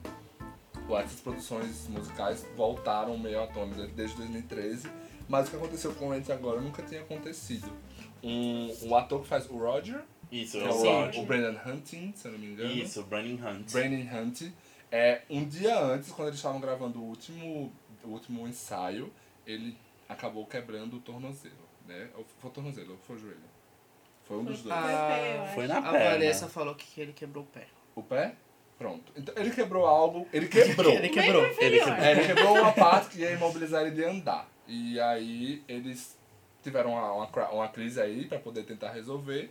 [0.98, 4.88] essas produções musicais voltaram meio à tona de- desde 2013.
[5.28, 7.70] Mas o que aconteceu com o agora nunca tinha acontecido.
[8.22, 11.22] Um, o ator que faz o Roger, Isso, é é o o, Roger.
[11.22, 12.70] o Brendan Hunting, se eu não me engano.
[12.72, 13.72] Isso, Brandon Hunt.
[13.72, 14.42] Brandon Hunt.
[14.92, 17.72] É, um dia antes, quando eles estavam gravando o último,
[18.04, 19.10] o último ensaio,
[19.46, 19.74] ele
[20.06, 21.54] acabou quebrando o tornozelo,
[21.88, 22.10] né?
[22.14, 23.52] Ou Foi o tornozelo, ou foi o joelho?
[24.24, 24.74] Foi um dos dois.
[24.76, 26.10] Ah, Foi na a perna.
[26.10, 27.66] Vanessa falou que ele quebrou o pé.
[27.94, 28.34] O pé?
[28.78, 29.12] Pronto.
[29.16, 30.92] Então, ele quebrou algo, ele quebrou.
[30.92, 31.44] Ele quebrou.
[31.58, 31.90] Ele que...
[31.90, 34.48] É, ele quebrou uma parte que ia imobilizar ele de andar.
[34.66, 36.18] E aí eles
[36.62, 39.50] tiveram uma, uma, uma crise aí pra poder tentar resolver.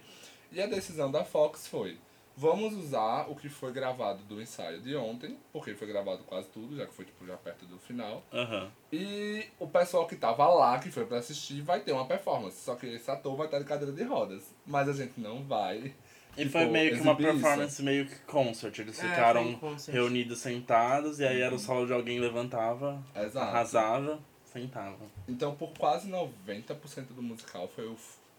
[0.52, 1.98] E a decisão da Fox foi:
[2.42, 6.76] vamos usar o que foi gravado do ensaio de ontem, porque foi gravado quase tudo,
[6.76, 8.24] já que foi tipo já perto do final.
[8.34, 8.72] Aham.
[8.92, 12.60] E o pessoal que tava lá, que foi pra assistir, vai ter uma performance.
[12.60, 14.44] Só que esse ator vai estar de cadeira de rodas.
[14.66, 15.94] Mas a gente não vai
[16.36, 17.40] E tipo, foi meio que uma exibir isso.
[17.42, 18.80] performance meio que concert.
[18.80, 19.94] Eles É, ficaram um concert.
[19.94, 23.38] reunidos sentados e aí era o solo de alguém levantava, Exato.
[23.48, 24.98] arrasava, sentava.
[25.28, 27.94] Então, por quase 90% do musical foi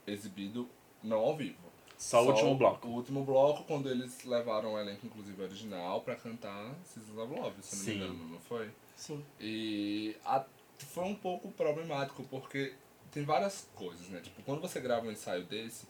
[0.06, 0.68] exibido
[1.02, 1.70] não ao vivo.
[2.02, 2.88] Só, o último bloco.
[2.88, 7.62] O último bloco, quando eles levaram o elenco, inclusive original, pra cantar Seasons of Love,
[7.62, 7.90] se não Sim.
[7.90, 8.68] me engano, não foi?
[8.96, 9.24] Sim.
[9.40, 10.44] E a-
[10.78, 12.74] foi um pouco problemático, porque
[13.12, 14.20] tem várias coisas, né?
[14.20, 15.86] Tipo, quando você grava um ensaio desse,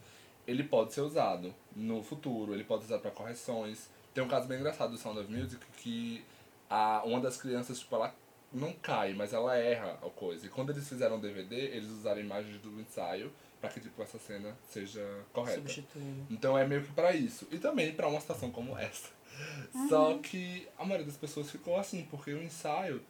[0.46, 3.88] ele pode ser usado no futuro, ele pode ser usado pra correções.
[4.12, 6.22] Tem um caso bem engraçado do Sound of Music que
[6.68, 8.14] a, uma das crianças, tipo, ela
[8.52, 10.44] não cai, mas ela erra a coisa.
[10.44, 13.32] E quando eles fizeram o DVD, eles usaram imagens do ensaio
[13.62, 15.00] pra que, tipo, essa cena seja
[15.32, 15.58] correta.
[15.60, 16.26] Substituindo.
[16.28, 17.46] Então é meio que pra isso.
[17.52, 19.08] E também pra uma situação como essa.
[19.88, 23.00] Só que a maioria das pessoas ficou assim, porque o ensaio,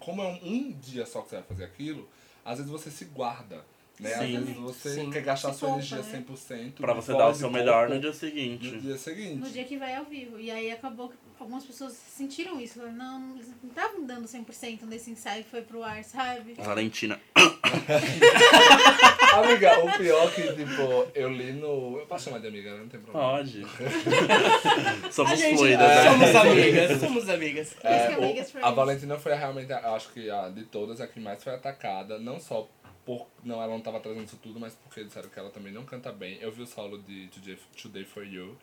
[0.00, 2.08] como é um, um dia só que você vai fazer aquilo,
[2.44, 3.64] às vezes você se guarda.
[4.00, 4.12] Né?
[4.12, 4.38] Às Sim.
[4.40, 5.10] vezes você Sim.
[5.10, 6.24] quer gastar Se sua energia né?
[6.28, 6.72] 100%.
[6.72, 8.72] Pra de você dar o seu melhor no dia seguinte.
[8.72, 9.36] no dia seguinte.
[9.36, 10.40] No dia que vai ao vivo.
[10.40, 12.74] E aí acabou que algumas pessoas sentiram isso.
[12.74, 16.54] Falaram, não, eles não estavam dando 100% nesse ensaio que foi pro ar, sabe?
[16.54, 17.20] Valentina.
[19.32, 21.98] Amiga, o pior que, tipo, eu li no.
[21.98, 22.78] Eu posso chamar de amiga, né?
[22.80, 23.28] não tem problema.
[23.36, 23.62] Pode.
[25.12, 26.10] Somos gente fluidas, né?
[26.10, 27.76] somos amigas, somos amigas.
[27.82, 28.70] É, é o- a.
[28.70, 32.18] Valentina foi realmente, a- acho que a de todas, a que mais foi atacada.
[32.18, 32.68] Não só
[33.04, 33.26] por.
[33.44, 36.12] Não, ela não tava trazendo isso tudo, mas porque disseram que ela também não canta
[36.12, 36.38] bem.
[36.40, 38.56] Eu vi o solo de Today, Today for You.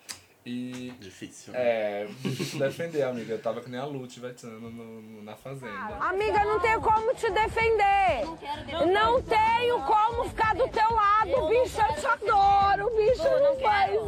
[0.50, 0.92] E.
[1.00, 1.54] Difícil.
[1.56, 2.08] É,
[2.58, 3.34] defender, amiga.
[3.34, 5.96] Eu tava que nem a Lute vetando no, no- na fazenda.
[6.00, 8.26] Amiga, não tenho como te defender.
[8.92, 11.80] Não tenho como ficar do teu lado, bicho.
[11.80, 13.24] Eu te adoro, bicho.
[13.24, 14.06] Não faz isso,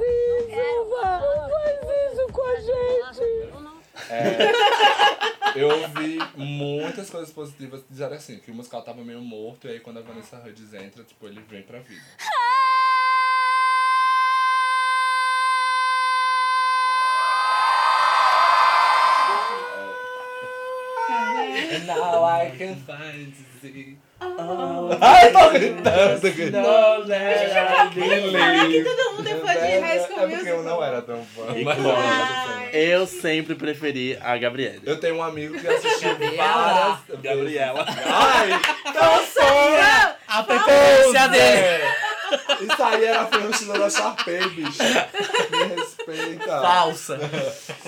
[1.04, 1.80] não faz
[2.16, 3.22] isso com a gente.
[5.56, 9.80] Eu ouvi muitas coisas positivas dizer assim, que o musical tava meio morto, e aí
[9.80, 12.02] quando a Vanessa Hudgens entra, tipo, ele vem pra vida.
[12.20, 12.71] And
[22.32, 23.98] I can find the...
[25.02, 26.68] Ai, tô gritando, tô gritando.
[26.68, 30.84] No, let Falar que todo mundo é fã de High School É porque eu não
[30.84, 31.46] era tão fã.
[31.64, 32.62] Mas eu era fã.
[32.72, 34.82] Eu sempre preferi a Gabriele.
[34.86, 37.22] Eu tenho um amigo que assistiu várias vezes.
[37.22, 37.86] Gabriela.
[38.06, 38.50] Ai,
[38.94, 40.12] não sou!
[40.28, 41.44] A preferência dele.
[41.44, 42.02] É.
[42.62, 44.80] Isso aí era a ferrugem da Sharpay, bicho.
[46.08, 46.46] Me respeita.
[46.46, 47.20] Falsa.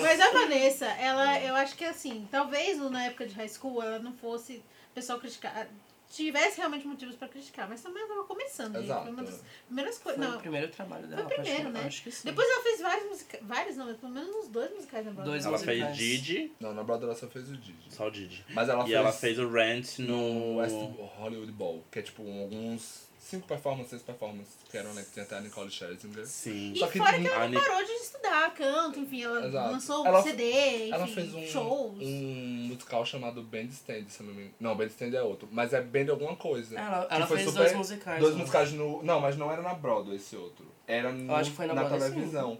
[0.02, 4.00] Mas a Vanessa, ela, eu acho que assim, talvez na época de high school ela
[4.00, 4.58] não fosse
[4.92, 5.68] o pessoal criticar.
[6.12, 8.86] Tivesse realmente motivos pra criticar, mas também ela tava começando, gente.
[8.88, 9.46] Foi uma das Exato.
[9.66, 10.30] primeiras Foi coisas.
[10.30, 11.24] o Não, primeiro trabalho dela.
[11.24, 11.84] foi o primeiro, acho, né?
[11.88, 12.22] Acho que sim.
[12.28, 13.44] Depois ela fez vários musicais.
[13.48, 15.32] Vários não, mas pelo menos uns dois musicais na Broadway.
[15.34, 15.98] Dois Ela musicais.
[15.98, 17.76] fez Didi, Não, na Broadway ela só fez o Didi.
[17.90, 18.46] só o Didi.
[18.50, 20.58] Mas ela e fez, ela fez o Rent no no...
[20.58, 20.76] West
[21.18, 25.24] Hollywood Bowl, que é tipo alguns cinco performances, seis performances, que eram, né, que tinha
[25.24, 26.26] até a Nicole Scherzinger.
[26.28, 26.74] Sim.
[26.74, 29.72] E Só que fora que ela não parou de estudar canto, enfim, ela Exato.
[29.72, 30.52] lançou um Ela- CD,
[30.84, 31.98] enfim, Ela fez um, shows.
[32.02, 34.56] um musical chamado Bandstand, se eu não me engano.
[34.60, 35.48] Não, Bandstand é outro.
[35.52, 36.78] Mas é Band alguma coisa.
[36.78, 38.20] Ela, Que ela foi fez super- dois musicais.
[38.20, 38.40] Dois né?
[38.42, 39.02] musicais no.
[39.04, 40.66] Não, mas não era na Broadway esse outro.
[40.86, 42.10] Era no, acho que foi na Broadway, sim.
[42.16, 42.60] televisão.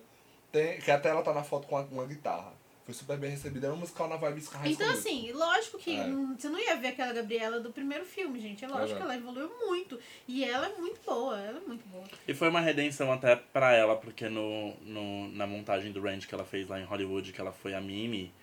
[0.52, 2.54] Tem, que até ela tá na foto com uma, uma guitarra.
[2.86, 3.68] Foi super bem recebida.
[3.68, 6.04] Era um musical na vibe High Então, School assim, lógico que É.
[6.04, 8.66] hum, você não ia ver aquela Gabriela do primeiro filme, gente.
[8.66, 8.98] É lógico Exato.
[8.98, 9.98] que ela evoluiu muito.
[10.28, 12.04] E ela é muito boa, ela é muito boa.
[12.28, 16.36] E foi uma redenção até pra ela, porque no, no, na montagem do Rent que
[16.36, 18.34] ela fez lá em Hollywood, que ela foi a Mimi,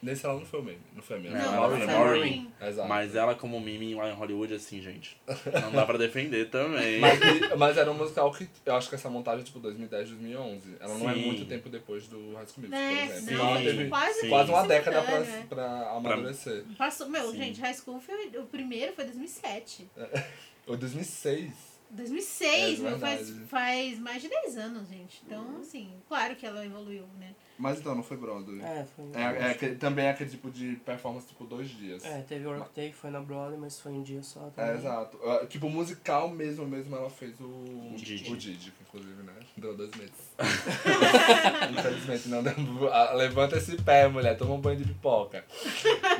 [0.00, 0.78] Nesse ela não foi o meme.
[0.94, 1.32] Não foi a minha.
[1.32, 2.52] Não, a ela foi a Maureen.
[2.60, 2.88] Exato.
[2.88, 5.20] mas ela como Mimi lá em Hollywood, assim, gente,
[5.62, 7.00] não dá pra defender também.
[7.00, 7.18] Mas,
[7.58, 10.76] mas era um musical que eu acho que essa montagem é tipo 2010, 2011.
[10.80, 11.26] Ela não é Sim.
[11.26, 13.20] muito tempo depois do High School Musical, É, por exemplo.
[13.20, 14.28] Sim, Então ela não, teve quase, sim.
[14.28, 15.46] quase uma década pra, simultâneo, é.
[15.46, 16.64] pra amadurecer.
[16.76, 17.36] Passou, meu, Sim.
[17.38, 18.26] gente, High School foi.
[18.38, 19.88] O primeiro foi 2007.
[20.66, 21.78] Ou 2006.
[21.90, 25.22] 2006, É meu, faz, faz mais de 10 anos, gente.
[25.26, 27.34] Então, assim, claro que ela evoluiu, né?
[27.58, 28.60] Mas então, não foi Broadway.
[28.62, 29.04] É, foi.
[29.14, 32.04] É, é aquele- também é aquele tipo de performance, tipo, dois dias.
[32.04, 34.74] É, teve o Workday, foi na Broadway, mas foi um dia só É, também.
[34.76, 35.18] exato.
[35.24, 38.32] Ah, Tipo, musical mesmo, mesmo, ela fez o Didi.
[38.32, 39.32] o Didi, que inclusive, né?
[39.56, 40.12] Durou dois meses.
[41.72, 42.92] Infelizmente, não deu...
[42.92, 45.44] ah, Levanta esse pé, mulher, toma um banho de pipoca.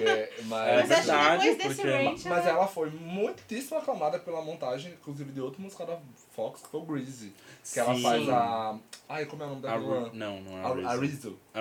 [0.00, 0.68] É, mas...
[0.68, 2.28] É Mas acho que verdade, depois desse porque- range.
[2.28, 5.98] Mas ela foi muitíssimo aclamada pela montagem, inclusive, de outro musical da
[6.34, 7.32] Fox, que foi o Greasy.
[7.72, 8.02] Que ela Sim.
[8.02, 8.78] faz a...
[9.08, 10.00] Ai, como é o nome da A vilã?
[10.04, 11.27] Ru- Não, não é a Rizzo.
[11.54, 11.60] A?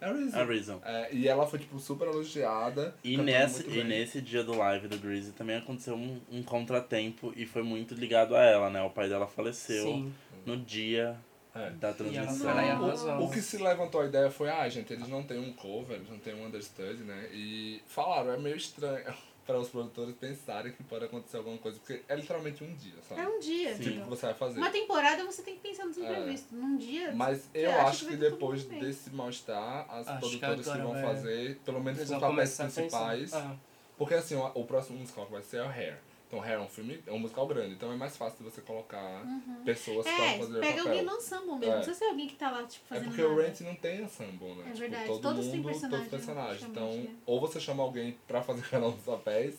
[0.00, 0.10] É
[0.40, 0.80] a Rizzo.
[0.84, 2.94] É, e ela foi, tipo, super elogiada.
[3.04, 7.46] E, nesse, e nesse dia do live do Greasy também aconteceu um, um contratempo e
[7.46, 8.82] foi muito ligado a ela, né?
[8.82, 10.12] O pai dela faleceu Sim.
[10.44, 11.16] no dia
[11.54, 11.70] É.
[11.70, 12.50] da ela transmissão.
[12.50, 13.20] arrasou.
[13.24, 16.10] O que se levantou a ideia foi, ah, gente, eles não têm um cover, eles
[16.10, 17.28] não têm um understudy, né?
[17.32, 19.04] E falaram, é meio estranho.
[19.46, 21.78] Para os produtores pensarem que pode acontecer alguma coisa.
[21.78, 23.20] Porque é literalmente um dia, sabe?
[23.20, 23.76] É um dia.
[23.76, 23.82] Sim.
[23.84, 24.58] Tipo, que você vai fazer.
[24.58, 26.50] Uma temporada você tem que pensar nos imprevistos.
[26.52, 27.12] Num dia.
[27.14, 31.02] Mas eu acho que, depois desse mal-estar, as Acho que produtoras que, agora vão vai-
[31.14, 33.32] fazer, pelo menos os papéis principais.
[33.34, 33.54] Ah,
[33.96, 35.98] Porque assim, o, o próximo musical que vai ser é o Hair.
[36.36, 38.60] Então Hair é um filme, é um musical grande, então é mais fácil de você
[38.60, 39.22] colocar
[39.64, 40.88] pessoas que É, vão fazer o pega papel.
[40.92, 41.64] alguém no ensemble mesmo.
[41.64, 41.68] É.
[41.68, 43.34] Não precisa ser alguém que tá lá, tipo, É fazendo porque nada.
[43.34, 44.60] o Rent não tem ensemble, né?
[44.60, 46.62] É Tipo, verdade, todo todos têm mundo, personagem, todos personagens.
[46.70, 47.16] Então, né?
[47.24, 49.56] ou você chama alguém pra fazer cada um dos papéis,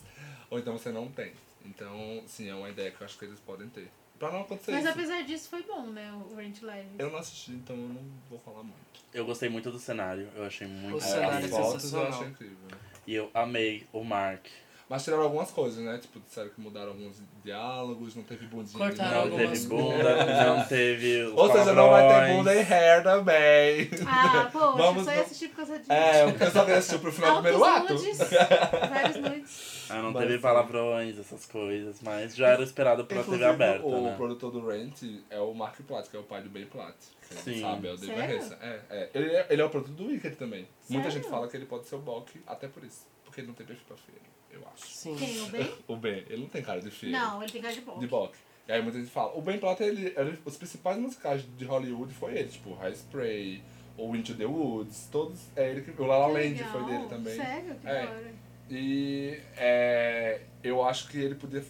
[0.51, 1.33] ou então você não tem.
[1.65, 3.89] Então, sim, é uma ideia que eu acho que eles podem ter.
[4.19, 4.93] Pra não acontecer Mas isso.
[4.93, 6.11] apesar disso, foi bom, né?
[6.31, 6.89] O Rent Live.
[6.99, 8.77] Eu não assisti, então eu não vou falar muito.
[9.13, 11.79] Eu gostei muito do cenário, eu achei muito O É, cenário as é fotos eu
[11.79, 12.11] sensacional.
[12.13, 12.67] achei incrível.
[13.07, 14.45] E eu amei o Mark.
[14.89, 15.97] Mas tiraram algumas coisas, né?
[15.97, 18.77] Tipo, disseram que mudaram alguns diálogos, não teve bundinha.
[18.77, 23.03] Cortaram Não teve bunda, não teve os Ou seja, não vai ter bunda e hair
[23.03, 23.89] também.
[24.07, 25.91] Ah, poxa, Vamos só ia assistir por causa disso.
[25.91, 27.93] É, porque eu só queria assistir pro final do primeiro ato.
[27.93, 28.17] Nudes,
[28.89, 29.87] vários nudes.
[29.89, 30.41] Ah, não Mas teve sim.
[30.41, 34.15] palavrões, essas coisas, mas já era esperado pela TV aberta, o né?
[34.15, 36.95] produtor do Rent é o Mark Platt, que é o pai do Ben Platt.
[37.43, 37.61] Quem Sim.
[37.61, 38.37] sabe, é o David Sério?
[38.37, 38.55] Harrison.
[38.61, 39.09] É, é.
[39.13, 40.67] Ele, é, ele é o produtor do Wicked também.
[40.89, 41.11] Muita Sério?
[41.11, 43.05] gente fala que ele pode ser o Bok, até por isso.
[43.25, 44.17] Porque ele não tem perfil pra feio,
[44.51, 44.87] eu acho.
[44.87, 45.15] Sim.
[45.15, 45.73] Quem, o Ben?
[45.87, 47.11] O Ben, ele não tem cara de feio.
[47.11, 47.97] Não, ele tem cara de bom.
[47.99, 48.35] De Bok.
[48.67, 52.13] E aí muita gente fala, o Ben Platt, ele, ele- os principais musicais de Hollywood
[52.13, 53.63] foi ele, tipo High Spray,
[53.95, 57.35] ou Into the Woods, todos, é ele que, o La La Land foi dele também.
[57.35, 57.75] Sério?
[57.75, 58.05] Que É.
[58.05, 58.33] hora.
[58.69, 61.63] E é, eu acho que ele podia.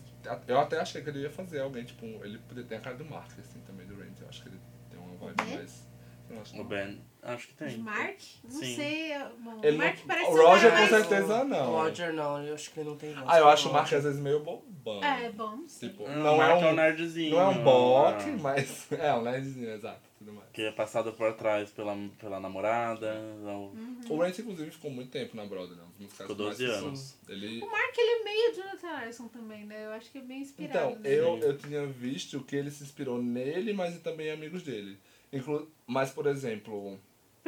[0.47, 3.05] Eu até achei que ele ia fazer alguém, tipo, ele podia ter a cara do
[3.05, 4.19] Mark, assim, também, do Randy.
[4.21, 4.59] Eu acho que ele
[4.89, 5.87] tem uma vibe mais.
[6.29, 6.65] Eu não acho O não.
[6.65, 7.77] Ben, acho que tem.
[7.77, 8.17] Mark?
[8.43, 8.75] Não Sim.
[8.75, 9.11] sei.
[9.39, 11.73] Bom, Ele o Mark não- parece o um Roger com mais- certeza não.
[11.73, 13.25] O Roger não, eu acho que ele não tem voz.
[13.27, 13.73] Ah, eu acho o.
[13.73, 15.03] Mark às vezes meio bobão.
[15.03, 15.89] É, bom, sim.
[15.89, 17.31] Tipo, Ah, não, o é Mark um, nerdzinho.
[17.35, 18.87] não é um Bok, ah, mas.
[18.99, 20.07] É, um nerdzinho, exato.
[20.17, 20.49] Tudo mais.
[20.51, 23.13] Que é passado por trás pela, pela namorada.
[23.43, 23.99] não- Uhum.
[24.09, 25.83] O Randy, inclusive, ficou muito tempo na Broadway, né?
[26.09, 26.85] Ficou que mais 12 sucesso.
[26.85, 27.17] anos.
[27.27, 27.61] Ele.
[27.61, 29.85] O Mark, ele é meio Jonathan Larson também, né?
[29.85, 30.91] Eu acho que é bem inspirado.
[30.91, 31.15] Então, nele.
[31.17, 34.97] eu, eu tinha visto que ele se inspirou nele, mas também em amigos dele.
[35.31, 36.97] Inclu mas, por exemplo,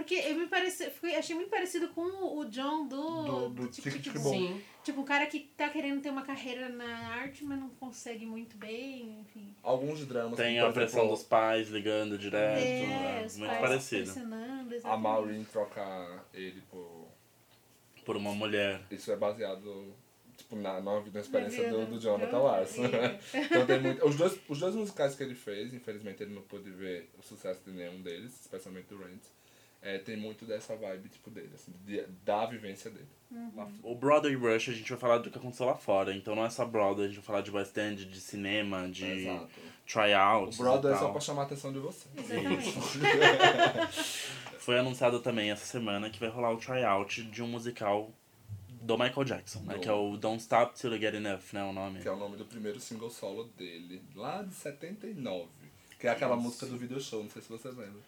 [0.01, 2.01] Porque eu me pareci, fui- achei muito parecido com
[2.38, 4.59] o John do, Do- do Tic Tic Tic Boom.
[4.84, 8.57] Tipo, um cara que tá querendo ter uma carreira na arte, mas não consegue muito
[8.57, 9.53] bem, enfim.
[9.61, 10.38] alguns dramas.
[10.38, 12.57] Tem a pressão dos pais ligando direto.
[12.59, 14.11] é, é, muito parecido.
[14.85, 14.97] A.
[14.97, 17.07] Maureen trocar ele por.
[18.05, 18.81] Por uma mulher.
[18.89, 19.93] Isso é baseado
[20.35, 22.84] tipo, na, na, na experiência vida do, do do Jonathan Larson.
[23.35, 24.05] então tem muito.
[24.07, 27.61] Os dois, os dois musicais que ele fez, infelizmente ele não pôde ver o sucesso
[27.65, 29.21] de nenhum deles, especialmente do Rent.
[29.81, 33.07] É, tem muito dessa vibe tipo dele, assim, de- da vivência dele.
[33.56, 33.69] Fora.
[33.84, 36.14] O Broadway Rush a gente vai falar do que aconteceu lá fora.
[36.14, 39.06] Então não é só Broadway, a gente vai falar de West End, de cinema, de
[39.06, 39.45] Exato.
[39.45, 40.57] O tryouts.
[40.57, 42.07] Broadway e é só pra chamar a atenção de você.
[44.60, 48.11] Foi anunciado também essa semana que vai rolar o tryout de um musical
[48.81, 49.76] do Michael Jackson, né?
[49.76, 51.64] Do- Que é o Don't Stop Till You Get Enough, né?
[51.64, 52.01] O nome.
[52.01, 55.47] Que é o nome do primeiro single solo dele, lá de 79.
[55.99, 58.01] Que é aquela música do video show, não sei se vocês lembram.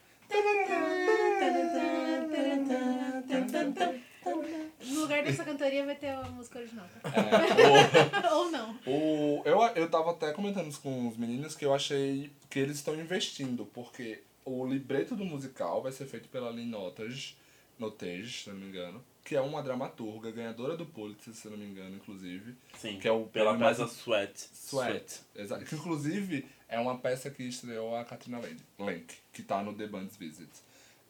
[4.86, 6.86] No lugar dessa cantoria vai ter a música original.
[7.02, 7.10] tá?
[7.10, 8.76] É, Ou não.
[8.86, 12.78] O, eu, eu tava até comentando isso com os meninos que eu achei que eles
[12.78, 17.36] estão investindo, porque o libreto do musical vai ser feito pela Lynn Notage,
[17.80, 21.65] Notage, se não me engano, que é uma dramaturga, ganhadora do Pulitzer, se não me
[21.65, 22.56] engano, inclusive.
[22.78, 24.49] Sim, Que é o pela prêmio mais- peça Sweat.
[24.53, 25.19] Sweat.
[25.36, 25.64] Exato.
[25.65, 29.88] Que inclusive é uma peça que estreou a Katrina Lenk, Lenk que tá no The
[29.88, 30.49] Band's Visit.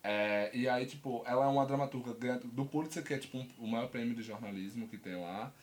[0.03, 2.13] É, e aí, tipo, ela é uma dramaturga
[2.43, 5.53] do Pulitzer, que é tipo um- o maior prêmio de jornalismo que tem lá.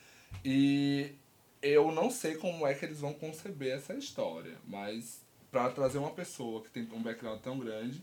[0.45, 1.11] E
[1.61, 5.21] eu não sei como é que eles vão conceber essa história, mas
[5.51, 8.01] para trazer uma pessoa que tem um background tão grande,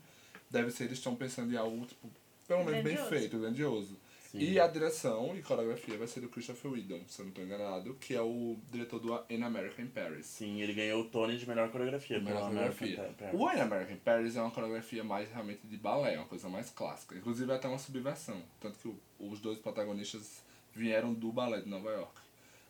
[0.51, 2.11] deve ser eles estão pensando em algo, tipo,
[2.47, 3.97] pelo menos bem feito, grandioso.
[4.39, 4.53] Sim.
[4.53, 7.95] E a direção e coreografia vai ser do Christopher Whedon, se eu não estou enganado,
[7.95, 10.27] que é o diretor do An American in Paris.
[10.27, 12.21] Sim, ele ganhou o Tony de melhor coreografia.
[12.21, 13.15] Melhor American coreografia.
[13.19, 13.35] Paris.
[13.41, 16.71] O An American in Paris é uma coreografia mais realmente de balé, uma coisa mais
[16.71, 17.17] clássica.
[17.17, 18.43] Inclusive é até uma subversão.
[18.61, 20.43] Tanto que os dois protagonistas
[20.75, 22.21] vieram do balé de Nova York.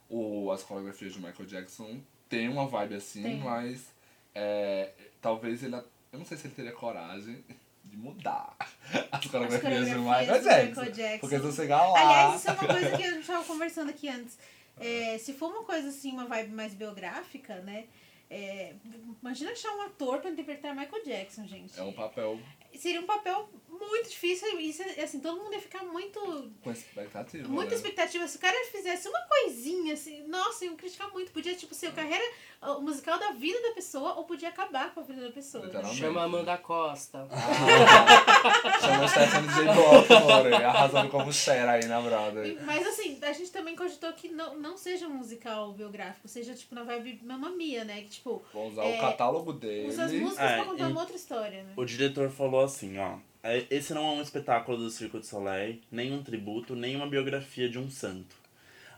[0.09, 3.39] O, as coreografias de Michael Jackson tem uma vibe assim, Tem.
[3.39, 3.93] mas
[4.35, 5.77] é, talvez ele.
[6.13, 7.45] Eu não sei se ele teria coragem
[7.97, 8.56] mudar
[9.10, 10.85] as coreografias, do Michael Jackson.
[10.85, 11.18] Jackson.
[11.20, 11.98] Porque se você chegar lá.
[11.98, 14.39] Aliás, isso é uma coisa que a gente tava conversando aqui antes.
[14.78, 17.85] É, se for uma coisa assim, uma vibe mais biográfica, né?
[18.28, 18.74] é,
[19.23, 21.78] imagina achar um ator pra interpretar Michael Jackson, gente.
[21.78, 22.39] É um papel
[22.77, 27.47] Seria um papel muito difícil e isso, assim, todo mundo ia ficar muito com expectativa.
[27.48, 27.77] Muita né?
[27.77, 28.27] expectativa.
[28.27, 31.31] Se o cara fizesse uma coisinha, assim, nossa, iam criticar muito.
[31.31, 32.24] Podia, tipo, ser a carreira,
[32.62, 35.66] o musical da vida da pessoa, ou podia acabar com a vida da pessoa.
[35.66, 35.85] né?
[35.94, 37.28] Chama Amanda Costa.
[38.81, 39.65] Chama o Stephanie J.
[39.74, 42.59] Baltimore, arrasando como Cher aí na Broadway.
[42.65, 46.74] Mas assim, a gente também cogitou que não, não seja um musical biográfico, seja tipo
[46.74, 48.03] na vibe Mamma Mia, né?
[48.03, 49.89] Que tipo, Vão usar É, o catálogo dele.
[49.89, 51.73] usa as músicas É, pra contar e- uma outra história, né?
[51.77, 53.17] O diretor falou assim, ó.
[53.43, 57.07] "É- Esse não é um espetáculo do Circo de Soleil, nem um tributo, nem uma
[57.09, 58.37] biografia de um santo.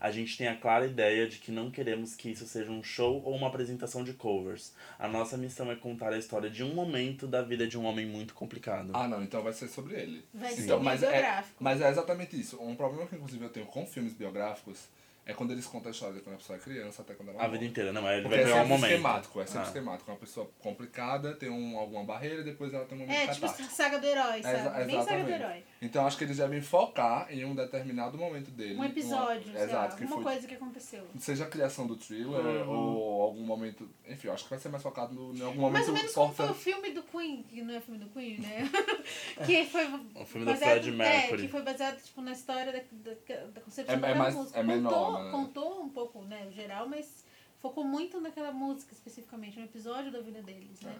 [0.00, 3.20] A gente tem a clara ideia de que não queremos que isso seja um show
[3.24, 4.72] ou uma apresentação de covers.
[4.96, 8.06] A nossa missão é contar a história de um momento da vida de um homem
[8.06, 8.92] muito complicado.
[8.94, 10.24] Ah, não, então vai ser sobre ele.
[10.32, 11.64] Vai ser então, mas é, biográfico.
[11.64, 12.62] mas é exatamente isso.
[12.62, 14.86] Um problema que, inclusive, eu tenho com filmes biográficos
[15.28, 17.38] é quando eles contam a história de quando a pessoa é criança até quando ela
[17.38, 17.58] a morre.
[17.58, 18.90] vida inteira, não, mas ele Porque vai é pegar um sempre momento.
[18.92, 19.64] esquemático, é sempre Ah.
[19.66, 20.10] esquemático.
[20.10, 23.98] Uma pessoa complicada, tem um, alguma barreira, depois ela tem um momento É, tipo saga
[23.98, 24.56] do herói, É, sabe?
[24.58, 25.32] exa- Bem saga do exatamente.
[25.32, 25.64] herói.
[25.82, 28.76] Então acho que eles devem focar em um determinado momento dele.
[28.76, 31.06] Um episódio, uma- sei lá, exato, que alguma foi coisa que aconteceu.
[31.18, 32.68] seja a criação do thriller Uhum.
[32.70, 33.88] ou algum momento.
[34.08, 36.12] Enfim, eu acho que vai ser mais focado no, em algum Mais momento ou menos
[36.14, 36.64] como foi o importante.
[36.64, 38.68] filme do Queen, que não é filme do Queen, né?
[39.46, 39.84] que foi
[40.14, 41.42] O filme do baseado, Mercury.
[41.42, 42.78] É, que foi baseado tipo, na história da,
[43.12, 44.58] da, da concepção É- é daquela mais- música.
[44.58, 45.44] é menor, contou, né?
[45.46, 47.24] contou um pouco, né, o geral, mas
[47.60, 50.96] focou muito naquela música especificamente, no episódio da vida deles, né?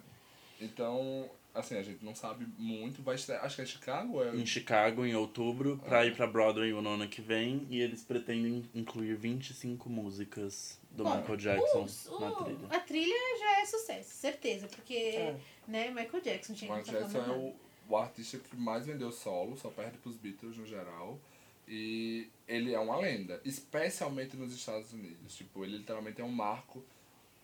[0.61, 3.01] Então, assim, a gente não sabe muito.
[3.01, 4.23] Vai estrear, acho que é Chicago?
[4.24, 4.35] É...
[4.35, 7.65] Em Chicago, em outubro, pra ir pra Broadway o ano que vem.
[7.70, 12.66] E eles pretendem incluir 25 músicas do Bom, Michael Jackson o- o- na trilha.
[12.70, 15.36] A trilha já é sucesso, certeza, porque, É.
[15.69, 17.55] né, Michael Jackson tinha Michael que Jackson é o,
[17.89, 21.20] o artista que mais vendeu solo, só perde pros Beatles no geral.
[21.69, 25.35] E ele é uma lenda, especialmente nos Estados Unidos.
[25.36, 26.82] Tipo, ele literalmente é um marco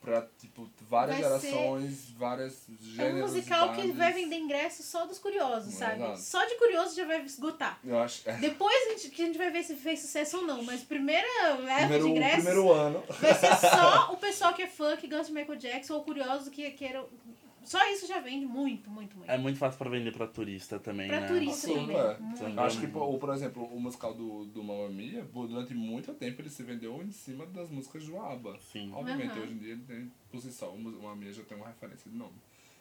[0.00, 3.30] pra, tipo, várias Vai ser- gerações, várias É gêneros.
[3.30, 6.02] um musical que vai vender ingresso só dos curiosos, sabe?
[6.02, 6.20] Exato.
[6.20, 7.78] Só de curioso já vai esgotar.
[7.84, 8.28] Eu acho.
[8.28, 10.82] É, Depois a gente, que a gente vai ver se fez sucesso ou não, mas
[10.82, 11.26] primeira
[11.58, 13.02] leva primeiro, de ingressos primeiro ano.
[13.20, 16.50] vai ser só o pessoal que é fã, que gosta de Michael Jackson, ou curioso
[16.50, 17.04] que queira.
[17.64, 19.30] Só isso já vende muito, muito, muito.
[19.30, 21.26] É muito fácil pra vender pra turista também, pra né?
[21.26, 21.96] turista Sim, também.
[21.96, 22.18] é.
[22.18, 22.38] Muito.
[22.38, 22.54] Sim.
[22.54, 26.42] Eu acho que, por, por exemplo, o musical do, do Mamma Mia, durante muito tempo
[26.42, 28.58] ele se vendeu em cima das músicas do ABBA.
[28.72, 28.92] Sim.
[28.94, 29.42] Obviamente, Aham.
[29.42, 32.10] hoje em dia ele tem, por si só, o Mamma Mia já tem uma referência
[32.10, 32.34] de nome.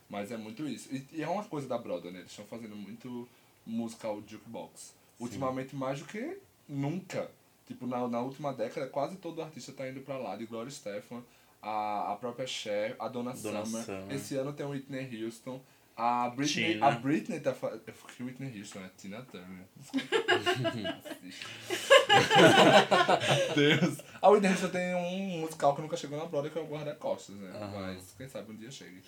[0.10, 0.94] Mas é muito isso.
[0.94, 2.20] E, e é uma coisa da Broadway, né?
[2.20, 3.28] Eles estão fazendo muito
[3.66, 4.94] musical jukebox.
[5.20, 6.38] Ultimamente, mais do que
[6.68, 7.32] nunca.
[7.66, 10.36] Tipo, na, na última década, quase todo artista tá indo pra lá.
[10.36, 11.24] De Gloria Stefan,
[11.64, 13.84] a, a própria Cher, a Donna, Donna Summer.
[13.84, 14.14] Summer.
[14.14, 15.62] Esse ano tem o Whitney Houston.
[15.96, 17.84] A Britney, a Britney tá fazendo.
[18.18, 19.66] Que Whitney Houston é Tina Turner.
[23.56, 24.00] Deus.
[24.20, 27.36] A Whitney Houston tem um musical que nunca chegou na Broadway, que é o Guarda-Costas,
[27.36, 27.52] né?
[27.56, 27.80] Aham.
[27.80, 29.04] Mas quem sabe um dia chegue.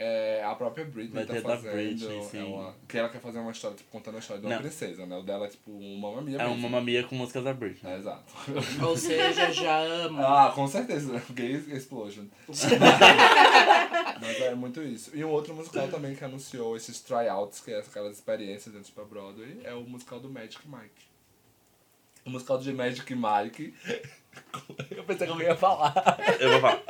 [0.00, 1.72] É, a própria Britney Vai tá fazendo.
[1.72, 2.42] Britney, é sim.
[2.42, 4.62] uma, que ela quer fazer uma história, tipo, contando a história de uma Não.
[4.62, 5.16] princesa, né?
[5.16, 7.92] O dela é tipo uma mamia É uma mamia com músicas da Britney.
[7.92, 8.32] É, exato.
[8.80, 10.22] Ou seja, já amo.
[10.22, 11.20] Ah, com certeza.
[11.34, 12.26] Gay Explosion.
[14.20, 15.10] Mas é muito isso.
[15.16, 19.04] E um outro musical também que anunciou esses tryouts, que é aquelas experiências antes pra
[19.04, 21.08] Broadway, é o musical do Magic Mike.
[22.24, 23.74] O musical de Magic Mike.
[24.92, 25.92] Eu pensei que eu ia falar.
[26.38, 26.84] Eu vou falar.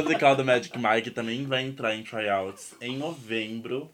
[0.00, 3.90] O musical do Magic Mike também vai entrar em tryouts em novembro,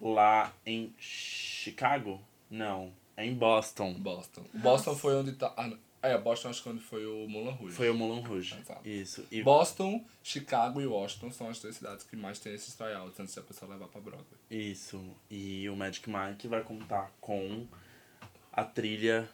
[0.00, 2.20] lá em Chicago?
[2.50, 3.94] Não, é em Boston.
[3.94, 4.44] Boston.
[4.54, 5.52] Boston foi onde tá.
[5.56, 5.78] Ah, não.
[6.02, 7.74] é, Boston acho que onde foi o Mulan Rouge.
[7.74, 8.54] Foi o Moulin Rouge.
[8.60, 8.88] Exato.
[8.88, 9.26] Isso.
[9.30, 13.34] E Boston, Chicago e Washington são as três cidades que mais tem esses tryouts antes
[13.34, 14.38] de a pessoa levar pra Broadway.
[14.50, 15.02] Isso.
[15.30, 17.66] E o Magic Mike vai contar com
[18.52, 19.28] a trilha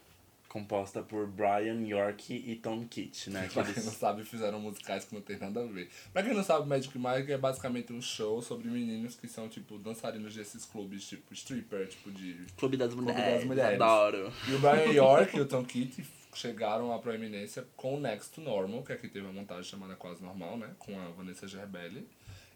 [0.52, 3.48] composta por Brian York e Tom Kitt, né?
[3.54, 5.88] Pra quem não sabe, fizeram musicais que não tem nada a ver.
[6.12, 9.78] Pra quem não sabe, Magic Mike é basicamente um show sobre meninos que são, tipo,
[9.78, 12.44] dançarinos desses clubes, tipo, stripper, tipo, de...
[12.58, 13.34] Clube das Clube Mulheres.
[13.34, 13.80] das Mulheres.
[13.80, 14.30] Adoro.
[14.46, 16.04] E o Brian York e o Tom Kitt
[16.34, 20.22] chegaram à proeminência com o Next to Normal, que aqui teve uma montagem chamada Quase
[20.22, 20.68] Normal, né?
[20.78, 22.06] Com a Vanessa Gerbelli.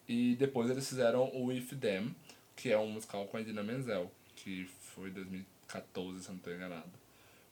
[0.06, 2.14] E depois eles fizeram o If Them,
[2.54, 6.38] que é um musical com a Idina Menzel, que foi em 2014, se eu não
[6.38, 7.05] estou enganado.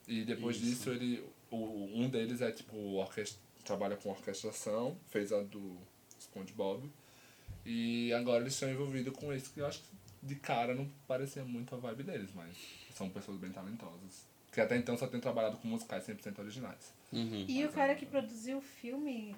[0.07, 0.67] E depois Isso.
[0.67, 5.77] disso, ele, o, um deles é tipo, orquestra, trabalha com orquestração, fez a do
[6.21, 6.91] SpongeBob.
[7.65, 11.45] E agora eles estão envolvidos com isso, que eu acho que de cara não parecia
[11.45, 12.55] muito a vibe deles, mas
[12.95, 14.27] são pessoas bem talentosas.
[14.53, 16.93] Que até então só tem trabalhado com musicais 100% originais.
[17.13, 17.45] Uhum.
[17.49, 19.35] E o cara que produziu o filme,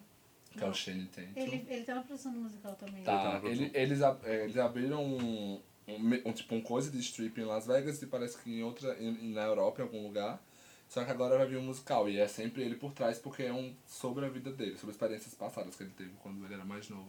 [0.50, 1.30] Que é o Shane Tatum.
[1.36, 3.02] ele, ele tá na produção musical também.
[3.02, 7.44] Tá ele, eles, é, eles abriram um, um, um, tipo um coisa de strip em
[7.44, 10.42] Las Vegas e parece que em outra, em, na Europa, em algum lugar.
[10.88, 13.52] Só que agora vai vir um musical e é sempre ele por trás porque é
[13.52, 16.88] um sobre a vida dele, sobre experiências passadas que ele teve quando ele era mais
[16.88, 17.08] novo.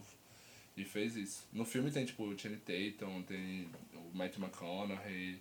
[0.76, 1.46] E fez isso.
[1.52, 5.40] No filme tem tipo o Channing Tatum, tem o Matt McConaughey,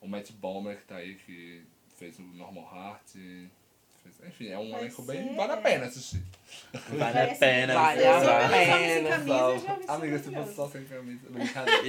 [0.00, 1.62] o Matt Bomer que tá aí que
[1.98, 3.12] fez o Normal Heart.
[4.02, 5.28] fez- enfim, é um Vai elenco bem.
[5.28, 6.22] ser- Vale a pena assistir.
[6.90, 7.74] Vale a pena.
[7.74, 9.14] Vale a pena,
[9.88, 11.20] Amiga, se fosse só sem camisa.
[11.30, 11.84] Brincadeira.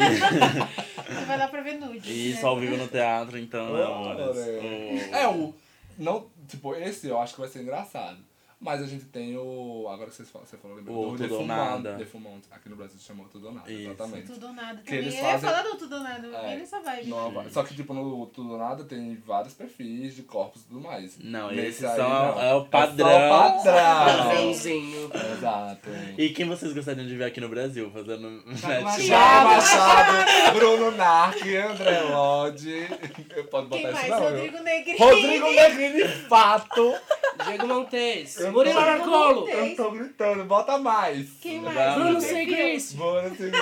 [1.27, 2.05] Vai lá pra ver nudes.
[2.05, 2.15] E né?
[2.15, 4.31] isso ao vivo no teatro, então, né, Oh.
[4.31, 5.53] O- É, o,
[5.97, 8.17] não, tipo, esse eu acho que vai ser engraçado.
[8.59, 9.87] Mas a gente tem o.
[9.91, 12.47] Agora que vocês falam, você falou, lembrou O do Tudo ou Defumante.
[12.49, 13.89] Aqui no Brasil se chamou Tudo ou Nada, Isso.
[13.91, 14.27] exatamente.
[14.31, 14.99] Tudo ou nada Que também.
[15.01, 17.09] eles Eu ia fazem- falar do tudo ou nada, É, nessa vibe.
[17.09, 20.65] Não, vai- Só que, tipo, no Tudo ou Nada tem vários perfis de corpos e
[20.67, 21.17] tudo mais.
[21.19, 22.41] Não, Nesse esses aí, são não.
[22.41, 23.07] é o É padrão.
[23.07, 23.65] só o padrão.
[24.25, 25.11] Padrãozinho.
[25.37, 25.89] Exato.
[26.17, 28.83] E quem vocês gostariam de ver aqui no Brasil fazendo match?
[28.83, 32.87] Machado, Machado, Bruno Narc, André Lodge.
[33.51, 34.09] Pode botar Quem isso mais?
[34.09, 34.97] não, Rodrigo Negrini.
[34.97, 36.93] Rodrigo Negrini, fato.
[37.43, 38.39] Diego Montes.
[38.39, 39.47] Eu Murilo tô-.
[39.49, 41.29] Eu tô gritando, bota mais.
[41.41, 41.75] Quem mais?
[41.75, 41.95] Vamos.
[41.95, 42.35] Bruno Perfil.
[42.37, 42.93] Segris.
[42.93, 43.55] Bora seguinte.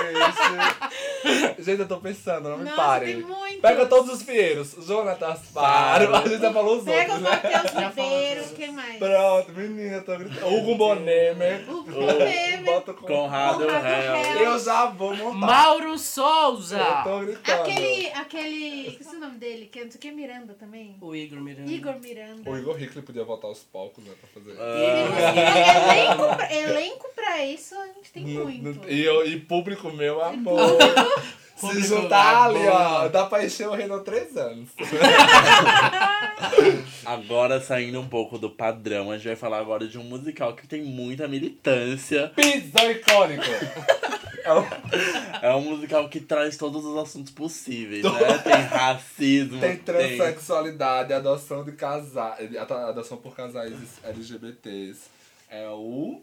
[1.58, 3.16] Gente, eu tô pensando, não me Nossa, parem.
[3.16, 3.60] tem muitos.
[3.60, 4.76] Pega todos os Pinheiros.
[4.86, 6.14] Jonatas Faro.
[6.14, 7.42] A gente já falou os Pega o outros, né?
[7.42, 8.98] Matheus Já Ribeiro, quem mais?
[8.98, 10.54] Pronto, menina, tô gritando.
[10.54, 11.70] Hugo Bonemer.
[11.70, 12.64] O Bonemer.
[12.64, 13.06] Bota com...
[13.06, 14.16] Conrado Conrado Hell.
[14.16, 14.42] Hell.
[14.52, 15.46] Eu já vou montar.
[15.46, 16.78] Mauro Souza.
[16.78, 17.60] Eu tô gritando.
[17.60, 20.96] Aquele, aquele, esqueci o nome dele, que é não sei o que, Miranda também.
[21.00, 21.70] O Igor Miranda.
[21.70, 22.50] Igor Miranda.
[22.50, 24.56] O Igor Hickley podia voltar aos palcos, né, pra fazer.
[24.60, 28.80] Ah, elenco, pra, elenco pra isso a gente tem No- muito.
[28.80, 30.58] no- e, eu, e público meu, amor.
[31.56, 34.70] Se juntar ali, ó, dá pra encher o Renault três anos.
[37.04, 40.66] Agora saindo um pouco do padrão, a gente vai falar agora de um musical que
[40.66, 42.32] tem muita militância.
[42.34, 43.44] Pizza icônico.
[44.44, 48.38] É É um musical que traz todos os assuntos possíveis, né?
[48.44, 53.72] Tem racismo, Tem transexualidade, adoção de casais, adoção por casais
[54.04, 55.00] LGBTs.
[55.48, 56.20] É o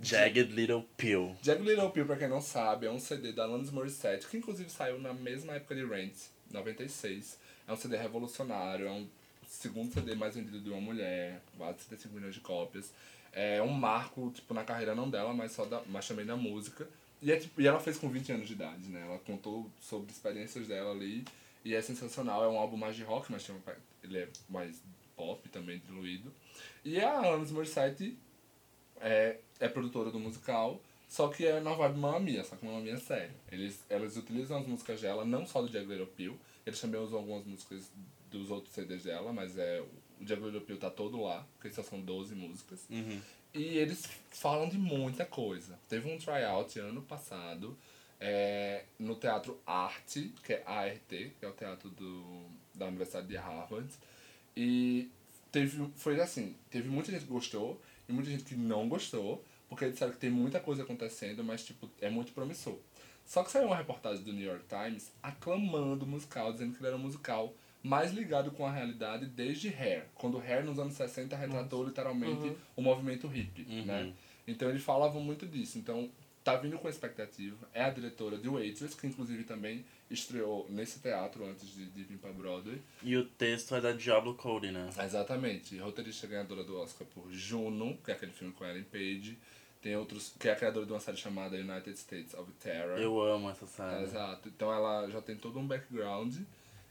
[0.00, 1.36] Jagged Little Pill.
[1.42, 4.68] Jagged Little Pill, pra quem não sabe, é um CD da Alanis Morissette, que inclusive
[4.70, 6.14] saiu na mesma época de Rent,
[6.50, 7.38] 96.
[7.66, 9.06] É um CD revolucionário, é um
[9.48, 12.92] segundo CD mais vendido de uma mulher, quase 75 milhões de cópias.
[13.32, 16.86] É um marco, tipo, na carreira não dela, mas, só da, mas também na música.
[17.22, 19.02] E, é, tipo, e ela fez com 20 anos de idade, né?
[19.06, 21.24] Ela contou sobre experiências dela ali.
[21.64, 23.56] E é sensacional, é um álbum mais de rock, mas tem
[24.02, 24.82] ele é mais
[25.16, 26.32] pop também, diluído.
[26.84, 28.18] E a Alanis Morissette
[29.04, 32.80] é, é produtora do musical, só que é na vibe Mamma Mia, só que Mamma
[32.80, 33.34] Mia é sério.
[33.52, 37.18] Eles, elas utilizam as músicas dela, não só do Jagged Little Pill, eles também usam
[37.18, 37.90] algumas músicas
[38.30, 41.82] dos outros CDs dela, mas é, o Jagged Little Pill tá todo lá, porque só
[41.82, 42.80] são 12 músicas.
[42.90, 43.20] Uhum.
[43.52, 45.78] E eles falam de muita coisa.
[45.88, 47.76] Teve um tryout ano passado
[48.18, 52.24] é, no Teatro Arte, que é ART, que é o teatro do,
[52.74, 53.88] da Universidade de Harvard.
[54.56, 55.08] E
[55.52, 59.88] teve, foi assim, teve muita gente que gostou e muita gente que não gostou, porque
[59.90, 62.78] disseram que tem muita coisa acontecendo, mas tipo, é muito promissor.
[63.24, 66.88] Só que saiu uma reportagem do New York Times aclamando o musical, dizendo que ele
[66.88, 70.06] era um musical mais ligado com a realidade desde Hair.
[70.14, 73.84] Quando Hair, nos anos 60, retratou literalmente o movimento hippie, Uhum.
[73.84, 74.12] né?
[74.46, 75.78] Então eles falavam muito disso.
[75.78, 76.10] Então,
[76.42, 77.56] tá vindo com expectativa.
[77.72, 82.18] É a diretora de Waitress, que inclusive também estreou nesse teatro antes de, de vir
[82.18, 82.80] pra Broadway.
[83.02, 84.88] E o texto é da Diablo Cody, né?
[85.04, 85.76] Exatamente.
[85.78, 89.38] Roteirista ganhadora do Oscar por Juno, que é aquele filme com Ellen Page.
[89.82, 92.98] Tem outros, que é a criadora de uma série chamada United States of Terror.
[92.98, 94.04] Eu amo essa série.
[94.04, 94.48] Exato.
[94.48, 96.36] Então ela já tem todo um background.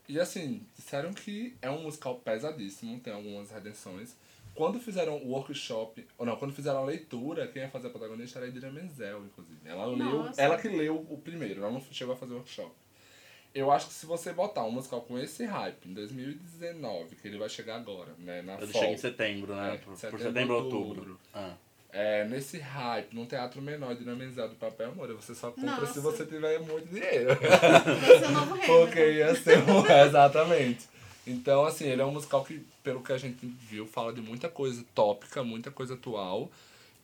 [0.07, 4.15] E assim, disseram que é um musical pesadíssimo, tem algumas redenções.
[4.53, 8.37] Quando fizeram o workshop, ou não, quando fizeram a leitura, quem ia fazer a protagonista
[8.37, 9.59] era a Idina Menzel, inclusive.
[9.65, 10.39] Ela leu, Nossa.
[10.39, 12.71] ela que leu o primeiro, ela não chegou a fazer o workshop.
[13.53, 17.38] Eu acho que se você botar um musical com esse hype em 2019, que ele
[17.38, 19.75] vai chegar agora, né, na Ele fall, chega em setembro, né?
[19.75, 20.88] É, por, por setembro, setembro, outubro.
[20.88, 21.19] outubro.
[21.34, 21.53] Ah.
[21.91, 25.93] é, nesse hype, num teatro menor de Menzel do papel, amor, você só compra Nossa.
[25.93, 27.30] se você tiver muito dinheiro.
[27.38, 28.65] Vai ser o novo rei.
[28.65, 29.85] Porque ia ser um.
[29.85, 30.88] Exatamente.
[31.25, 34.49] Então, assim, ele é um musical que, pelo que a gente viu, fala de muita
[34.49, 36.51] coisa tópica, muita coisa atual.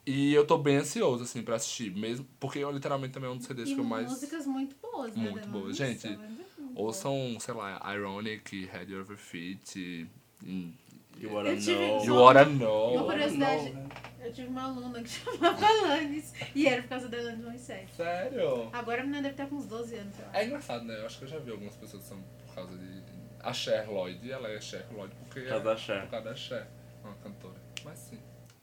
[0.05, 1.91] E eu tô bem ansioso, assim, pra assistir.
[1.95, 4.09] Mesmo, porque eu literalmente também é um dos CDs E que eu mais.
[4.09, 5.29] músicas muito boas, né?
[5.29, 5.75] Muito boas.
[5.77, 10.07] Gente, é muito Ouçam, sei lá, Ironic, Head Over Feet, e,
[10.45, 10.73] e,
[11.19, 12.05] You wanna Eu tive- know.
[12.05, 13.05] You Wanna Uma Know.
[13.05, 13.89] curiosidade, Não, né?
[14.21, 15.09] eu tive uma aluna que
[15.59, 17.93] chamava Alanis e era por causa da Alanis Morissette.
[17.93, 18.69] Sério?
[18.71, 20.37] Agora a menina deve estar com uns 12 anos, eu acho.
[20.37, 20.97] É engraçado, né?
[21.01, 23.03] Eu acho que eu já vi algumas pessoas que são por causa de.
[23.41, 25.41] A Cher Lloyd, ela é Cher Lloyd porque.
[25.41, 26.01] Por causa da Cher.
[26.03, 26.67] Por causa da Cher,
[27.03, 27.61] uma cantora.
[27.83, 28.18] Mas sim.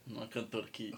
[0.06, 0.94] Uma cantora que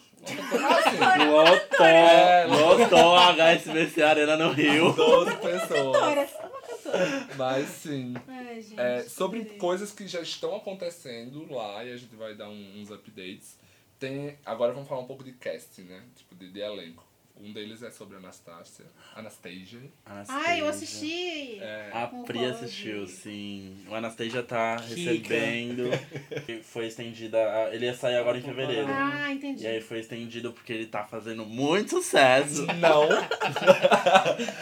[1.26, 4.92] lotou, lotou a HSBC Arena no Rio.
[4.92, 5.68] 12 pessoas.
[5.68, 7.28] Cantora, uma cantora.
[7.36, 8.14] Mas sim.
[8.28, 8.78] Ai, gente.
[8.80, 9.58] É, sobre adorei.
[9.58, 13.56] coisas que já estão acontecendo lá e a gente vai dar um- uns updates.
[13.98, 16.02] Tem, agora vamos falar um pouco de casting, né?
[16.14, 17.04] Tipo, de, de elenco.
[17.40, 18.84] Um deles é sobre Anastasia.
[19.14, 19.80] Anastasia.
[20.28, 21.58] Ai, eu assisti.
[21.60, 23.84] É, A Pri assistiu, sim.
[23.88, 24.88] O Anastasia tá Kika.
[24.94, 25.90] recebendo.
[26.64, 27.38] Foi estendida.
[27.38, 28.88] a- Ele ia sair agora em fevereiro.
[28.90, 29.62] Ah, entendi.
[29.62, 32.66] E aí foi estendido porque ele tá fazendo muito sucesso.
[32.80, 33.04] Não.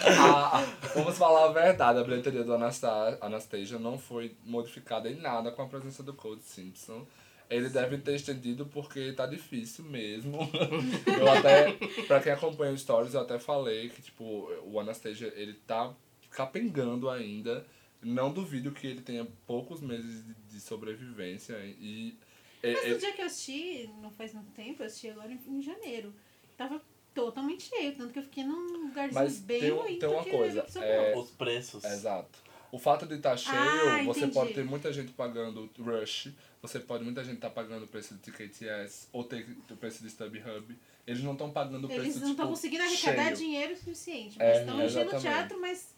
[0.06, 5.16] A- a- vamos falar a verdade, a bilheteria do Anasta- Anastasia não foi modificada em
[5.16, 7.06] nada com a presença do Code Simpson.
[7.48, 10.38] Ele deve ter estendido porque tá difícil mesmo.
[11.18, 11.72] eu até,
[12.06, 14.24] pra quem acompanha os stories, eu até falei que, tipo,
[14.64, 15.94] o Anastasia, ele tá
[16.30, 17.66] capengando ainda.
[18.02, 22.16] Não duvido que ele tenha poucos meses de, de sobrevivência e...
[22.62, 25.32] é- Mas é- no dia que eu assisti, não faz muito tempo, eu assisti agora
[25.32, 26.12] em, janeiro.
[26.56, 26.80] Tava
[27.14, 30.66] totalmente cheio, tanto que eu fiquei num lugarzinho Mas bem tem ruim, tem uma coisa,
[30.80, 31.84] é- Os preços.
[31.84, 32.45] Exato.
[32.72, 36.28] O fato de estar cheio, Ah, você pode ter muita gente pagando Rush,
[36.60, 40.08] você pode muita gente estar pagando o preço de TKTS ou ter o preço de
[40.08, 40.76] StubHub.
[41.06, 43.36] Eles não estão pagando o preço Eles não tipo, estão conseguindo arrecadar cheio.
[43.36, 44.36] dinheiro suficiente.
[44.40, 45.94] É, Mas estão enchendo o teatro, mas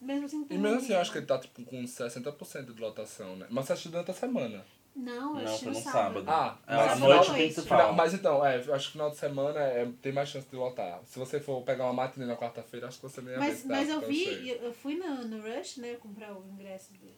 [0.00, 0.46] mesmo assim.
[0.50, 3.46] E mesmo assim, eu acho que ele tá tipo com 60% de lotação, né?
[3.48, 4.64] Mas você assistiu durante a semana.
[4.94, 6.24] Não, eu Não, assisti foi no sábado.
[6.24, 6.28] sábado.
[6.28, 7.78] Ah, É, mas a final- noite principal.
[7.78, 10.54] Final- mas então, é, eu acho que final de semana é, tem mais chance de
[10.56, 11.00] lotar.
[11.06, 13.64] Se você for pegar uma matinê na quarta-feira, acho que você nem ia ver Mas,
[13.64, 14.48] mas eu vi, cheio.
[14.56, 17.10] eu eu fui no, no Rush, né, comprar o ingresso do,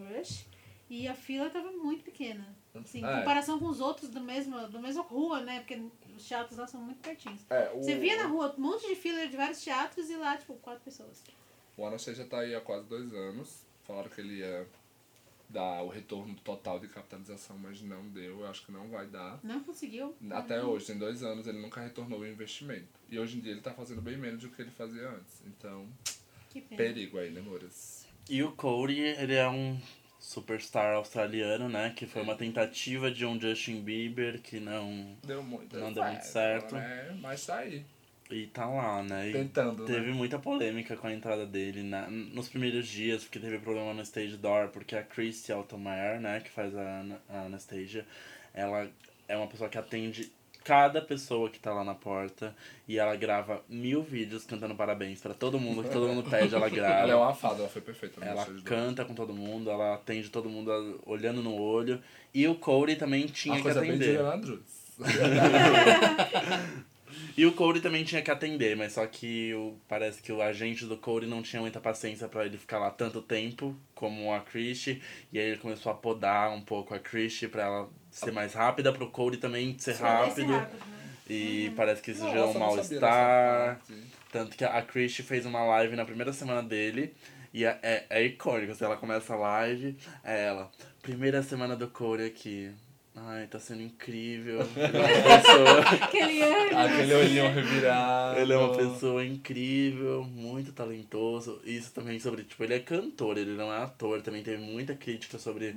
[0.00, 0.46] do Rush,
[0.88, 2.56] e a fila tava muito pequena.
[2.74, 3.18] Assim, em É.
[3.18, 5.58] comparação com os outros do mesmo, do mesmo rua, né?
[5.58, 5.82] Porque
[6.16, 7.40] os teatros lá são muito pertinhos.
[7.50, 10.36] É, o, Você via na rua um monte de fila de vários teatros e lá,
[10.36, 11.20] tipo, quatro pessoas.
[11.76, 13.66] O Anastasia tá aí há quase dois anos.
[13.82, 14.66] Falaram que ele ia
[15.48, 18.40] dar o retorno total de capitalização, mas não deu.
[18.40, 19.40] Eu acho que não vai dar.
[19.42, 20.14] Não conseguiu.
[20.30, 22.88] Até hoje, tem dois anos, ele nunca retornou o investimento.
[23.08, 25.42] E hoje em dia ele tá fazendo bem menos do que ele fazia antes.
[25.46, 25.88] Então,
[26.76, 28.06] perigo aí, né, Mouras?
[28.28, 29.80] E o Cody, ele é um
[30.20, 31.94] superstar australiano, né?
[31.96, 35.16] Que foi uma tentativa de um Justin Bieber que não.
[35.24, 36.74] Deu muito, Não deu muito certo.
[36.74, 37.18] Né?
[37.22, 37.84] Mas tá aí,
[38.30, 39.30] E tá lá, né?
[39.30, 40.12] E tentando, teve né?
[40.12, 44.36] muita polêmica com a entrada dele na, nos primeiros dias, porque teve problema no stage
[44.36, 48.04] door, porque a Christy Altomayer, né, que faz a, a Anastasia,
[48.52, 48.86] ela
[49.26, 50.30] é uma pessoa que atende
[50.62, 52.54] cada pessoa que tá lá na porta
[52.86, 56.68] e ela grava mil vídeos cantando parabéns pra todo mundo, que todo mundo pede, ela
[56.76, 57.02] grava.
[57.04, 58.22] Ela é uma fada, ela foi perfeita.
[58.22, 61.98] Ela canta com todo mundo, ela atende todo mundo a- olhando no olho.
[62.34, 64.16] E o Cody também tinha Uma que coisa bem atender.
[64.16, 64.78] Juliana Andrews.
[67.38, 70.84] E o Cody também tinha que atender, mas só que o, parece que o agente
[70.84, 75.00] do Cody não tinha muita paciência pra ele ficar lá tanto tempo como a Christie.
[75.32, 78.92] E aí ele começou a podar um pouco a Christie pra ela ser mais rápida,
[78.92, 80.50] pro Cody também ser Esse rápido.
[80.50, 80.68] rápido, né?
[81.30, 83.80] E parece que isso Nossa, gerou um mal-estar.
[84.32, 87.14] Tanto que a Christie fez uma live na primeira semana dele.
[87.54, 90.72] E é, é, é icônico, se ela começa a live, é ela.
[91.00, 92.72] Primeira semana do Cody aqui.
[93.26, 94.60] Ai, tá sendo incrível.
[94.60, 96.78] Ele é uma pessoa, Aquele ano.
[96.78, 98.38] Aquele olhinho revirado.
[98.40, 101.60] ele é uma pessoa incrível, muito talentoso.
[101.64, 104.22] Isso também sobre, tipo, ele é cantor, ele não é ator.
[104.22, 105.70] Também teve muita crítica sobre.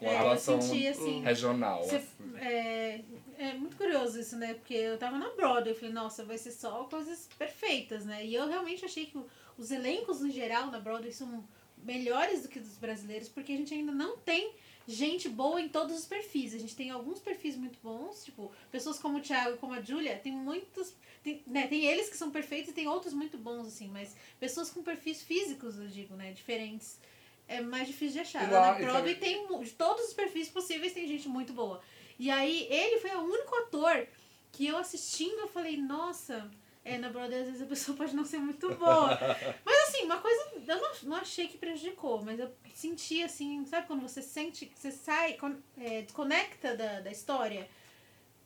[0.00, 1.20] Uma É, eu relação senti assim.
[1.22, 1.82] regional.
[1.84, 2.06] Você- assim.
[2.40, 3.00] é,
[3.38, 4.54] é muito curioso isso, né?
[4.54, 8.24] Porque eu tava na Broadway, eu falei, nossa, vai ser só coisas perfeitas, né?
[8.24, 9.18] E eu realmente achei que
[9.58, 11.44] os elencos no geral na Broadway são
[11.82, 14.52] melhores do que dos brasileiros, porque a gente ainda não tem
[14.90, 16.54] gente boa em todos os perfis.
[16.54, 19.80] A gente tem alguns perfis muito bons, tipo, pessoas como o Thiago e como a
[19.80, 20.92] Julia, tem muitos.
[21.22, 24.70] Tem, né, tem eles que são perfeitos e tem outros muito bons, assim, mas pessoas
[24.70, 26.32] com perfis físicos, eu digo, né?
[26.32, 26.98] Diferentes.
[27.46, 28.50] É mais difícil de achar.
[28.50, 31.80] Lá na e também- tem de todos os perfis possíveis tem gente muito boa.
[32.18, 34.06] E aí ele foi o único ator
[34.52, 36.50] que eu assistindo eu falei, nossa,
[36.90, 39.18] é, na Broadway às vezes a pessoa pode não ser muito boa.
[39.64, 43.86] mas assim, uma coisa, eu não, não achei que prejudicou, mas eu senti assim, sabe
[43.86, 45.38] quando você sente que você sai,
[45.78, 47.68] é, desconecta da, da história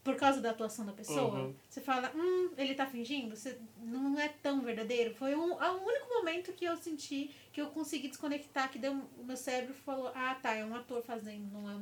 [0.02, 1.46] por causa da atuação da pessoa?
[1.46, 1.54] Uhum.
[1.68, 3.34] Você fala, hum, ele tá fingindo?
[3.34, 5.14] Você não é tão verdadeiro.
[5.14, 8.92] Foi um, é o único momento que eu senti que eu consegui desconectar, que deu,
[8.92, 11.76] o meu cérebro falou, ah tá, é um ator fazendo, não é,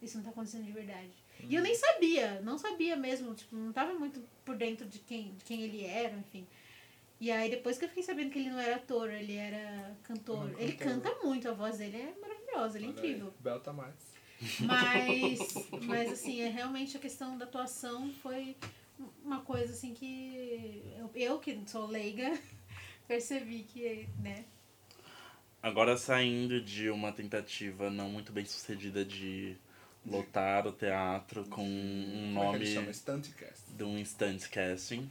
[0.00, 1.12] isso não tá acontecendo de verdade.
[1.40, 5.34] E eu nem sabia, não sabia mesmo, tipo, não tava muito por dentro de quem,
[5.34, 6.46] de quem ele era, enfim.
[7.20, 10.54] E aí depois que eu fiquei sabendo que ele não era ator, ele era cantor.
[10.58, 13.34] Ele canta muito, a voz dele é maravilhosa, ele é Olha aí, incrível.
[13.40, 13.94] Bel tá mais.
[14.60, 15.38] Mas,
[15.86, 18.56] mas assim, é realmente a questão da atuação foi
[19.24, 22.38] uma coisa assim que eu, eu que sou leiga,
[23.08, 24.44] percebi que, né?
[25.62, 29.56] Agora saindo de uma tentativa não muito bem sucedida de
[30.06, 32.80] lotar o teatro com um Como é que ele chama?
[32.82, 33.62] nome Stuntcast.
[33.76, 35.08] de um instant casting,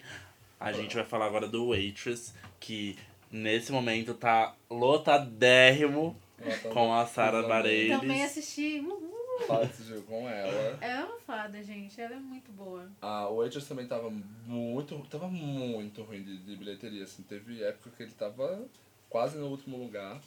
[0.60, 2.98] a gente vai falar agora do Waitress, que
[3.32, 7.44] nesse momento tá lotadérrimo Ela tá com a Sara.
[7.44, 8.00] Bareilles.
[8.00, 8.80] Também assisti.
[8.80, 9.16] uhul.
[9.48, 10.78] Fala jogo com ela.
[10.80, 12.00] Ela é uma fada, gente.
[12.00, 12.90] Ela é muito boa.
[13.02, 17.22] Ah, o Waitress também tava muito, tava muito ruim de, de bilheteria, assim.
[17.24, 18.66] Teve época que ele tava
[19.10, 20.22] quase no último lugar.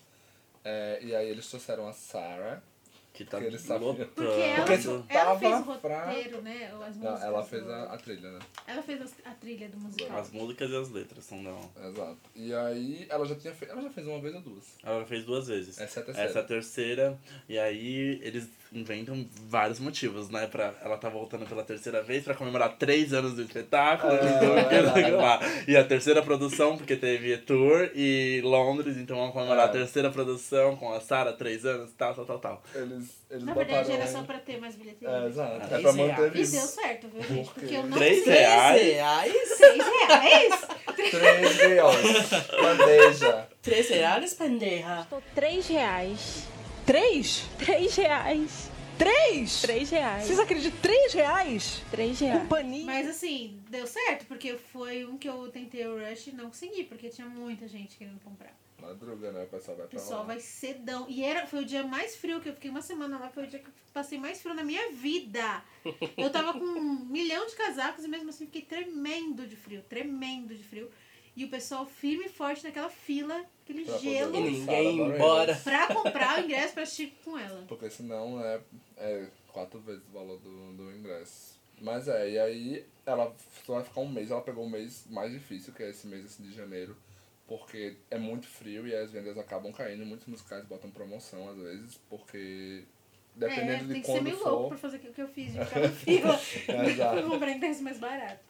[0.64, 2.62] É, e aí eles trouxeram a Sarah,
[3.18, 4.06] Que tá Porque lotando.
[4.14, 6.66] Porque ela, Porque ela tava fez o pra- roteiro, né?
[6.86, 8.38] As Não, músicas ela do- fez a, a trilha, né?
[8.64, 10.18] Ela fez as- a trilha do musical.
[10.20, 11.60] As músicas e as letras são dela.
[11.84, 12.18] Exato.
[12.36, 13.72] E aí ela já tinha feito.
[13.72, 14.64] Ela já fez uma vez ou duas.
[14.84, 15.80] Ela fez duas vezes.
[15.80, 16.28] Essa é a terceira.
[16.30, 17.18] Essa é a terceira.
[17.48, 20.46] E aí eles inventam vários motivos, né?
[20.46, 24.12] Pra, ela tá voltando pela terceira vez pra comemorar três anos do espetáculo.
[24.12, 25.10] É, então, é verdade.
[25.12, 25.40] lá.
[25.66, 29.68] E a terceira produção, porque teve tour e Londres, então vamos comemorar É.
[29.68, 32.62] a terceira produção com a Sarah, três anos, tal, tal, tal, tal.
[32.74, 33.54] Eles, eles Na botaram.
[33.84, 35.14] verdade, era só pra ter mais bilheteria.
[35.16, 35.56] É, exato.
[35.56, 36.48] É Três pra manter reais.
[36.48, 37.50] E deu certo, viu, gente?
[37.50, 38.82] Porque eu não Três reais?
[38.82, 39.32] reais?
[39.56, 40.60] Seis reais?
[40.94, 42.30] Três reais.
[42.62, 43.48] Bandeja.
[43.62, 45.06] Três reais, pendeja.
[45.10, 46.44] Tô três reais.
[46.88, 47.44] Três?
[47.58, 48.70] Três reais.
[48.96, 49.60] Três?
[49.60, 50.24] Três reais.
[50.24, 50.80] Vocês acreditam?
[50.80, 51.82] Três reais?
[51.90, 52.40] Três reais.
[52.40, 52.86] Companhia.
[52.86, 56.84] Mas assim, deu certo, porque foi um que eu tentei o Rush e não consegui,
[56.84, 58.56] porque tinha muita gente querendo comprar.
[58.80, 59.44] Madruga, né?
[59.44, 60.26] O pessoal vai O pra pessoal lá.
[60.28, 61.04] vai cedão.
[61.10, 63.46] E era, foi o dia mais frio que eu fiquei uma semana lá, foi o
[63.46, 65.62] dia que eu passei mais frio na minha vida.
[66.16, 70.54] Eu tava com um milhão de casacos e mesmo assim fiquei tremendo de frio, tremendo
[70.54, 70.90] de frio.
[71.38, 75.54] E o pessoal firme e forte naquela fila, aquele Pra gelo, E ninguém embora.
[75.54, 77.64] pra comprar o ingresso pra assistir com ela.
[77.68, 78.60] Porque senão é,
[78.96, 81.56] é quatro vezes o valor do, do ingresso.
[81.80, 83.32] Mas é, e aí ela
[83.64, 86.24] só vai ficar um mês, ela pegou o mês mais difícil, que é esse mês
[86.24, 86.96] assim, de janeiro,
[87.46, 90.04] porque é muito frio e as vendas acabam caindo.
[90.04, 92.82] Muitos musicais botam promoção às vezes, porque
[93.36, 94.68] é, dependendo tem de que ser quando meio louco for.
[94.70, 96.40] pra fazer o que eu fiz, de ficar na fila.
[97.30, 98.47] Comprar ingresso mais barato.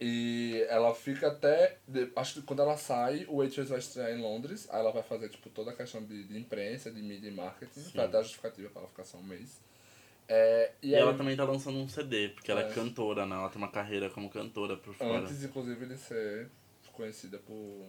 [0.00, 1.76] E ela fica até.
[2.16, 4.66] acho que quando ela sai, o Waitress vai estrear em Londres.
[4.70, 7.90] Aí ela vai fazer tipo, toda a questão de, de imprensa, de mídia e marketing,
[7.92, 9.60] pra dar justificativa pra ela ficar só um mês.
[10.26, 12.74] É, e E, aí, ela também tá lançando um CD, porque ela é É.
[12.74, 13.36] cantora, né?
[13.36, 15.18] Ela tem uma carreira como cantora por fora.
[15.18, 16.48] antes, inclusive, de ser
[16.92, 17.84] conhecida por.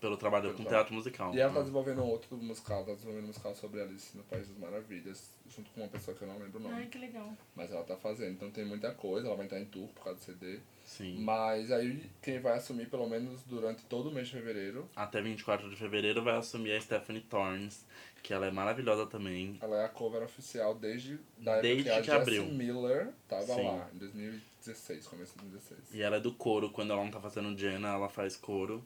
[0.00, 1.34] Pelo trabalho com teatro musical.
[1.34, 1.60] E ela tá né?
[1.62, 5.80] desenvolvendo outro musical, tá desenvolvendo um musical sobre Alice no País das Maravilhas, junto com
[5.80, 6.74] uma pessoa que eu não lembro o nome.
[6.76, 7.32] Ai, que legal.
[7.56, 10.20] Mas ela tá fazendo, então tem muita coisa, ela vai entrar em tour por causa
[10.20, 10.60] do CD.
[10.84, 11.18] Sim.
[11.18, 15.68] Mas aí quem vai assumir pelo menos durante todo o mês de fevereiro Até 24
[15.68, 17.84] de fevereiro vai assumir a Stephanie Torns,
[18.22, 19.58] que ela é maravilhosa também.
[19.60, 22.44] Ela é a cover oficial desde da época Desde que a que Jessie abriu.
[22.46, 23.64] Miller tava Sim.
[23.64, 25.94] lá, em 2016, começo de 2016.
[25.94, 28.82] E ela é do coro, quando ela não tá fazendo Jenna, ela faz coro.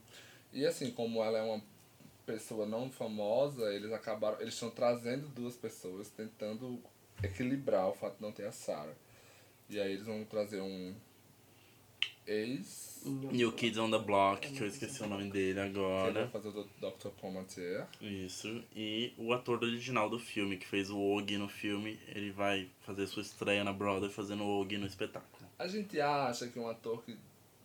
[0.53, 1.63] E assim, como ela é uma
[2.27, 6.81] pessoa não famosa, eles acabaram, eles estão trazendo duas pessoas, tentando
[7.23, 8.95] equilibrar o fato de não ter a Sarah.
[9.69, 10.95] E aí eles vão trazer um
[12.27, 16.29] ex, New Kids on the Block, que eu esqueci o nome dele que vai agora.
[16.29, 17.09] fazer o Dr.
[17.21, 17.87] Pomatier.
[18.01, 18.63] Isso.
[18.77, 23.07] E o ator original do filme, que fez o Og no filme, ele vai fazer
[23.07, 25.49] sua estreia na Broadway fazendo o Og no espetáculo.
[25.59, 27.17] A gente acha que um ator que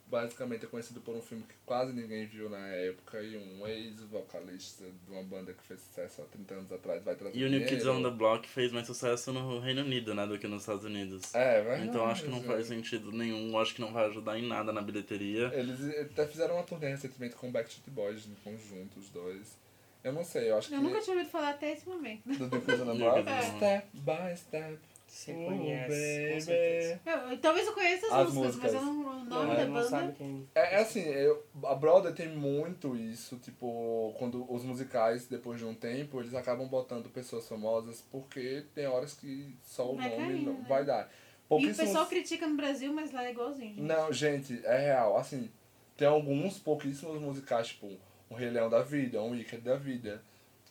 [0.09, 4.85] basicamente é conhecido por um filme que quase ninguém viu na época e um ex-vocalista
[5.05, 7.65] de uma banda que fez sucesso há 30 anos atrás vai trazer E o New.
[7.65, 10.85] Kids on the Block fez mais sucesso no Reino Unido, né, do que nos Estados
[10.85, 11.34] Unidos.
[11.35, 14.47] É, vai Então acho que não faz sentido nenhum, acho que não vai ajudar em
[14.47, 15.51] nada na bilheteria.
[15.53, 19.57] Eles até fizeram uma turnê recentemente com o Backstreet Boys em conjunto, os dois.
[20.03, 20.84] Eu não sei, eu acho Eu que...
[20.85, 22.21] nunca tinha ouvido falar até esse momento.
[22.25, 23.23] Do New Kids on the Block.
[23.57, 24.79] Step by step.
[25.07, 26.41] Você Oh, conhece, com baby.
[26.41, 26.99] certeza.
[27.05, 29.05] Eu- talvez eu conheça as, As músicas, mas eu músicas.
[29.05, 30.11] não, o nome da não banda.
[30.17, 30.47] quem.
[30.53, 35.65] É, é assim, eu, a Broadway tem muito isso, tipo, quando os musicais, depois de
[35.65, 40.25] um tempo, eles acabam botando pessoas famosas porque tem horas que só o Vai nome
[40.34, 40.65] caindo, não né?
[40.67, 41.03] vai dar.
[41.03, 43.75] E o Pouquíssimos- pessoal critica no Brasil, mas lá é igualzinho.
[43.75, 43.81] gente.
[43.81, 45.15] Não, gente, é real.
[45.17, 45.49] Assim,
[45.95, 47.89] tem alguns pouquíssimos musicais, tipo,
[48.29, 50.21] um Rei Leão da Vida, um Wicked da Vida,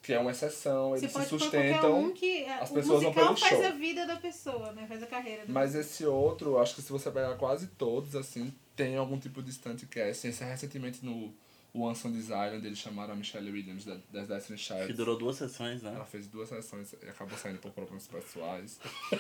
[0.06, 1.98] que é uma exceção, eles se sustentam.
[1.98, 3.66] um que é, as o pessoas vão musical pelo faz show.
[3.66, 4.84] a vida da pessoa, né?
[4.86, 8.54] Faz a carreira da Mas esse outro, acho que se você pegar quase todos, assim,
[8.76, 10.28] tem algum tipo de stuntcast.
[10.28, 11.34] Esse é recentemente no
[11.74, 14.96] One Song Design, onde eles chamaram a Michelle Williams da- das Destiny Que Childs.
[14.96, 15.92] durou duas sessões, né?
[15.94, 18.78] Ela fez duas sessões e acabou saindo por problemas pessoais.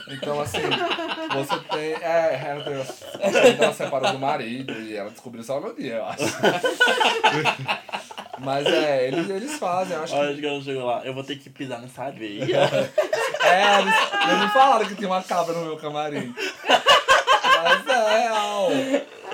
[0.08, 0.58] Então, assim,
[1.34, 1.92] você tem.
[2.02, 6.22] É, ela, teve, ela separou do marido e ela descobriu só no dia, eu acho.
[8.38, 10.18] Mas é, eles, eles fazem, eu acho que.
[10.18, 12.46] Olha que ela chegou lá, eu vou ter que pisar nessa areia.
[13.46, 13.94] É, eles,
[14.24, 16.34] eles me falaram que tinha uma cabra no meu camarim.
[16.64, 18.68] Mas é real.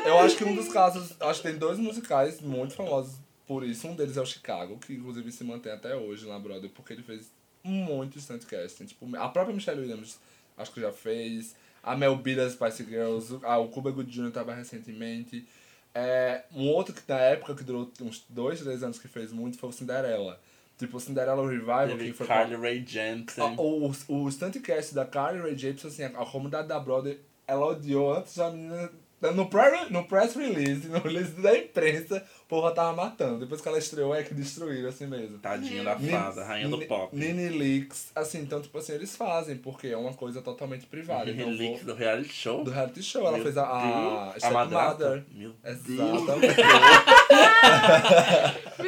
[0.04, 1.14] Eu acho que um dos casos.
[1.18, 3.16] Acho que tem dois musicais muito famosos
[3.46, 3.88] por isso.
[3.88, 7.02] Um deles é o Chicago, que inclusive se mantém até hoje na Broadway, porque ele
[7.02, 7.30] fez
[7.64, 8.86] muito stuntcasting.
[8.86, 10.18] Tipo, a própria Michelle Williams
[10.56, 11.54] acho que já fez.
[11.82, 13.38] A Mel B das Spice Girls.
[13.42, 14.30] A, o Cuba Good Jr.
[14.30, 15.46] tava recentemente.
[15.94, 19.58] É, um outro que na época que durou uns dois, três anos que fez muito
[19.58, 20.40] foi o Cinderella.
[20.78, 23.44] Tipo, o Cinderella Revival, Teve que foi Carly Rae Jepsen.
[23.44, 27.66] a- O, o stuntcast da Carly Rae Jepsen, assim, a, a comunidade da Broadway, ela
[27.66, 28.90] odiou antes da menina
[29.30, 33.38] No, pre no press release, no release da imprensa, o povo já tava matando.
[33.38, 35.38] Depois que ela estreou, é que destruíram assim mesmo.
[35.38, 37.16] Tadinha da fada, rainha do Nini- pop.
[37.16, 41.30] Nini Leaks, assim, então, tipo assim, eles fazem, porque é uma coisa totalmente privada.
[41.30, 42.64] Então, eu Relíquio vou- do reality show.
[42.64, 43.22] do reality show.
[43.22, 45.24] Ela Meu fez a, a, a madrasta.
[45.32, 46.56] Meu Exatamente.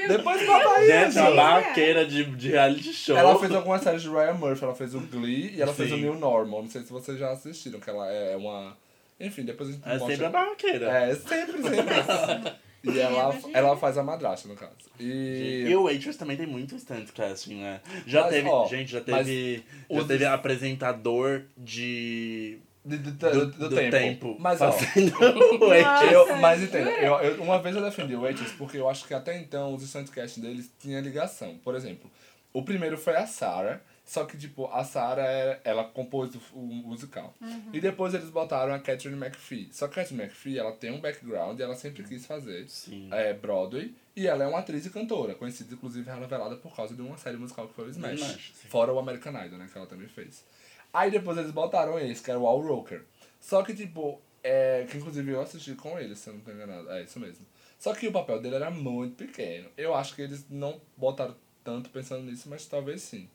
[0.09, 0.87] Depois papai.
[0.87, 3.17] Gente, a barraqueira de, de reality show.
[3.17, 5.97] Ela fez algumas séries de Ryan Murphy, ela fez o Glee e ela fez o.
[5.97, 6.63] New Normal.
[6.63, 8.77] Não sei se vocês já assistiram, que ela é uma.
[9.21, 10.09] Enfim, depois a gente É mostra.
[10.11, 10.87] sempre a barraqueira.
[10.91, 12.53] É, sempre, sempre.
[12.85, 14.73] e ela, ela faz a madrasta, no caso.
[15.01, 15.65] E.
[15.69, 17.81] E o Waitress também tem muito stunt casting, né?
[18.07, 23.13] Já Mas, teve, ó, gente, já teve, já os- teve apresentador de de- do,
[23.47, 24.37] do, do tempo.
[24.39, 24.71] Mas, ó.
[24.71, 25.15] fazendo
[25.57, 26.13] o Waitress.
[26.13, 29.15] Eu, mas entenda, eu, eu- uma vez eu defendi o Waitress porque eu acho que
[29.15, 31.57] até então os stuntcast deles tinham ligação.
[31.65, 32.11] Por exemplo,
[32.53, 36.67] o primeiro foi a Sarah, só que tipo, a Sarah é- ela compôs o, o
[36.67, 37.35] musical.
[37.73, 39.71] E depois eles botaram a Catherine McPhee.
[39.73, 43.09] Só que a Catherine McPhee, ela tem um background e ela sempre quis fazer Sim.
[43.13, 43.95] é, Broadway.
[44.15, 47.37] E ela é uma atriz e cantora, conhecida inclusive revelada por causa de uma série
[47.37, 48.21] musical que foi o Smash.
[48.21, 48.53] Smash.
[48.69, 50.45] Fora o American Idol, né, que ela também fez.
[50.93, 53.03] Aí depois eles botaram esse, que era o Al Roker.
[53.41, 56.89] Só que, tipo, é, que inclusive eu assisti com ele, se eu não tô enganado.
[56.91, 57.45] É isso mesmo.
[57.79, 59.69] Só que o papel dele era muito pequeno.
[59.77, 63.29] Eu acho que eles não botaram tanto pensando nisso, mas talvez sim.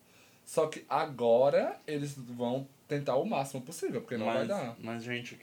[0.50, 4.76] Só que agora eles vão tentar o máximo possível, porque não vai Mas, dar.
[4.80, 5.38] mas, gente,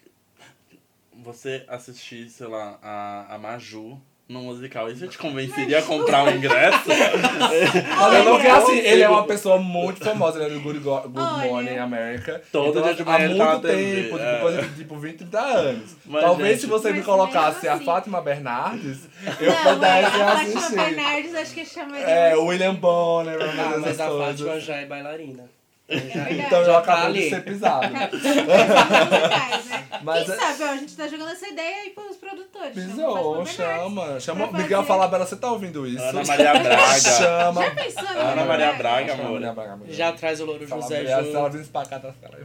[1.13, 6.31] você assistir, sei lá, a, a Maju no musical, isso te convenceria a comprar um
[6.37, 6.81] ingresso?
[6.89, 10.81] Mas eu não que assim, ele é uma pessoa muito famosa, ele é do Good,
[10.81, 11.47] Go- Good Olha.
[11.49, 12.43] Morning America.
[12.51, 14.39] Todo então, dia de há manhã ele tá muito tempo, é.
[14.41, 15.97] coisa de tipo 20, 30 anos.
[16.05, 17.85] Mas, Talvez gente, se você me colocasse mesmo a assim.
[17.85, 18.99] Fátima Bernardes,
[19.41, 20.77] eu Não, pudesse a Fátima assistir.
[20.77, 22.05] Bernardes acho que chamaria.
[22.07, 24.11] É, William Bonner, Ah, mas a.
[24.11, 25.45] Fátima já é bailarina.
[25.89, 26.41] Então já- verdade.
[26.47, 27.21] Então eu Já tá acabei ali.
[27.23, 27.87] de ser pisado.
[27.95, 29.85] musicais, né?
[30.03, 32.75] Mas Quem é- sabe, ó, a gente tá jogando essa ideia aí pros produtores.
[32.75, 34.21] chama Pisou, chama.
[34.21, 34.49] Chama.
[34.49, 36.03] Pra Miguel fazer- Falabella, você tá ouvindo isso?
[36.03, 37.01] Ana Maria Braga.
[37.01, 37.63] Chama.
[37.63, 39.13] Já pensou Ana Ana Maria Braga?
[39.15, 39.31] Amor.
[39.33, 39.93] Maria Braga, amiga.
[39.93, 42.45] Já traz o Louro José Maria, se ela vir espacar, tá ficando aí.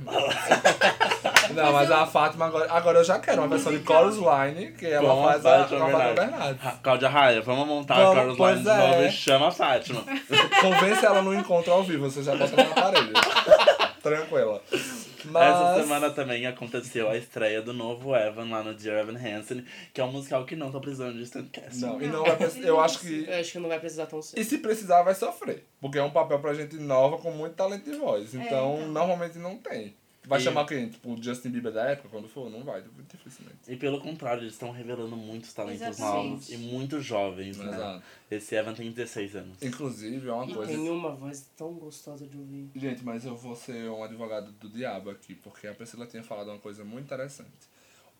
[1.53, 2.71] Não, mas a Fátima agora.
[2.71, 5.85] Agora eu já quero uma versão de Chorus Line, que ela Com faz a, Fátima
[6.13, 6.79] Bernardes.
[6.83, 9.07] Cláudia Raia, vamos montar Vamos, a Carlos pois Line de novo é.
[9.07, 10.03] e chama a Fátima.
[10.61, 13.13] Convence ela no encontro ao vivo, você já bota no aparelho.
[14.01, 14.61] Tranquila.
[15.25, 15.43] Mas.
[15.55, 19.63] Essa semana também aconteceu a estreia do novo Evan lá no Dear Evan Hansen,
[19.93, 21.79] que é um musical que não tá precisando de standcast.
[21.79, 23.25] Não, e Não, não vai precis- ele Eu não acho que.
[23.29, 24.43] Eu acho que não vai precisar tão E cedo.
[24.43, 25.63] se precisar, vai sofrer.
[25.79, 28.33] Porque é um papel pra gente nova com muito talento de voz.
[28.33, 28.87] Então, então.
[28.87, 29.93] normalmente não tem.
[30.23, 30.87] Vai E- chamar quem?
[30.87, 32.49] Tipo, o Justin Bieber da época, quando for?
[32.49, 33.57] Não vai, dificilmente.
[33.67, 36.29] E pelo contrário, eles estão revelando muitos talentos Exatamente.
[36.29, 37.67] novos e muito jovens, né?
[37.73, 38.03] Exato.
[38.29, 39.61] Esse Evan tem 16 anos.
[39.63, 40.71] Inclusive, é uma E coisa.
[40.71, 42.69] tem uma voz tão gostosa de ouvir.
[42.75, 46.49] Gente, mas eu vou ser um advogado do diabo aqui, porque a Priscila tinha falado
[46.49, 47.49] uma coisa muito interessante.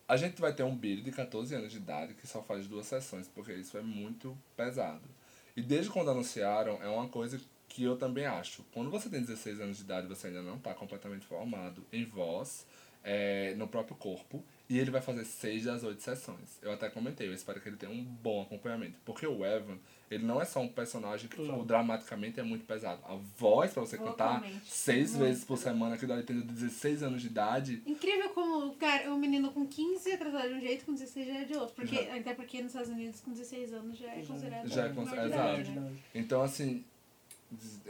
[0.08, 2.86] A gente vai ter um Billy de 14 anos de idade que só faz duas
[2.86, 5.08] sessões, porque isso é muito pesado.
[5.56, 7.40] E desde quando anunciaram, é uma coisa
[7.72, 8.62] que eu também acho.
[8.72, 12.66] Quando você tem 16 anos de idade, você ainda não está completamente formado em voz,
[13.02, 16.58] é, no próprio corpo, e ele vai fazer 6 das 8 sessões.
[16.60, 18.98] Eu até comentei, eu espero que ele tenha um bom acompanhamento.
[19.06, 19.78] Porque o Evan,
[20.10, 23.00] ele não é só um personagem que tipo, dramaticamente é muito pesado.
[23.04, 27.22] A voz pra você cantar seis Muito vezes por semana, que dá tendo 16 anos
[27.22, 27.82] de idade.
[27.86, 31.26] Incrível como o, cara, o menino com 15 é tratado de um jeito, com 16
[31.26, 31.74] já é de outro.
[31.74, 34.68] Porque, até porque nos Estados Unidos, com 16 anos já é considerado.
[34.68, 35.80] já é considerado- de exato.
[35.80, 35.96] né?
[36.14, 36.84] Então, assim.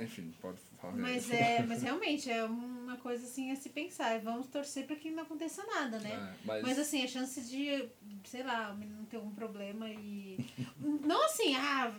[0.01, 0.95] Enfim, pode falar.
[0.95, 4.19] Mas, é, mas realmente é uma coisa assim a se pensar.
[4.21, 6.11] Vamos torcer pra que não aconteça nada, né?
[6.11, 7.89] É, mas, Mas assim, a chance de,
[8.25, 10.39] sei lá, o menino ter algum problema e.
[10.79, 11.95] Não assim, ah.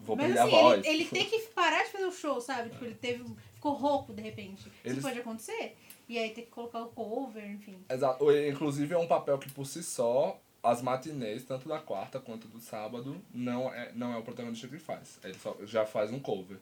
[0.00, 2.70] vou mas assim, ele, ele tem que parar de fazer o show, sabe?
[2.70, 3.24] Tipo, ele teve.
[3.54, 4.70] Ficou rouco de repente.
[4.84, 5.76] Eles- Isso pode acontecer.
[6.08, 7.78] E aí tem que colocar o cover, enfim.
[7.88, 8.24] Exato.
[8.30, 12.60] Inclusive, é um papel que por si só, as matinês, tanto da quarta quanto do
[12.60, 15.18] sábado, não é, não é o protagonista que faz.
[15.24, 16.58] Ele só, já faz um cover.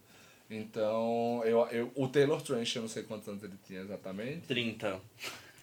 [0.56, 4.46] Então, eu, eu, o Taylor Trench, eu não sei quantos anos ele tinha exatamente.
[4.46, 5.00] 30.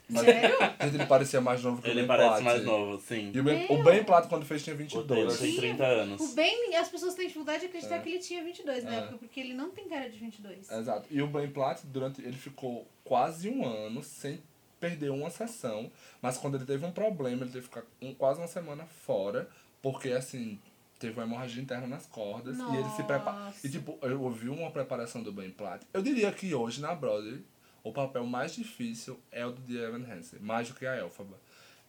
[0.10, 0.58] Mas Sério?
[0.82, 2.44] Ele parecia mais novo que o Ele Ben parece Platt.
[2.44, 3.32] mais novo, sim.
[3.34, 3.84] E o Ben, o Meu.
[3.84, 5.08] Ben Platt, quando fez, tinha O 22.
[5.08, 6.22] Taylor tem 30 anos.
[6.22, 8.00] O Ben, as pessoas têm dificuldade de acreditar É.
[8.00, 8.98] que ele tinha 22 na É.
[9.00, 10.70] época, porque ele não tem cara de 22.
[10.70, 11.08] Exato.
[11.10, 14.42] E o Ben Platt, durante, ele ficou quase um ano sem
[14.82, 15.90] perder uma sessão,
[16.22, 19.48] mas quando ele teve um problema, ele teve que ficar um, quase uma semana fora,
[19.82, 20.60] porque assim,
[21.02, 23.46] teve uma hemorragia interna nas cordas e ele se prepara.
[23.46, 23.66] Nossa.
[23.68, 25.86] E tipo, eu ouvi uma preparação do Ben Platt.
[25.94, 27.44] Eu diria que hoje na Broadway,
[27.84, 31.38] o papel mais difícil é o do The Evan Hansen, mais do que a Elphaba.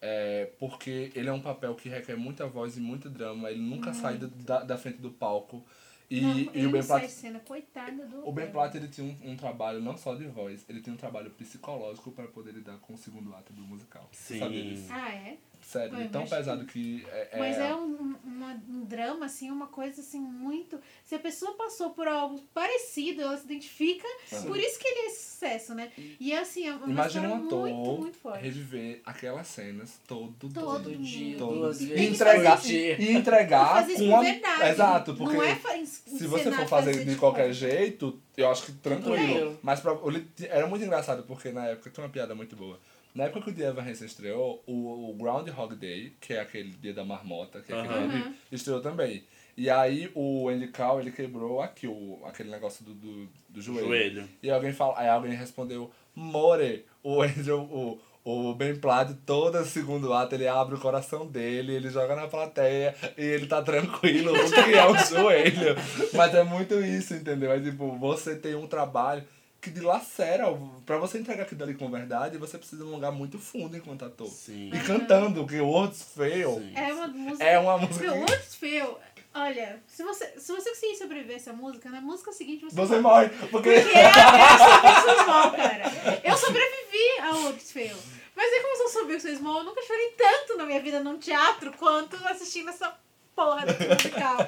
[0.01, 3.93] É, porque ele é um papel que requer muita voz e muito drama, ele nunca
[3.95, 5.65] sai do- da, da frente do palco.
[6.11, 8.29] E, não, e o Ben sai Platt cena, coitada do.
[8.29, 10.97] o Ben Platt ele tinha um, um trabalho não só de voz, ele tinha um
[10.97, 14.09] trabalho psicológico para poder lidar com o segundo ato do musical.
[14.11, 14.41] Você Sim.
[14.41, 14.89] Sabia disso?
[14.91, 15.37] Ah, é?
[15.63, 19.67] Sério, é tão pesado que é, Mas é um, um- uma- um drama, assim, uma
[19.67, 20.79] coisa assim muito.
[21.05, 24.07] Se a pessoa passou por algo parecido, ela se identifica,
[24.47, 25.91] por isso que ele é esse sucesso, né?
[26.21, 28.43] E assim, é uma Imagina um ator muito, muito forte.
[28.43, 31.89] reviver aquelas cenas todo, Todo Todo dia, Todo duas dia.
[31.89, 33.01] vezes E entregar, dia.
[33.01, 34.21] e entregar fazer isso com com a...
[34.23, 34.69] verdade.
[34.71, 39.59] Exato, porque Não é se você for fazer de qualquer jeito, eu acho que tranquilo.
[39.63, 39.93] Mas pra,
[40.49, 42.79] era muito engraçado, porque na época tinha uma piada muito boa.
[43.15, 46.71] Na época que o The Evan Hansen estreou, o, o Groundhog Day, que é aquele
[46.71, 48.11] dia da marmota, que é aquele Aham.
[48.11, 49.25] filme, estreou também.
[49.57, 53.87] E aí o Andy Call, ele quebrou aqui o, aquele negócio do, do, do joelho.
[53.87, 54.29] Joelho.
[54.43, 60.13] E alguém fala, aí alguém respondeu, More, o Andrew, o, o Ben Platt, todo segundo
[60.15, 64.51] ato, ele abre o coração dele, ele joga na plateia e ele tá tranquilo, o
[64.51, 65.77] que é um joelho.
[66.15, 67.53] Mas é muito isso, entendeu?
[67.53, 69.23] É tipo, você tem um trabalho
[69.63, 70.47] que dilacera,
[70.85, 74.05] pra você entregar aquilo ali com verdade, você precisa de um lugar muito fundo enquanto
[74.05, 74.27] ator.
[74.27, 74.71] Sim.
[74.75, 76.73] E cantando, que Words Fail Sim.
[76.75, 77.45] É uma música.
[77.45, 78.99] é uma música Meu, que Words Fail.
[79.33, 83.29] Olha, se você, se você conseguir sobreviver essa música, na música seguinte você, você morre,
[83.29, 83.51] porque...
[83.51, 85.85] Porque é, é seu small, cara.
[86.25, 87.97] Eu sobrevivi a Words Fail.
[88.35, 90.99] Mas aí como eu soube o seu small, eu nunca chorei tanto na minha vida
[90.99, 92.99] num teatro quanto assistindo essa
[93.37, 94.39] porra desse musical.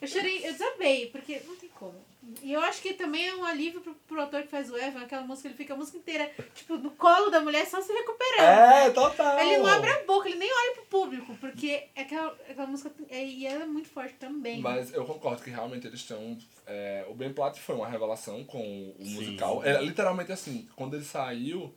[0.00, 2.09] Eu chorei, eu desabei, porque não tem como.
[2.42, 5.02] E eu acho que também é um alívio pro, pro ator que faz o Evan,
[5.02, 8.40] aquela música, ele fica a música inteira, tipo, no colo da mulher só se recuperando.
[8.48, 9.38] É, total.
[9.38, 12.90] Ele não abre a boca, ele nem olha pro público, porque aquela, aquela música.
[13.08, 14.60] é- E ela é muito forte também.
[14.60, 16.36] Mas eu concordo que realmente eles estão.
[16.66, 19.14] é, o Ben Platt foi uma revelação com o Sim.
[19.14, 19.62] musical.
[19.64, 21.74] É literalmente assim, quando ele saiu,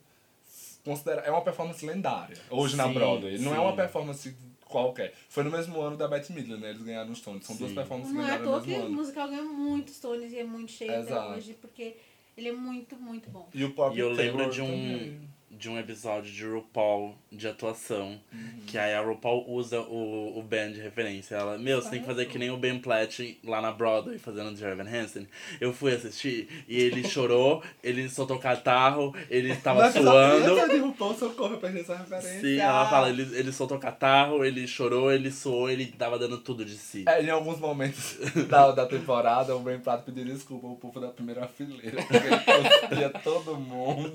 [0.84, 2.36] considera, é uma performance lendária.
[2.50, 3.38] Hoje na Sim, Broadway.
[3.38, 4.36] Não é uma performance
[4.74, 5.14] qualquer.
[5.28, 6.70] Foi no mesmo ano da Bette Midler, né?
[6.70, 7.46] Eles ganharam os Stones.
[7.46, 7.76] São duas Sim.
[7.76, 10.44] performances Não é à lendárias toa no que o musical ganha muitos tones e é
[10.44, 11.32] muito cheio até Exato.
[11.34, 11.96] hoje, porque
[12.36, 13.48] ele é muito, muito bom.
[13.54, 15.30] E o próprio E eu lembro Taylor de um, também.
[15.58, 18.60] De um episódio de RuPaul de atuação, Uhum.
[18.66, 21.34] que aí a RuPaul usa o, o Ben de referência.
[21.36, 24.50] Ela, meu, você tem que fazer que nem o Ben Platt lá na Broadway fazendo
[24.52, 25.26] o Jervin Hansen.
[25.60, 30.58] Eu fui assistir e ele chorou, ele soltou catarro, ele tava Nossa, suando.
[30.58, 32.40] Eu de RuPaul, socorro, perdi essa referência.
[32.40, 36.64] Sim, ela fala, ele, ele soltou catarro, ele chorou, ele suou, ele tava dando tudo
[36.64, 37.04] de si.
[37.06, 38.16] É, em alguns momentos
[38.48, 43.04] da, da temporada, o Ben Prato pediu desculpa ao povo da primeira fileira, porque ele
[43.22, 44.12] todo mundo.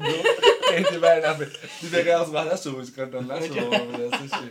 [0.70, 1.29] Quem tiver na
[1.82, 3.60] devia ganhar os guarda-chuvas cantando na chuva,
[4.16, 4.50] assistir.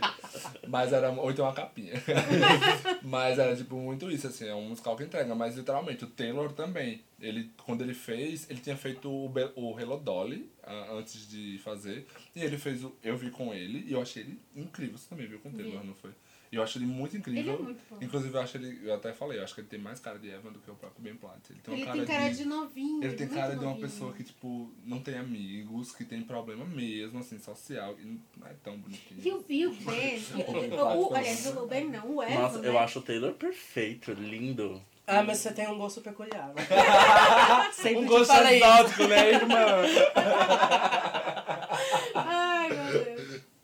[0.67, 1.93] Mas era, ou então uma capinha.
[3.03, 5.33] Mas era, tipo, muito isso, assim, é um musical que entrega.
[5.35, 9.79] Mas, literalmente, o Taylor também, ele, quando ele fez, ele tinha feito o, Be- o
[9.79, 12.05] Hello Dolly, ah, antes de fazer.
[12.35, 14.97] E ele fez o Eu Vi Com Ele, e eu achei ele incrível.
[14.97, 16.11] Você também viu com o Taylor, não foi?
[16.51, 17.41] E eu acho ele muito incrível.
[17.41, 17.97] Ele é muito bom.
[18.01, 20.29] Inclusive, eu acho ele, eu até falei, eu acho que ele tem mais cara de
[20.29, 21.39] Evan do que o próprio Ben Platt.
[21.51, 23.03] Ele tem, Ele uma tem cara de de, novinho.
[23.03, 23.87] ele tem muito cara de uma novinho.
[23.87, 28.53] pessoa que, tipo, não tem amigos, que tem problema mesmo, assim, social, e não é
[28.63, 29.21] tão bonitinho.
[29.23, 30.19] E o, e o Ben,
[30.97, 32.79] o, aliás, o Ben não, o Evan, Nossa, eu né?
[32.79, 34.81] acho o Taylor perfeito, lindo.
[35.05, 36.51] Ah, mas você tem um gosto peculiar.
[37.73, 39.55] Sempre Um gosto exótico, né, irmã?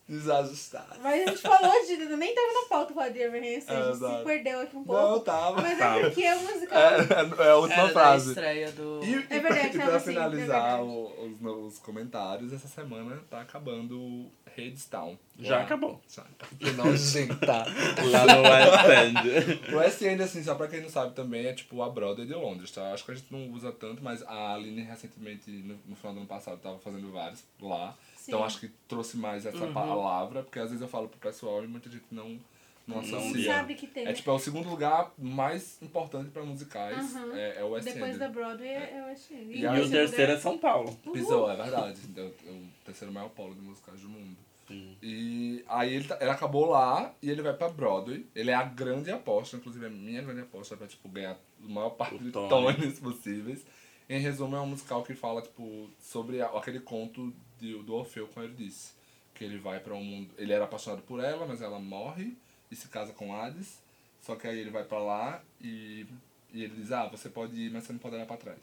[0.07, 0.99] Desajustado.
[1.02, 1.95] Mas a gente falou de.
[2.15, 4.80] Nem tava na pauta falar de Evan Hansen, a É, gente se perdeu aqui um
[4.80, 5.19] Não, pouco.
[5.22, 5.61] tava.
[5.61, 5.99] Mas Tava.
[5.99, 6.77] é porque é um musical.
[6.80, 8.30] É, é a última Era da frase.
[8.30, 9.03] estreia do...
[9.03, 13.19] E, É verdade, e tava pra assim, é finalizar o- os, os comentários, essa semana
[13.30, 15.18] tá acabando o Hadestown.
[15.40, 15.99] Já Lá- acabou.
[16.07, 16.23] Já.
[16.60, 17.65] Que nojenta.
[18.11, 18.86] Lá no West
[19.18, 19.73] End.
[19.73, 22.34] O West End, assim, só pra quem não sabe também, é tipo a Broadway de
[22.34, 22.94] Londres, tá?
[22.94, 26.19] Acho que a gente não usa tanto, mas a Aline recentemente, no, no final do
[26.19, 27.95] ano passado, tava fazendo vários lá.
[28.27, 28.45] Então Sim.
[28.45, 29.73] acho que trouxe mais essa Uhum.
[29.73, 32.39] palavra, porque às vezes eu falo pro pessoal e muita gente não,
[32.88, 33.53] não associa.
[33.53, 34.06] sabe que tem.
[34.07, 37.35] É tipo, é o segundo lugar mais importante pra musicais, Aham.
[37.35, 38.19] é, é o West Depois End.
[38.19, 39.53] da Broadway é o West End.
[39.53, 40.95] E E aí, o terceiro é São Paulo.
[41.14, 41.99] Pisou, é verdade.
[42.15, 44.35] É o, é o terceiro maior polo de musicais do mundo.
[44.68, 44.97] Sim.
[45.03, 48.26] E aí ele, tá- ele acabou lá e ele vai pra Broadway.
[48.34, 51.34] Ele é a grande aposta, inclusive é a minha grande aposta pra tipo, ganhar
[51.64, 52.49] a maior parte O de Tony.
[52.49, 53.64] tones possíveis.
[54.10, 58.41] Em resumo, é um musical que fala tipo, sobre aquele conto de, do Orfeu com
[58.41, 58.94] Eurídice.
[59.34, 60.30] Que ele vai pra um mundo.
[60.38, 62.36] Ele era apaixonado por ela, mas ela morre
[62.72, 63.80] e se casa com Hades.
[64.22, 66.06] Só que aí ele vai pra lá e,
[66.53, 68.60] e ele diz: Ah, você pode ir, mas você não pode olhar pra trás.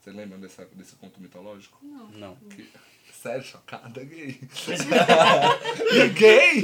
[0.00, 1.78] Você lembra dessa, desse conto mitológico?
[1.82, 2.08] Não.
[2.10, 2.36] Não.
[2.50, 2.66] Que...
[3.12, 4.38] Sério, chocada, gay.
[6.18, 6.62] gay?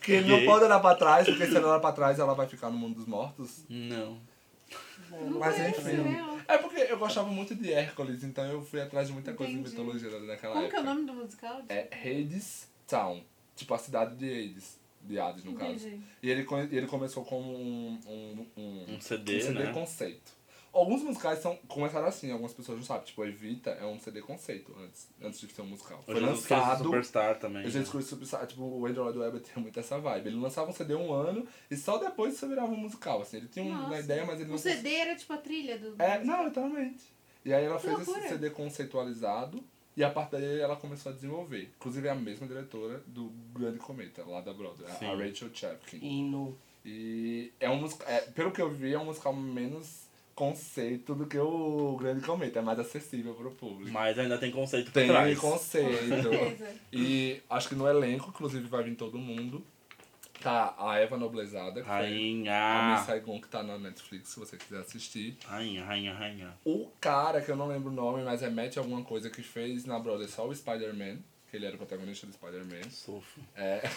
[0.00, 0.46] Que ele não Gay?
[0.46, 2.96] pode olhar pra trás, porque se ele olhar pra trás, ela vai ficar no mundo
[2.96, 3.64] dos mortos.
[3.68, 4.18] Não.
[5.10, 6.02] Não Mas enfim.
[6.02, 6.37] real.
[6.48, 9.70] É porque eu gostava muito de Hércules, então eu fui atrás de muita coisa Entendi.
[9.70, 10.94] de mitologia da- daquela Como que é o época.
[10.94, 11.62] nome do musical?
[11.68, 13.22] É Hades Town.
[13.54, 14.78] Tipo a cidade de Hades.
[15.02, 15.72] De Hades, no caso.
[15.86, 16.02] Entendi.
[16.22, 19.72] E ele, ele começou com um, um, um, Um CD, um CD né?
[19.72, 20.32] conceito.
[20.72, 23.04] Alguns musicais são, começaram assim, algumas pessoas não sabem.
[23.06, 26.02] Tipo, Evita é um CD conceito antes, antes de ser um musical.
[26.04, 26.84] Foi Jesus lançado.
[26.84, 27.66] Superstar também.
[27.66, 30.28] O Jesus Cristo Superstar, tipo, o Andrew Lloyd Webber tinha muito essa vibe.
[30.28, 33.22] Ele lançava um CD um ano e só depois isso virava um musical.
[33.22, 34.00] Assim, ele tinha uma Nossa.
[34.00, 35.94] ideia, mas ele não O CD era tipo a trilha do.
[36.00, 37.04] é, não, literalmente.
[37.44, 38.28] E aí ela Que fez esse loucura.
[38.28, 39.64] CD conceitualizado
[39.96, 41.72] e a partir daí ela começou a desenvolver.
[41.76, 45.06] Inclusive é a mesma diretora do Grande Cometa, lá da Broadway, a- a Sim.
[45.16, 45.98] Rachel Chapkin.
[46.02, 46.56] E no.
[46.84, 50.06] E é um musical, é, pelo que eu vi, é um musical menos
[50.38, 53.90] conceito do que o Grande Cometa, é mais acessível pro público.
[53.90, 55.36] Mas ainda tem conceito Tem trás.
[55.36, 56.30] conceito.
[56.92, 59.64] e acho que no elenco, inclusive, vai vir todo mundo.
[60.40, 62.94] Tá a Eva Noblezada, que foi a Rainha.
[62.94, 65.36] Miss Saigon, que tá na Netflix, se você quiser assistir.
[65.44, 66.54] Rainha, rainha, rainha.
[66.64, 69.84] O cara, que eu não lembro o nome, mas é Matt alguma coisa, que fez
[69.84, 71.16] na Broadway só o Spider-Man,
[71.50, 72.90] que ele era o protagonista do Spider-Man.
[72.90, 73.42] Sofro.
[73.56, 73.80] É.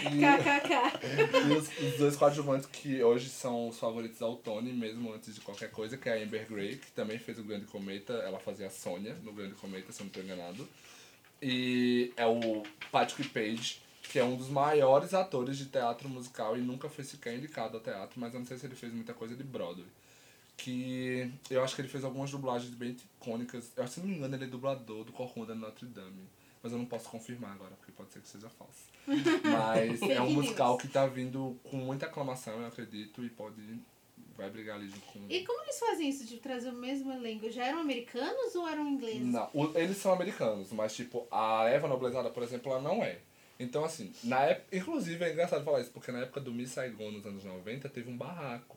[0.00, 1.48] KKK.
[1.48, 5.40] E os, os dois coadjuvantes que hoje são os favoritos ao Tony, mesmo antes de
[5.40, 8.66] qualquer coisa, que é a Amber Gray, que também fez o Grande Cometa, ela fazia
[8.66, 10.68] a Sônia no Grande Cometa, se eu não estou enganado.
[11.40, 16.60] E é o Patrick Page, que é um dos maiores atores de teatro musical e
[16.60, 19.34] nunca foi sequer indicado ao teatro, mas eu não sei se ele fez muita coisa
[19.36, 19.86] de Broadway.
[20.64, 23.70] Que eu acho que ele fez algumas dublagens bem icônicas.
[23.76, 26.28] Eu, se não me engano, ele é dublador do Corcunda de Notre Dame.
[26.62, 28.84] Mas eu não posso confirmar agora, porque pode ser que seja falso.
[29.42, 33.80] Mas é um musical que tá vindo com muita aclamação, eu acredito, e pode.
[34.36, 35.20] Vai brigar ali junto com.
[35.28, 37.50] E como eles fazem isso de trazer o mesmo elenco?
[37.50, 39.26] Já eram americanos ou eram ingleses?
[39.26, 43.18] Não, o- eles são americanos, mas tipo, a Eva Noblezada, por exemplo, ela não é.
[43.58, 44.74] Então, assim, na época.
[44.76, 48.10] Inclusive é engraçado falar isso, porque na época do Miss Saigon, nos anos 90, teve
[48.10, 48.76] um barraco.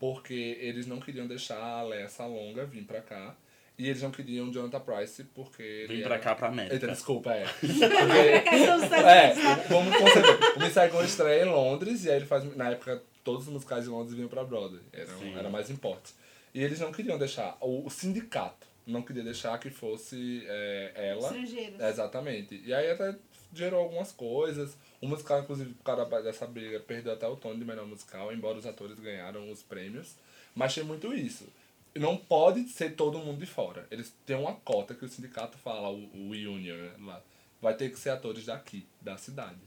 [0.00, 3.36] Porque eles não queriam deixar a Léa Salonga vir pra cá.
[3.78, 5.86] E eles não queriam Jonathan Price, porque.
[5.88, 6.74] Vim era- pra cá, pra América.
[6.74, 7.44] Eita, desculpa, é.
[7.60, 9.66] Porque Questão dos Estados É, né?
[9.70, 10.56] vamos conceber.
[10.56, 12.44] O Miss Saigon estreia em Londres e aí ele faz.
[12.56, 14.80] Na época, todos os musicais de Londres vinham pra Broadway.
[14.92, 15.34] Era, Sim.
[15.34, 16.12] era mais importe.
[16.54, 17.56] E eles não queriam deixar.
[17.60, 21.28] O, o sindicato não queria deixar que fosse é, ela.
[21.28, 21.80] Estrangeiros.
[21.80, 22.62] Exatamente.
[22.64, 23.14] E aí até
[23.54, 24.76] gerou algumas coisas.
[25.00, 28.58] O musical, inclusive, por causa dessa briga, perdeu até o tom de melhor musical, embora
[28.58, 30.14] os atores ganharam os prêmios.
[30.54, 31.46] Mas tem muito isso.
[31.94, 33.86] Não pode ser todo mundo de fora.
[33.90, 37.22] Eles têm uma cota que o sindicato fala, o, o union, né, lá.
[37.62, 39.58] Vai ter que ser atores daqui, da cidade.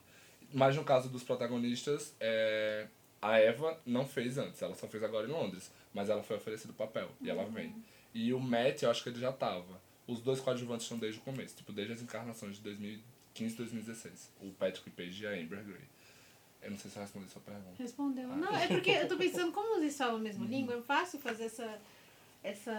[0.54, 2.88] Mas no caso dos protagonistas, é,
[3.22, 5.72] a Eva não fez antes, ela só fez agora em Londres.
[5.94, 7.74] Mas ela foi oferecida o papel, e ela vem.
[8.14, 9.82] E o Matt, eu acho que ele já tava.
[10.08, 12.62] Os dois coadjuvantes estão desde o começo, tipo, desde as encarnações de
[13.34, 14.30] 2015 e 2016.
[14.42, 15.82] O Patrick Page e a Amber Gray.
[16.62, 17.76] Eu não sei se eu respondi a sua pergunta.
[17.78, 18.28] Respondeu.
[18.30, 21.46] Não, é porque eu tô pensando, como eles falam a mesma língua, é fácil fazer
[21.46, 21.80] essa.
[22.46, 22.74] Essa,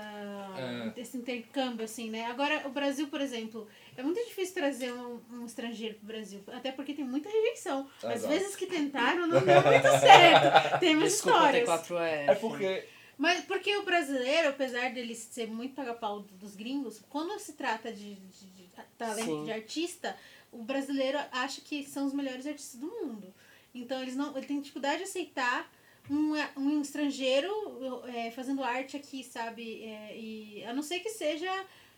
[0.94, 1.00] É.
[1.00, 2.26] esse intercâmbio, assim, né?
[2.26, 3.66] Agora, o Brasil, por exemplo,
[3.96, 7.88] é muito difícil trazer um, um estrangeiro pro Brasil, até porque tem muita rejeição.
[8.02, 8.28] Às Exato.
[8.34, 10.80] vezes que tentaram, não deu muito certo.
[10.80, 11.68] Temos Desculpa, histórias.
[11.88, 12.28] T4F.
[12.28, 12.88] É porque.
[13.16, 18.16] Mas porque o brasileiro, apesar dele ser muito paga-pau dos gringos, quando se trata de,
[18.16, 18.68] de- de
[18.98, 19.44] talento Sim.
[19.44, 20.14] de artista,
[20.54, 23.34] o brasileiro acha que são os melhores artistas do mundo.
[23.74, 25.70] Então eles não, ele tem dificuldade de aceitar
[26.08, 27.50] um, um estrangeiro
[28.06, 29.82] é, fazendo arte aqui, sabe?
[29.82, 31.50] É, e, a não ser que seja,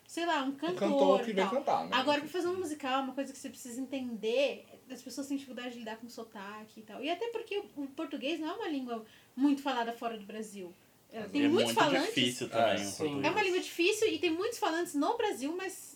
[0.07, 0.79] sei lá, um cantor.
[0.79, 1.91] cantor que vem cantar, né?
[1.93, 5.73] Agora, pra fazer um musical, uma coisa que você precisa entender, as pessoas têm dificuldade
[5.73, 7.03] de lidar com sotaque e tal.
[7.03, 9.05] E até porque o português não é uma língua
[9.35, 10.73] muito falada fora do Brasil.
[11.13, 12.15] Ela tem é muitos muito falantes.
[12.15, 13.25] difícil também É, português.
[13.25, 15.96] É uma língua difícil e tem muitos falantes no Brasil, mas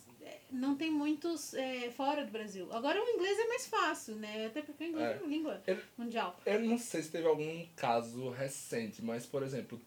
[0.51, 2.67] não tem muitos é, fora do Brasil.
[2.71, 4.45] Agora o inglês é mais fácil, né?
[4.47, 5.17] Até porque o inglês é, É.
[5.17, 6.39] uma língua Ele- mundial.
[6.45, 9.79] Eu não sei se teve algum caso recente, mas, por exemplo,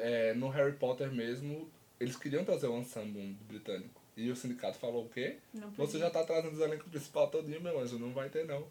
[0.00, 1.70] é, no Harry Potter mesmo,
[2.00, 4.00] eles queriam trazer o ensemble britânico.
[4.14, 5.38] E o sindicato falou o quê?
[5.76, 8.66] Você já tá trazendo o elenco principal todinho, meu anjo, não vai ter não.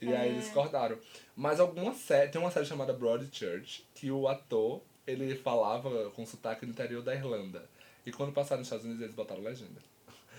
[0.00, 0.16] E É.
[0.16, 0.98] aí eles cortaram.
[1.36, 6.64] Mas alguma série, tem uma série chamada Broadchurch, que o ator, ele falava com sotaque
[6.64, 7.68] do interior da Irlanda.
[8.06, 9.82] E quando passaram nos Estados Unidos, eles botaram legenda.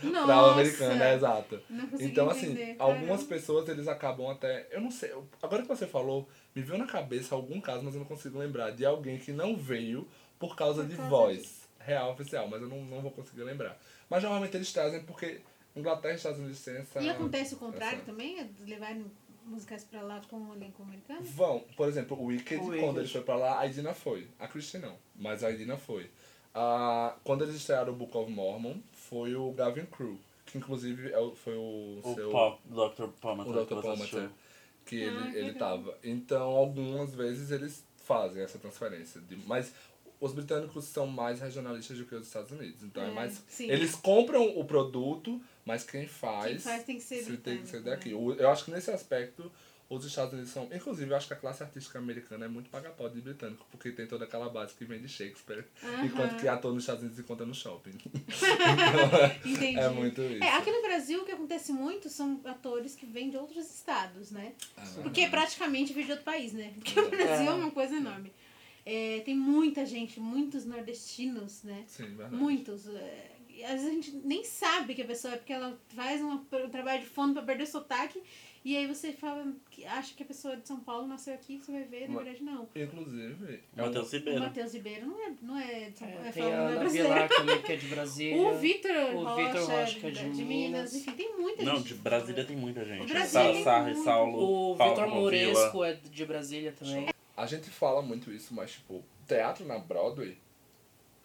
[0.03, 0.25] Nossa!
[0.25, 1.61] Pra o americano, é exato.
[1.69, 3.25] Não consegui Então, assim, entender, algumas caramba.
[3.27, 4.67] pessoas eles acabam até.
[4.71, 5.11] Eu não sei.
[5.41, 8.71] Agora que você falou, me veio na cabeça algum caso, mas eu não consigo lembrar,
[8.71, 10.07] de alguém que não veio
[10.39, 13.77] por causa Por de causa voz real oficial, mas eu não, não vou conseguir lembrar.
[14.09, 15.41] Mas normalmente eles trazem porque
[15.75, 16.99] Inglaterra e Estados Unidos têm essa.
[17.01, 18.39] E acontece o contrário essa- também?
[18.39, 19.05] É de levarem
[19.45, 21.21] musicais pra lá com o elenco americano?
[21.23, 22.99] Vão, por exemplo, o Wicked, O quando Wicked.
[22.99, 24.27] ele foi pra lá, a Idina foi.
[24.37, 26.09] A Christie não, mas a Idina foi.
[26.53, 28.75] Ah, quando eles estrearam o Book of Mormon,
[29.09, 32.29] foi o Gavin Crew, que inclusive é o- foi o, O seu...
[32.31, 33.07] Pop, Dr.
[33.21, 33.47] Palmer.
[33.47, 33.81] o Dr.
[33.81, 34.07] Palmer,
[34.85, 35.59] que Ah, ele, que ele legal.
[35.77, 35.97] tava.
[36.03, 39.19] Então, algumas vezes eles fazem essa transferência.
[39.21, 39.73] de- mas
[40.19, 42.81] os britânicos são mais regionalistas do que os Estados Unidos.
[42.83, 43.43] Então, é, É, mais...
[43.47, 43.69] sim.
[43.69, 46.47] Eles compram o produto, mas quem faz...
[46.51, 48.09] Quem faz tem que ser se tem que ser daqui.
[48.13, 48.35] né?
[48.39, 49.51] Eu acho que nesse aspecto,
[49.89, 50.67] Os Estados Unidos são.
[50.73, 54.05] Inclusive, eu acho que a classe artística americana é muito pagapode de britânico, porque tem
[54.05, 55.63] toda aquela base que vem de Shakespeare,
[56.03, 57.97] enquanto que ator nos Estados Unidos encontra no shopping.
[59.45, 59.79] Entendi.
[59.79, 60.43] É muito isso.
[60.43, 64.31] É, aqui no Brasil o que acontece muito são atores que vêm de outros estados,
[64.31, 64.53] né?
[64.75, 66.73] Ah, Porque é praticamente vir de outro país, né?
[66.75, 68.31] Porque o Brasil é uma coisa enorme.
[68.85, 71.83] É, tem muita gente, muitos nordestinos, né?
[71.87, 72.35] Sim, verdade.
[72.35, 72.87] Muitos.
[72.87, 73.31] é,
[73.65, 76.69] às vezes a gente nem sabe que a pessoa é porque ela faz uma- um
[76.69, 78.21] trabalho de fundo pra perder o sotaque.
[78.67, 81.57] E aí você fala, que acha que a pessoa é de São Paulo nasceu aqui,
[81.57, 82.67] você vai ver, na verdade não.
[82.75, 84.39] Inclusive, é Matheus O Ribeiro.
[84.41, 86.75] Matheus Ribeiro não é, não é de São Paulo, É, é, tem a não é
[86.75, 86.89] Ana.
[86.89, 88.41] Vilar também, que é de Brasília.
[88.41, 90.47] O Vitor O Rocha, Vitor Rocha, que é de, de Minas.
[90.47, 90.95] Minas.
[90.95, 91.87] enfim, tem muita Não, gente.
[91.87, 93.03] de Brasília tem muita gente.
[93.03, 93.95] O Brasília e.
[94.03, 94.37] Saulo.
[94.37, 95.07] O Vitor.
[95.07, 97.07] Moresco é de Brasília também.
[97.37, 100.37] A gente fala muito isso, mas, tipo, teatro na Broadway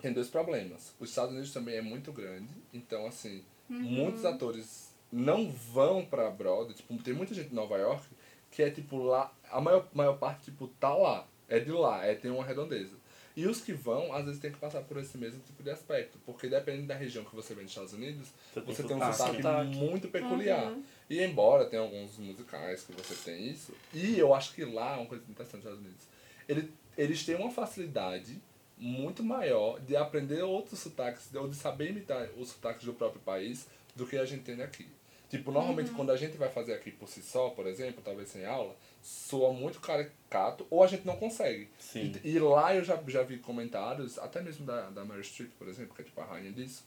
[0.01, 0.95] tem dois problemas.
[1.01, 6.75] Os Estados Unidos também é muito grande, então, assim, muitos atores não vão pra Broadway.
[6.75, 8.07] Tipo, tem muita gente em Nova York
[8.51, 9.33] que é, tipo, lá...
[9.51, 11.27] A maior, maior parte, tipo, tá lá.
[11.49, 12.97] É de lá, é, tem uma redondeza.
[13.35, 16.19] E os que vão, às vezes, tem que passar por esse mesmo tipo de aspecto.
[16.27, 19.01] Porque dependendo da região que você vem dos Estados Unidos, Você tem você tem um
[19.01, 19.17] sotaque.
[19.17, 19.77] sotaque Sotaque.
[19.77, 20.73] muito peculiar.
[20.73, 20.83] Uhum.
[21.09, 25.07] E embora tenha alguns musicais que você tem isso, e eu acho que lá, uma
[25.07, 26.07] coisa interessante nos Estados Unidos,
[26.49, 28.39] ele, eles têm uma facilidade
[28.77, 33.67] muito maior de aprender outros sotaques, ou de saber imitar os sotaques do próprio país,
[33.95, 34.87] do que a gente tem aqui.
[35.33, 38.45] Tipo, normalmente quando a gente vai fazer aqui por si só, por exemplo, talvez sem
[38.45, 41.69] aula, soa muito caricato, ou a gente não consegue.
[41.79, 42.13] Sim.
[42.23, 45.67] E, e lá eu já, já vi comentários, até mesmo da, da Mary Street, por
[45.69, 46.85] exemplo, que é tipo a rainha disso,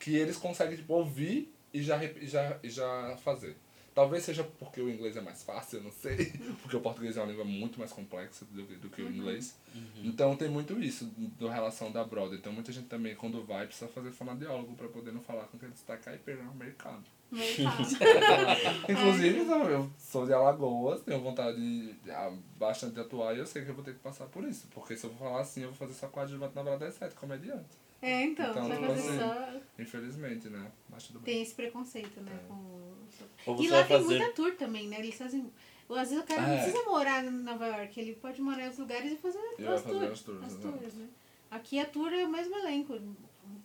[0.00, 3.56] que eles conseguem tipo, ouvir e já, e já, e já fazer.
[3.94, 6.32] Talvez seja porque o inglês é mais fácil, eu não sei.
[6.60, 9.54] Porque o português é uma língua muito mais complexa do, que- do que o inglês.
[10.02, 12.38] Então tem muito isso do relação da Broadway.
[12.40, 15.70] Então muita gente também, quando vai, precisa fazer fonoaudiólogo para poder não falar com aquele
[15.70, 17.04] destaque caipira americano.
[18.88, 23.46] Inclusive, então, eu sou de Alagoas, tenho vontade de, ah, bastante de atuar e eu
[23.46, 24.66] sei que eu vou ter que passar por isso.
[24.72, 27.14] Porque se eu for falar assim, eu vou fazer só coadjuvante na verdade é sete
[27.14, 27.64] comediante.
[28.02, 29.60] É, então, Então, você vai tipo fazer assim, só.
[29.82, 30.70] Infelizmente, né?
[30.90, 31.34] Mas tudo bem.
[31.34, 32.32] Tem esse preconceito, né?
[32.34, 32.48] É.
[32.48, 33.62] Com...
[33.62, 34.04] E lá tem fazer.
[34.18, 34.98] muita tour também, né?
[34.98, 35.50] Eles fazem.
[35.88, 36.62] Às vezes o cara não É.
[36.62, 39.80] precisa morar em Nova York, ele pode morar em outros lugares e fazer E as
[39.82, 40.12] fazer tours.
[40.12, 41.08] as tours, as tours, né?
[41.50, 42.98] Aqui a tour é o mesmo elenco.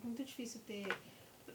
[0.04, 0.86] Muito difícil ter.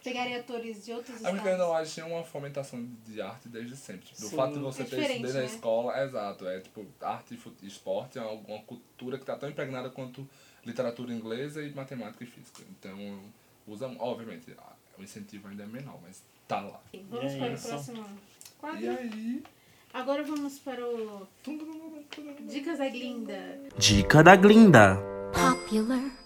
[0.05, 1.47] Pegarem atores de outros porque estados.
[1.53, 4.07] ainda mais tinha uma fomentação de arte desde sempre.
[4.07, 4.37] Tipo, o Sim.
[4.37, 5.47] fato de você É ter isso desde a né?
[5.47, 6.47] escola, é exato.
[6.47, 10.29] É tipo, arte e esporte é uma, cultura que tá tão impregnada quanto
[10.65, 12.63] literatura inglesa e matemática e física.
[12.71, 13.19] Então,
[13.67, 16.81] usa, obviamente, a- o incentivo ainda é menor, mas tá lá.
[17.11, 18.07] Vamos E é para o próximo
[18.59, 18.81] quadro.
[18.83, 19.43] E aí.
[19.93, 21.27] Agora vamos para o
[22.49, 23.59] Dicas da Glinda.
[23.79, 24.99] Dica da Glinda.
[25.33, 26.24] Popular.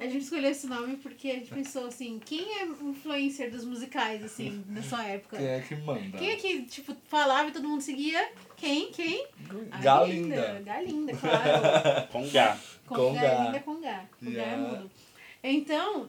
[0.00, 4.24] A gente escolheu esse nome porque a gente pensou assim, quem é influencer dos musicais,
[4.24, 5.36] assim, na sua época?
[5.36, 6.16] Quem é que manda?
[6.18, 8.32] Quem é que, tipo, falava e todo mundo seguia?
[8.56, 8.90] Quem?
[8.92, 9.26] Quem?
[9.70, 10.62] A Galinda.
[10.64, 12.08] Galinda, claro.
[12.10, 12.58] Com Gá.
[12.86, 13.60] Com, Com Galinda Gá.
[13.60, 14.04] com Gá.
[14.18, 14.56] Com Gá é Yeah.
[14.56, 14.90] mudo.
[15.42, 16.08] Então,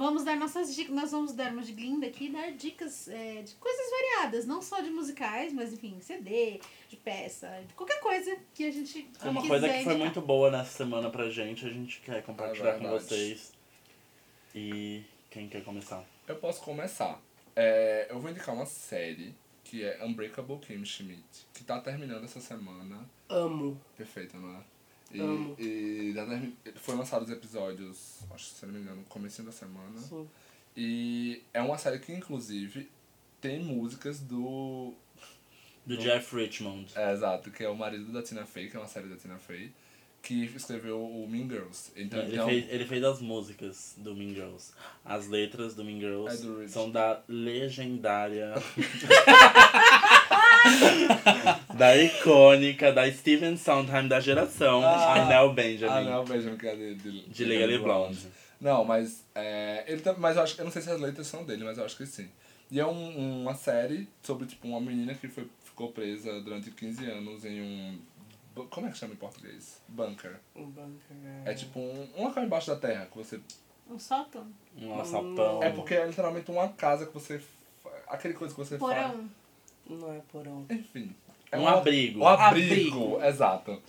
[0.00, 0.94] vamos dar nossas dicas.
[0.94, 4.46] Nós vamos dar uma de Glinda aqui e dar dicas é, de coisas variadas.
[4.46, 6.58] Não só de musicais, mas enfim, CD,
[6.88, 9.98] de peça, de qualquer coisa que a gente É uma coisa que foi indicar.
[9.98, 13.52] muito boa nessa semana pra gente, a gente quer compartilhar É com vocês.
[14.54, 16.02] E quem quer começar?
[16.26, 17.20] Eu posso começar.
[17.54, 22.40] É, eu vou indicar uma série que é Unbreakable Kim Schmidt, que tá terminando essa
[22.40, 23.08] semana.
[23.28, 23.78] Amo.
[23.96, 24.60] Perfeita, não é?
[25.12, 25.56] E, Amo.
[25.58, 26.14] e
[26.76, 29.98] foi lançado os episódios, acho que se não me engano, no começo da semana.
[29.98, 30.28] Sim.
[30.76, 32.88] E é uma série que, inclusive,
[33.40, 34.94] tem músicas do...
[35.84, 36.92] Do Jeff Richmond.
[36.94, 39.36] É, exato, que é o marido da Tina Fey, que é uma série da Tina
[39.38, 39.72] Fey,
[40.22, 41.90] que escreveu o Mean Girls.
[41.96, 44.72] Então, Ele então- fez, ele fez as músicas do Mean Girls.
[45.04, 46.72] As letras do Mean É Girls do Rich.
[46.72, 48.54] são da legendária.
[51.76, 55.14] da icônica, da Steven Sondheim da geração, Ah.
[55.14, 56.04] a Nell Benjamin.
[56.08, 58.26] Não, Benjamin, que é de, de, De Legally Blonde.
[58.60, 61.64] Não, mas é, ele mas eu acho eu não sei se as letras são dele,
[61.64, 62.28] mas eu acho que sim.
[62.70, 67.04] E é um- uma série sobre tipo uma menina que foi, ficou presa durante 15
[67.10, 67.98] anos em um
[68.68, 69.80] como é que chama em português?
[69.88, 70.36] Bunker.
[70.54, 71.16] Um bunker.
[71.46, 73.40] É tipo um, um local embaixo da terra que você
[73.88, 74.46] Um sótão?
[74.76, 75.62] Um alçapão.
[75.62, 77.40] é porque é literalmente uma casa que você
[78.08, 79.16] aquele coisa que você faz.
[79.96, 80.66] Não é porão.
[80.70, 81.14] Enfim.
[81.50, 82.20] É Um abrigo.
[82.20, 83.24] Um abrigo, Abrigo.
[83.24, 83.82] exato.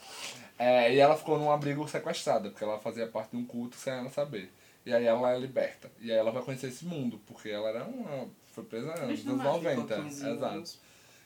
[0.57, 3.94] É, e ela ficou num abrigo sequestrada, porque ela fazia parte de um culto sem
[3.94, 4.52] ela saber.
[4.86, 5.91] E aí ela é liberta.
[5.99, 8.28] E aí ela vai conhecer esse mundo, porque ela era uma.
[8.52, 9.57] Foi presa nos anos Bicho do mato.
[9.57, 9.82] 90.
[9.82, 10.72] Ficou 15 Exato.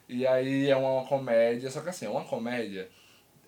[0.08, 2.88] E aí é uma comédia, só que assim, é uma comédia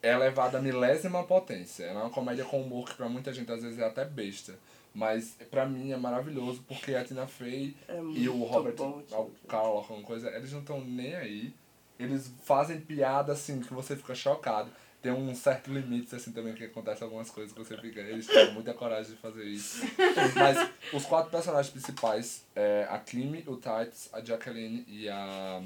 [0.02, 1.86] é levada à milésima potência.
[1.86, 4.58] Ela é uma comédia com humor que pra muita gente às vezes é até besta.
[4.98, 9.48] Mas pra mim é maravilhoso porque a Tina Fey É e o Robert, bom, o
[9.48, 11.54] Carl, alguma coisa, eles não estão nem aí.
[12.00, 14.72] eles fazem piada assim que você fica chocado.
[15.00, 18.00] Tem um certo limite assim também que acontece algumas coisas que você fica.
[18.00, 19.86] Eles têm muita coragem de fazer isso.
[20.36, 20.58] Mas
[20.92, 25.62] os quatro personagens principais é a Kimi, o Titus, a Jacqueline e a.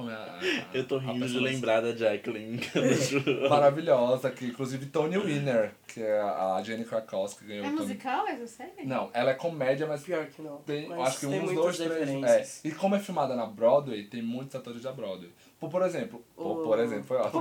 [0.00, 0.38] como é a-
[0.72, 2.60] a- Eu tô rindo de personagem- lembrar da Jacqueline.
[3.48, 8.84] Maravilhosa, que inclusive Tony Winner, que é a Jenny Krakowski, ganhou É musical essa série?
[8.84, 10.58] Não, ela é comédia, mas Pior que não.
[10.58, 12.60] tem, Mas acho que tem uns muitas dois, três.
[12.64, 12.68] É.
[12.68, 15.30] E como é filmada na Broadway, tem muitos atores da Broadway.
[15.58, 17.40] Por, por exemplo, por, exemplo, foi ótimo.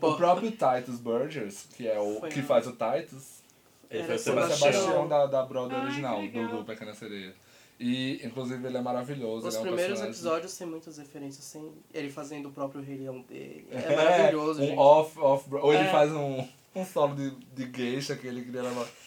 [0.00, 3.42] O próprio Titus Burgers, que é o Foi que faz o Titus,
[3.90, 5.06] Ele foi o Sebastião.
[5.08, 7.34] Da, da Broadway original, do, do Pequena Sereia.
[7.80, 9.46] E, inclusive, ele é maravilhoso.
[9.46, 12.82] Os ele é um primeiros personagem- episódios têm muitas referências, sem ele fazendo o próprio
[12.82, 13.66] Rei Leão dele.
[13.70, 14.78] É, É, maravilhoso, um gente.
[14.78, 15.90] off, off, ou ele É.
[15.92, 16.44] faz um,
[16.74, 18.86] um solo de, de geisha que ele queria levar.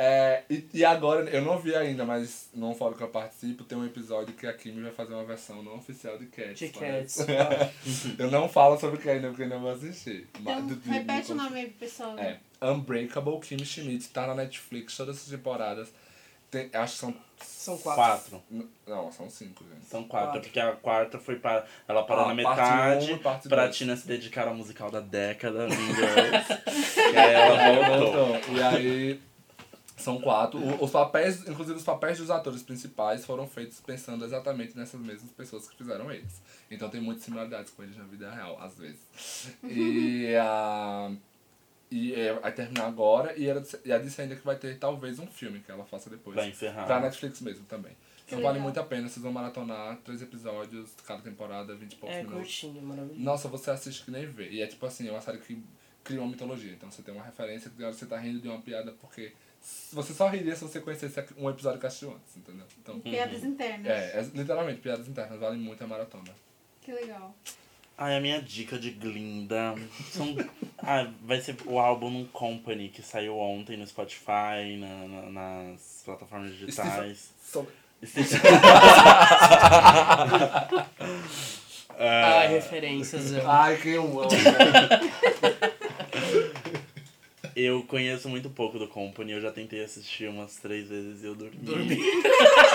[0.00, 3.76] É, e, e agora, eu não vi ainda, mas num fórum que eu participo, tem
[3.76, 6.56] um episódio que a Kimi vai fazer uma versão não oficial de Cats.
[6.56, 7.26] De parece.
[7.26, 8.04] Cats.
[8.16, 10.28] eu não falo sobre que ainda, porque eu não vou assistir.
[10.40, 12.14] Então, repete de- o nome aí pro pessoal.
[12.14, 12.38] né?
[12.60, 15.88] É, Unbreakable Kimi Schmidt, tá na Netflix todas as temporadas.
[16.48, 17.14] Tem, acho que são.
[17.40, 18.02] São quatro.
[18.02, 18.42] Quatro.
[18.86, 19.84] Não, são cinco, gente.
[19.86, 20.40] São quatro, Quatro.
[20.42, 21.64] porque a quarta foi para.
[21.86, 23.76] Ela parou Ah, na metade um pra dois.
[23.76, 25.66] Tina se dedicar ao musical da década,
[27.12, 28.56] e aí ela voltou.
[28.56, 29.20] E aí.
[29.96, 30.60] São quatro.
[30.60, 35.30] O- Os papéis, inclusive os papéis dos atores principais foram feitos pensando exatamente nessas mesmas
[35.32, 36.40] pessoas que fizeram eles.
[36.70, 39.00] Então tem muitas similaridades com eles na vida real, às vezes.
[39.64, 41.10] E a.
[41.90, 45.18] E é, vai terminar agora, e, ela, e a disse ainda que vai ter talvez
[45.18, 46.34] um filme que ela faça depois.
[46.34, 46.84] Pra encerrar.
[46.84, 47.92] Pra Netflix mesmo também.
[48.26, 51.96] Que Então vale muito a pena, vocês vão maratonar três episódios, cada temporada, 20 e
[51.96, 52.40] poucos É minutos.
[52.42, 53.20] curtinho, maravilhoso.
[53.20, 54.50] Nossa, você assiste que nem vê.
[54.50, 55.62] E é tipo assim, é uma série que
[56.04, 56.72] cria uma mitologia.
[56.72, 59.32] Então você tem uma referência que você tá rindo de uma piada porque
[59.92, 62.66] você só riria se você conhecesse um episódio que assistiu antes, entendeu?
[62.82, 63.86] Então, Piadas internas.
[63.90, 66.34] é, é literalmente, piadas internas, vale muito a maratona.
[66.82, 67.34] Que legal.
[68.00, 69.74] Ai, a minha dica de Glinda.
[70.12, 70.36] São...
[70.78, 75.30] ah, vai ser o álbum Company, que saiu ontem no Spotify, na, na-
[75.72, 77.30] nas plataformas digitais.
[77.42, 77.72] Sobre-
[82.00, 83.32] Ai, referências.
[83.32, 84.30] eu- Ai, que eu amo.
[87.60, 91.34] Eu conheço muito pouco do Company, eu já tentei assistir umas três vezes e eu
[91.34, 91.58] dormi.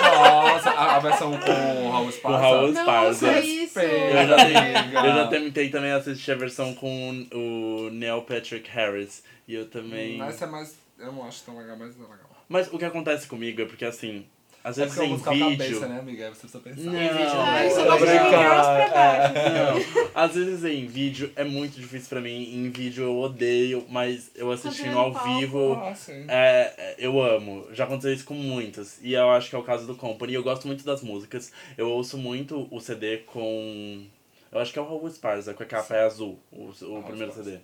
[0.02, 2.38] Nossa, a, a versão com o Raul Esparza.
[2.38, 3.32] o Raul Esparza.
[3.32, 3.80] é isso.
[3.80, 9.24] Eu já, tentei, eu já tentei também assistir a versão com o Neil Patrick Harris.
[9.48, 10.18] E eu também.
[10.18, 10.76] Mas essa é mais.
[10.98, 12.44] Eu não acho tão legal, mas é legal.
[12.46, 14.26] Mas o que acontece comigo é porque assim,
[14.64, 15.24] às É vezes é em vídeo.
[15.24, 16.30] cabeça, né, amiga?
[16.30, 16.80] Você precisa pensar.
[16.82, 17.68] Não, Em vídeo não é.
[17.68, 17.76] baixo.
[20.04, 22.54] Não, às vezes em vídeo é muito difícil pra mim.
[22.54, 25.74] Em vídeo eu odeio, mas eu assistindo ao vivo.
[25.74, 26.24] Ah, sim.
[26.28, 27.66] É, é, eu amo.
[27.72, 28.98] Já aconteceu isso com muitas.
[29.02, 30.34] E eu acho que é o caso do Company.
[30.34, 31.52] Eu gosto muito das músicas.
[31.76, 34.04] Eu ouço muito o CD com.
[34.50, 37.32] Eu acho que é o Raul Esparza, com a capa é azul, o, o primeiro.
[37.32, 37.58] CD.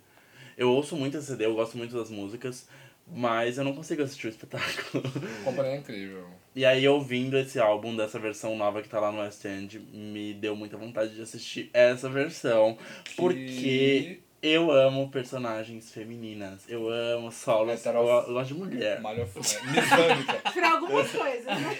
[0.57, 2.67] Eu ouço muito esse CD, eu gosto muito das músicas,
[3.07, 5.01] mas eu não consigo assistir o espetáculo.
[5.45, 6.27] Companhia é incrível.
[6.53, 10.33] E aí, ouvindo esse álbum dessa versão nova que tá lá no West End, me
[10.33, 12.77] deu muita vontade de assistir essa versão.
[13.15, 16.63] Porque eu amo personagens femininas.
[16.67, 17.73] Eu amo solos.
[17.79, 18.99] Hetero- Eu gosto de mulher.
[18.99, 20.41] Malha misânica.
[20.53, 21.77] Por algumas coisas, né?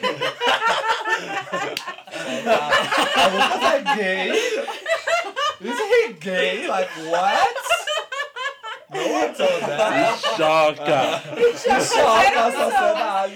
[3.17, 4.29] A Lucas é gay.
[5.61, 6.67] Is he gay?
[6.67, 7.55] Like, what?
[8.89, 10.19] No one told that.
[10.35, 11.21] Choca!
[11.57, 13.35] Choca a sociedade.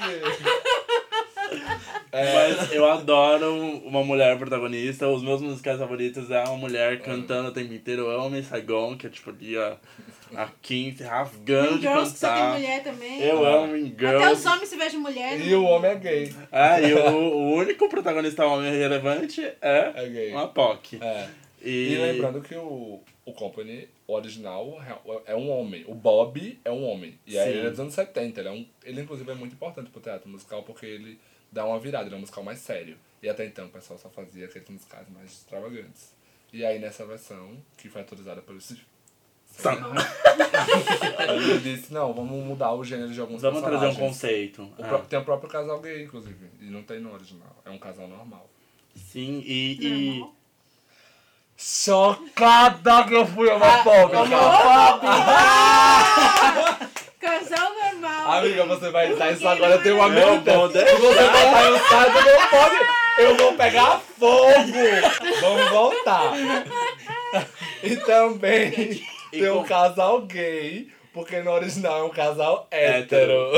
[2.34, 3.54] Mas eu adoro
[3.86, 5.08] uma mulher protagonista.
[5.08, 8.04] Os meus musicais favoritos é uma mulher cantando o tempo inteiro.
[8.10, 9.78] Eu amo Saigon, que é tipo ali a,
[10.36, 12.54] a Kim se rasgando de Girls que só tem cantar.
[12.60, 13.22] mulher também.
[13.22, 14.34] Eu amo Mean Até Girls.
[14.40, 15.42] os homens se vestem mulher.
[15.46, 16.36] E o homem é gay.
[16.52, 20.32] Ah, e o, o único protagonista homem relevante é, É gay.
[20.32, 21.00] uma POC.
[21.02, 21.28] É.
[21.62, 24.80] E, E lembrando que o, o Company, o original,
[25.26, 25.84] é um homem.
[25.88, 27.18] O Bob é um homem.
[27.26, 27.58] E aí Sim.
[27.60, 28.40] ele é dos anos 70.
[28.40, 31.20] Ele, é um, ele inclusive, é muito importante pro teatro musical porque ele
[31.56, 32.06] dá uma virada.
[32.06, 32.98] Ele é um musical mais sério.
[33.24, 36.14] E até então o pessoal só fazia aqueles musicais mais extravagantes.
[36.54, 38.76] E aí nessa versão, que foi autorizada pelo Sam.
[41.30, 44.10] ele disse, não, vamos mudar o gênero de alguns Vamos trazer um personagens.
[44.14, 44.64] conceito.
[44.64, 46.46] O Ah, pró- Tem o próprio casal gay, inclusive.
[46.60, 47.56] E não tem no original.
[47.66, 48.50] É um casal normal.
[48.96, 49.78] Sim, e,
[50.20, 50.26] e.
[51.58, 54.20] Chocada que eu fui homofóbica!
[57.26, 58.32] Casal normal.
[58.34, 61.80] Amiga, você vai editar isso agora, eu tenho uma Eu vou Se você botar eu
[61.80, 62.88] saio do meu fone,
[63.20, 65.42] eu vou pegar fogo!
[65.42, 66.34] Vamos voltar.
[67.84, 69.02] E também
[69.34, 73.52] E tem um com- casal gay, porque no original é um casal hétero.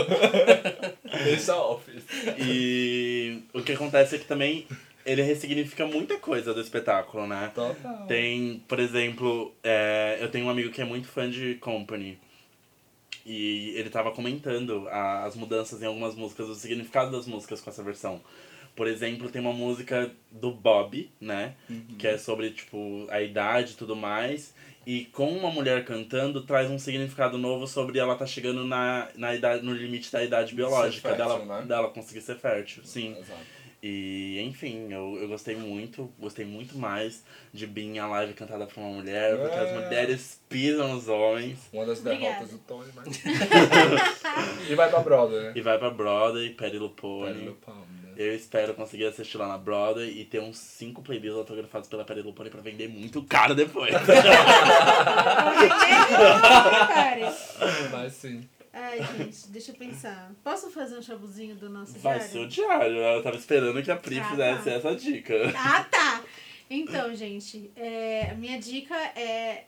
[1.24, 2.04] Deixa office.
[2.38, 4.68] E o que acontece é que também
[5.06, 7.52] ele ressignifica muita coisa do espetáculo, né?
[7.56, 8.06] Total.
[8.08, 12.20] Tem, por exemplo, é, eu tenho um amigo que é muito fã de Company.
[13.30, 17.70] E ele tava comentando a- as mudanças em algumas músicas, o significado das músicas com
[17.70, 18.22] essa versão.
[18.74, 21.56] Por exemplo, tem uma música do Bob, né?
[21.98, 24.54] Que é sobre, tipo, a idade e tudo mais.
[24.86, 29.36] E com uma mulher cantando, traz um significado novo sobre ela tá chegando na, na
[29.36, 31.66] idade, no limite da idade biológica, fértil, dela, né?
[31.68, 32.84] dela conseguir ser fértil.
[32.86, 33.18] Sim.
[33.20, 33.57] Exato.
[33.82, 37.24] E, enfim, eu, eu gostei muito, gostei muito mais
[37.54, 39.74] de Being a live cantada por uma mulher, porque as É.
[39.76, 42.26] mulheres pisam nos homens Uma das Obrigada.
[42.26, 43.22] derrotas do Tony, mas...
[44.68, 45.54] e vai pra Brother, né?
[45.56, 47.34] e vai pra Broadway, Perry Lupone.
[47.34, 47.54] Né?
[48.18, 52.24] Eu espero conseguir assistir lá na Broadway e ter uns 5 playbills autografados pela Perry
[52.24, 53.94] Lupone pra vender muito caro depois.
[57.92, 58.48] Mas sim.
[58.80, 60.32] Ai, gente, deixa eu pensar.
[60.44, 62.32] Posso fazer um chabuzinho do nosso Vai diário?
[62.32, 63.16] ser o diário, né?
[63.18, 64.72] eu tava esperando que a Pri Ah, fizesse tá.
[64.72, 65.34] essa dica.
[65.56, 66.24] Ah, tá!
[66.70, 69.64] Então, gente, é, a minha dica é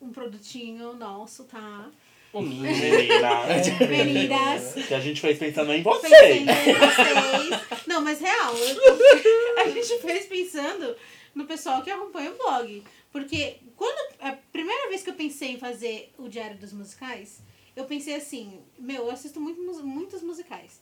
[0.00, 1.90] um produtinho nosso, tá?
[2.34, 3.44] Menina,
[3.86, 6.10] Meninas, que a gente fez pensando em vocês.
[6.10, 7.86] pensando em vocês.
[7.86, 10.96] Não, mas real, eu- a gente fez pensando
[11.34, 12.82] no pessoal que acompanha o blog.
[13.12, 17.42] Porque quando a primeira vez que eu pensei em fazer o Diário dos Musicais,
[17.74, 20.80] eu pensei assim, meu, eu assisto muito, muitos musicais.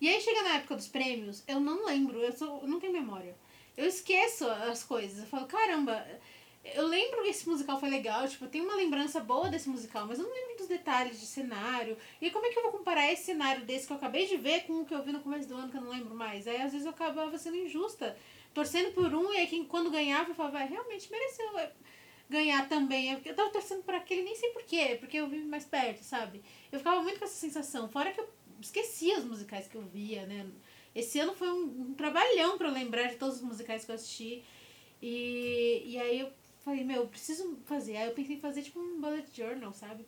[0.00, 2.92] E aí chega na época dos prêmios, eu não lembro, eu, sou, eu não tenho
[2.92, 3.36] memória.
[3.76, 5.18] Eu esqueço as coisas.
[5.20, 6.06] Eu falo, caramba,
[6.64, 10.06] eu lembro que esse musical foi legal, tipo, eu tenho uma lembrança boa desse musical,
[10.06, 11.96] mas eu não lembro dos detalhes de cenário.
[12.20, 14.64] E como é que eu vou comparar esse cenário desse que eu acabei de ver
[14.64, 16.46] com o que eu vi no começo do ano que eu não lembro mais?
[16.46, 18.16] Aí às vezes eu acabava sendo injusta,
[18.54, 21.72] torcendo por um, e aí quando ganhava eu falava, "Ah, realmente mereceu é,
[22.28, 23.14] ganhar também.
[23.14, 26.42] Porque Eu tava torcendo por aquele, nem sei porquê, porque eu vi mais perto, sabe?
[26.70, 27.88] Eu ficava muito com essa sensação.
[27.88, 28.28] Fora que eu
[28.60, 30.46] esquecia os musicais que eu via, né?
[30.94, 34.44] Esse ano foi um, um trabalhão eu lembrar de todos os musicais que eu assisti.
[35.02, 37.96] E, e aí eu falei, meu, eu preciso fazer.
[37.96, 40.06] Aí eu pensei em fazer tipo um bullet journal, sabe?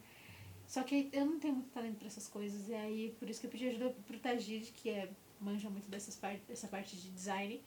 [0.66, 2.68] Só que eu não tenho muito talento pra essas coisas.
[2.68, 5.08] E aí, por isso que eu pedi ajuda pro Tajid, que é,
[5.40, 7.60] manja muito dessas part, dessa parte de design.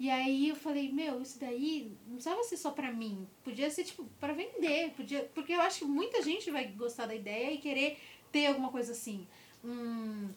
[0.00, 3.28] E aí eu falei, meu, isso daí não precisava ser só pra mim.
[3.44, 4.92] Podia ser, tipo, pra vender.
[4.92, 7.98] Podia, porque eu acho que muita gente vai gostar da ideia e querer
[8.32, 9.28] ter alguma coisa assim.
[9.62, 10.30] Um,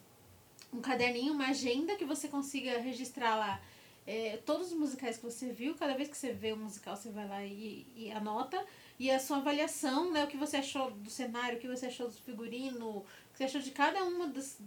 [0.73, 3.61] um caderninho, uma agenda que você consiga registrar lá
[4.05, 5.75] é, todos os musicais que você viu.
[5.75, 8.61] Cada vez que você vê um musical, você vai lá e, e anota.
[8.99, 10.25] E a sua avaliação, né?
[10.25, 13.45] O que você achou do cenário, o que você achou do figurino, o que você
[13.45, 14.57] achou de cada uma das,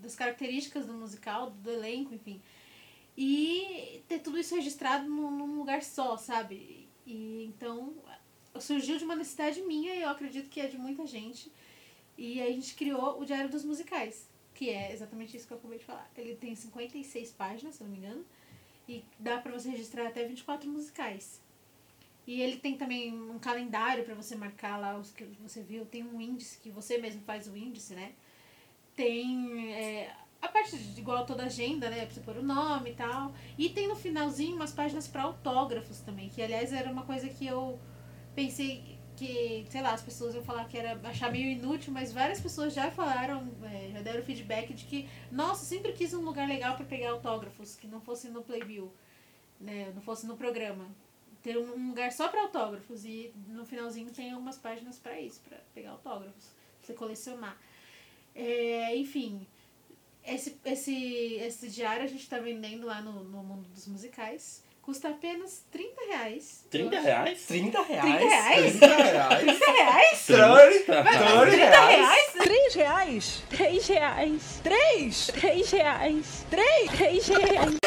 [0.00, 2.40] das características do musical, do elenco, enfim.
[3.20, 6.88] E ter tudo isso registrado num, lugar só, sabe?
[7.04, 7.92] E então
[8.60, 11.50] surgiu de uma necessidade minha e eu acredito que é de muita gente.
[12.16, 15.78] E a gente criou o Diário dos Musicais, que é exatamente isso que eu acabei
[15.78, 16.08] de falar.
[16.16, 18.24] Ele tem 56 páginas, se não me engano,
[18.88, 21.40] e dá pra você registrar até 24 musicais.
[22.24, 26.04] E ele tem também um calendário pra você marcar lá os que você viu, tem
[26.04, 28.12] um índice que você mesmo faz o índice, né?
[28.94, 32.04] Tem é, a parte de igual a toda agenda, né?
[32.04, 33.32] Pra você pôr o nome e tal.
[33.56, 37.46] E tem no finalzinho umas páginas pra autógrafos também, que aliás era uma coisa que
[37.46, 37.78] eu
[38.34, 42.40] pensei que, sei lá, as pessoas iam falar que era achar meio inútil, mas várias
[42.40, 46.76] pessoas já falaram, é, já deram feedback de que, nossa, sempre quis um lugar legal
[46.76, 48.92] pra pegar autógrafos, que não fosse no Playbill,
[49.60, 49.90] né?
[49.92, 50.86] Não fosse no programa.
[51.42, 55.58] Ter um lugar só pra autógrafos e no finalzinho tem algumas páginas pra isso, pra
[55.74, 56.44] pegar autógrafos,
[56.78, 57.58] pra você colecionar.
[58.36, 59.44] É, enfim,
[60.28, 64.62] esse, esse, esse diário a gente tá vendendo lá no, no mundo dos musicais.
[64.82, 66.64] Custa apenas 30 reais.
[66.70, 67.44] 30 reais?
[67.46, 68.22] 30 reais?
[68.22, 68.72] 30 reais?
[68.78, 69.40] 30 reais?
[69.40, 70.26] 30 reais?
[70.26, 71.02] 30
[71.50, 72.32] 30 reais?
[72.32, 73.42] Três reais?
[73.50, 74.60] Três reais.
[74.62, 75.26] Três?
[75.26, 76.46] Três reais.
[76.48, 76.90] Três?
[76.90, 77.78] Três reais.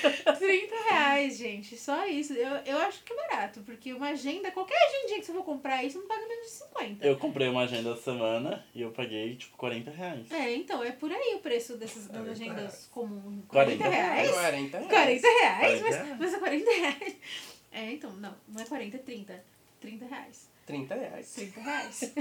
[0.38, 1.76] 30 reais, gente.
[1.76, 2.32] Só isso.
[2.32, 5.84] Eu, eu acho que é barato, porque uma agenda, qualquer agendinha que você for comprar
[5.84, 7.06] isso, não paga menos de 50.
[7.06, 10.30] Eu comprei uma agenda essa semana e eu paguei tipo 40 reais.
[10.32, 13.44] É, então, é por aí o preço dessas das 40 agendas comuns.
[13.48, 14.30] 40 reais?
[14.30, 14.90] 40 reais.
[14.90, 15.60] 40 reais?
[15.60, 16.18] 40 Mas, reais.
[16.18, 17.16] mas é 40 reais.
[17.72, 19.44] É, então, não, não é 40, é 30.
[19.80, 20.49] 30 reais.
[20.66, 21.32] 30 reais.
[21.34, 22.12] 30 reais.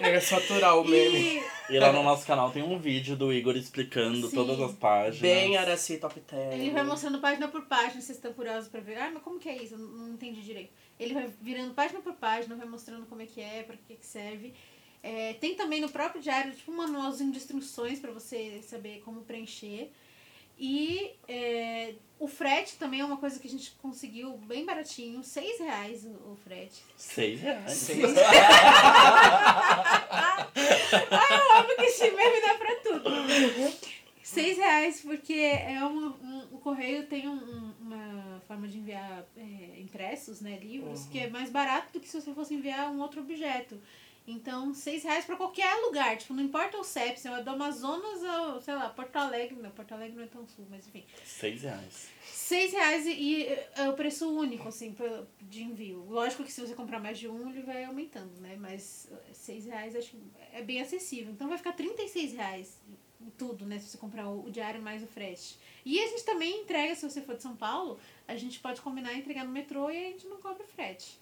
[0.00, 1.42] É faturar o meme.
[1.68, 4.34] E E lá no nosso canal tem um vídeo do Igor explicando Sim.
[4.34, 5.18] todas as páginas.
[5.20, 6.60] Bem Araci Top 10.
[6.60, 8.98] ele vai mostrando página por página, vocês estão curiosos pra ver.
[8.98, 9.74] Ah, mas como que é isso?
[9.74, 10.70] Eu não, não entendi direito.
[10.98, 14.06] Ele vai virando página por página, vai mostrando como é que é, pra que, que
[14.06, 14.54] serve.
[15.02, 19.20] É, tem também no próprio diário, tipo, um manualzinho de instruções pra você saber como
[19.22, 19.90] preencher.
[20.58, 25.58] E é, o frete também é uma coisa que a gente conseguiu bem baratinho, seis
[25.60, 26.82] reais o, o frete.
[26.96, 27.72] 6 reais.
[27.72, 28.04] Seis
[31.10, 33.10] Ah, óbvio que esse meme dá pra tudo.
[34.22, 39.24] Seis reais, porque é um, um- o correio tem um- um- uma forma de enviar
[39.36, 43.00] é, impressos, né, livros, que é mais barato do que se você fosse enviar um
[43.00, 43.80] outro objeto.
[44.26, 46.16] Então, seis reais pra qualquer lugar.
[46.16, 49.56] Tipo, não importa o CEP, se é do Amazonas ou, sei lá, Porto Alegre.
[49.56, 51.04] Não, Porto Alegre não é tão sul, mas enfim.
[51.24, 52.08] Seis reais.
[52.24, 53.46] Seis reais e, e
[53.76, 54.96] é o preço único, assim,
[55.42, 56.04] de envio.
[56.08, 58.56] Lógico que se você comprar mais de um, ele vai aumentando, né?
[58.58, 60.20] Mas eh, seis reais acho que
[60.52, 61.32] é bem acessível.
[61.32, 62.80] Então vai ficar 36 reais
[63.20, 63.78] em tudo, né?
[63.78, 65.56] Se você comprar o, o diário mais o frete.
[65.84, 69.12] E a gente também entrega, se você for de São Paulo, a gente pode combinar
[69.12, 71.16] e entregar no metrô e a gente não cobra frete.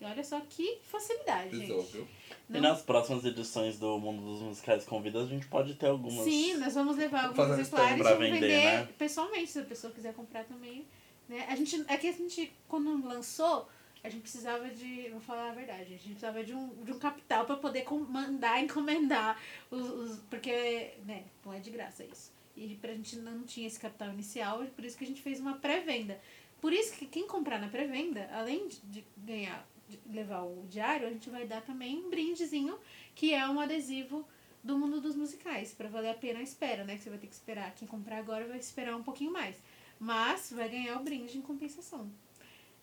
[0.00, 2.08] E olha só que facilidade, Pisou, gente.
[2.48, 2.58] Viu?
[2.58, 6.24] E Não- nas próximas edições do Mundo dos Musicais Convidas, a gente pode ter algumas.
[6.24, 8.88] Sim, nós vamos levar alguns Fazendo exemplares e vamos vender, vender né?
[8.98, 10.84] pessoalmente, se a pessoa quiser comprar também.
[11.28, 11.46] Né?
[11.48, 13.68] A gente, é que a gente, quando lançou,
[14.02, 16.98] a gente precisava de, vou falar a verdade, a gente precisava de um, de um
[16.98, 19.38] capital para poder com- mandar, encomendar
[19.70, 22.32] os, os- porque, né, não é de graça isso.
[22.56, 25.54] E pra gente não tinha esse capital inicial, por isso que a gente fez uma
[25.54, 26.20] pré-venda.
[26.60, 29.66] Por isso que quem comprar na pré-venda, além de- de ganhar,
[30.06, 32.78] levar o diário, a gente vai dar também um brindezinho,
[33.14, 34.26] que é um adesivo
[34.62, 36.96] do mundo dos musicais, pra valer a pena a espera, né?
[36.96, 37.74] Que você vai ter que esperar.
[37.74, 39.56] Quem comprar agora vai esperar um pouquinho mais.
[39.98, 42.10] Mas vai ganhar o brinde em compensação.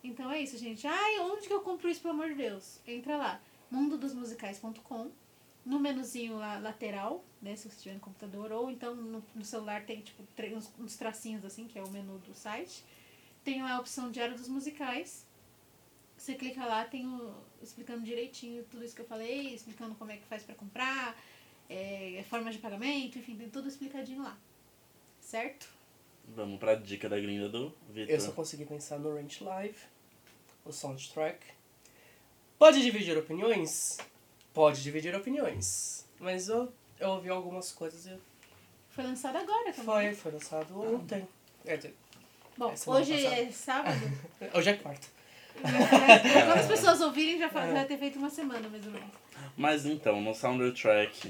[0.03, 0.88] Então é isso, gente.
[0.88, 2.79] Ai, onde que eu compro isso, pelo amor de Deus?
[2.88, 5.11] Entra lá, mundodosmusicais.com,
[5.65, 7.55] no menuzinho lá lateral, né?
[7.55, 10.23] Se você tiver no computador, ou então no, no celular tem tipo
[10.55, 12.84] uns, uns tracinhos assim, que é o menu do site.
[13.43, 15.27] Tem lá a opção Diário dos Musicais.
[16.18, 20.18] Você clica lá, tem o, explicando direitinho tudo isso que eu falei, explicando como é
[20.18, 21.15] que faz pra comprar,
[21.69, 24.38] é, forma de pagamento, enfim, tem tudo explicadinho lá.
[25.22, 25.69] Certo?
[26.30, 28.10] Vamos pra dica da gringa do Vitor.
[28.14, 29.77] Eu só consegui pensar no Range Live,
[30.65, 31.39] o soundtrack.
[32.57, 33.98] Pode dividir opiniões?
[34.53, 36.06] Pode dividir opiniões.
[36.19, 38.18] Mas eu, eu ouvi algumas coisas e
[38.89, 39.85] Foi lançado agora também.
[39.85, 41.27] foi, foi lançado ontem.
[41.64, 41.94] É, de-
[42.57, 43.35] Bom, É, semana hoje passada.
[43.41, 43.99] é sábado.
[44.56, 45.07] hoje é quarta.
[45.61, 49.07] Quando as pessoas ouvirem, já, fa- já vai ter feito uma semana, mais ou menos.
[49.55, 51.29] Mas então, no soundtrack,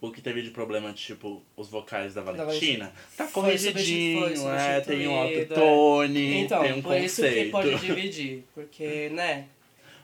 [0.00, 2.92] o que teve de problema, tipo, os vocais da Valentina, Valentina.
[3.16, 7.22] tá Foi corrigidinho, substitu- foi é, tem um substituído, autotone, Então, tem um por isso
[7.22, 7.50] que conceito.
[7.50, 8.44] pode dividir.
[8.54, 9.46] Porque, né?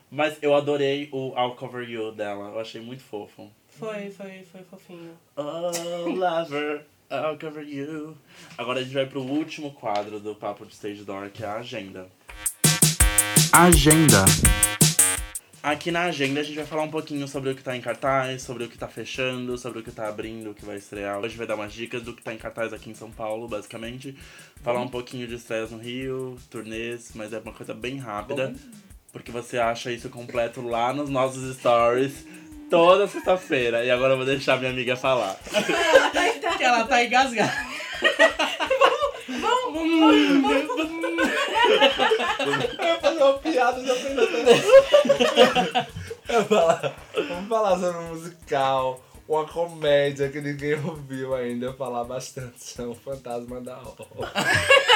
[0.09, 3.49] Mas eu adorei o I'll Cover You dela, eu achei muito fofo.
[3.69, 5.17] Foi, foi, foi fofinho.
[5.37, 8.17] Oh, lover, I'll cover you.
[8.57, 11.55] Agora a gente vai pro último quadro do Papo de Stage Door, que é a
[11.55, 12.09] agenda.
[13.53, 14.23] Agenda.
[15.61, 18.43] Aqui na agenda a gente vai falar um pouquinho sobre o que tá em cartaz,
[18.43, 21.19] sobre o que tá fechando, sobre o que tá abrindo, o que vai estrear.
[21.19, 24.15] Hoje vai dar umas dicas do que tá em cartaz aqui em São Paulo, basicamente.
[24.63, 28.55] Falar um pouquinho de estreias no Rio, turnês, mas é uma coisa bem rápida.
[29.11, 32.25] Porque você acha isso completo lá nos nossos stories
[32.69, 33.83] toda sexta-feira.
[33.83, 35.37] E agora eu vou deixar minha amiga falar.
[36.57, 37.53] Que ela tá engasgada.
[42.79, 44.49] Eu ia fazer uma piada já pensando.
[46.29, 48.99] Eu ia falar, vamos falar sobre musical,
[49.31, 52.63] uma comédia que ninguém ouviu ainda falar bastante.
[52.75, 54.31] Chama o Fantasma da Ópera.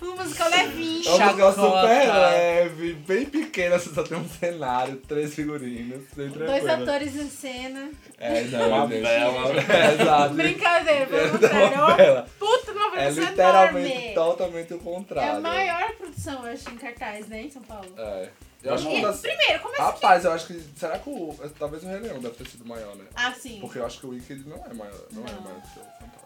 [0.00, 1.06] Um musical levinho.
[1.06, 1.78] É um musical Chacota.
[1.78, 6.70] super leve, bem pequeno, você só tem um cenário, três figurinos, Dois tranquilo.
[6.72, 7.90] atores em cena.
[8.18, 9.02] É, não, Uma gente.
[9.02, 9.50] bela.
[9.60, 10.34] É, exato.
[10.34, 11.62] Brincadeira, pelo É.
[11.62, 12.28] É uma uma bela.
[12.38, 14.14] puta uma É produção literalmente enorme.
[14.14, 15.36] totalmente o É contrário.
[15.36, 17.88] a maior produção, eu acho, em cartaz, né, em São Paulo.
[17.98, 18.28] É.
[18.64, 19.20] Eu acho que E, uma das...
[19.20, 19.82] primeiro, como é que...
[19.82, 20.60] Rapaz, eu acho que.
[20.76, 21.34] Será que o.
[21.58, 23.04] Talvez o Rei Leão deve ter sido maior, né?
[23.14, 23.58] Ah, sim.
[23.60, 25.40] Porque eu acho que o Wicked não é maior, não, é Não.
[25.42, 26.24] maior que o Fantasma.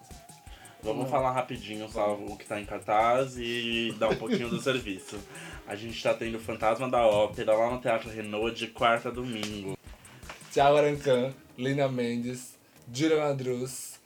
[0.80, 5.18] Vamos falar rapidinho só o que tá em cartaz e dar um pouquinho do serviço.
[5.66, 9.76] A gente tá tendo Fantasma da Ópera lá no Teatro Renault de quarta a domingo.
[10.52, 12.54] Thiago Arancan, Lina Mendes,
[12.92, 13.98] Júlia Madruz,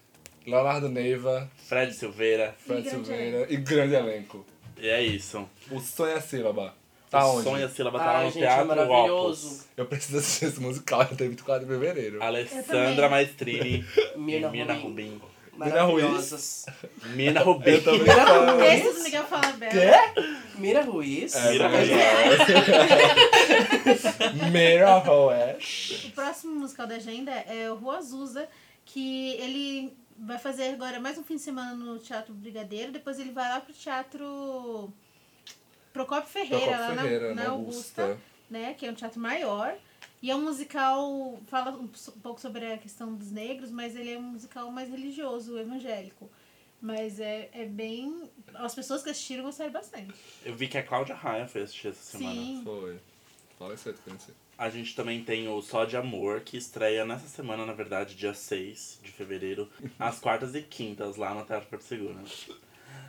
[0.47, 2.55] Leonardo Neiva, Fred Silveira.
[2.59, 4.45] Fred grande Silveira e grande elenco.
[4.79, 5.47] E é isso.
[5.71, 6.75] O Sonho é Sílaba.
[7.13, 7.45] Tá o onde?
[7.45, 9.47] Sonho a Sílaba tá lá no gente, é Teatro maravilhoso.
[9.49, 9.65] Opus.
[9.77, 12.23] Eu preciso assistir esse musical, já tem 24 de fevereiro.
[12.23, 13.09] Alessandra.
[13.09, 13.85] Maestrini
[14.17, 15.19] Mirna e Mina Rubin.
[15.19, 15.23] Rubin.
[15.57, 16.65] Maravilhosas.
[17.15, 17.71] Mina Rubin.
[17.71, 18.57] Eu também falo.
[18.57, 18.73] Ruiz.
[18.87, 19.71] Esse do Miguel Falabella.
[19.73, 20.23] Quê?
[20.57, 21.35] Mira Ruiz.
[21.37, 21.89] É, Mira mas-
[24.51, 26.07] Mira Roesh.
[26.07, 28.49] O próximo musical da agenda é o Rua Azusa,
[28.85, 33.33] que ele vai fazer agora mais um fim de semana no Teatro Brigadeiro, depois ele
[33.33, 34.93] vai lá pro Teatro
[35.93, 38.23] Procópio Ferreira, Procópio lá na- Ferreira, na, na Augusta, Augusta.
[38.51, 39.75] né, que é um teatro maior.
[40.23, 44.13] E é um musical, fala um um pouco sobre a questão dos negros, mas ele
[44.13, 46.31] é um musical mais religioso, evangélico.
[46.81, 48.31] Mas é, é bem.
[48.55, 50.13] As pessoas que assistiram gostaram bastante.
[50.45, 52.35] Eu vi que a Cláudia Raia foi assistir essa semana.
[52.41, 52.61] Sim.
[52.65, 52.99] Foi.
[53.59, 53.95] Fala isso aí.
[54.59, 58.35] A gente também tem o Só de Amor, que estreia nessa semana, na verdade, dia
[58.35, 62.17] 6 de fevereiro, às quartas e quintas, lá no Teatro Porto Seguro.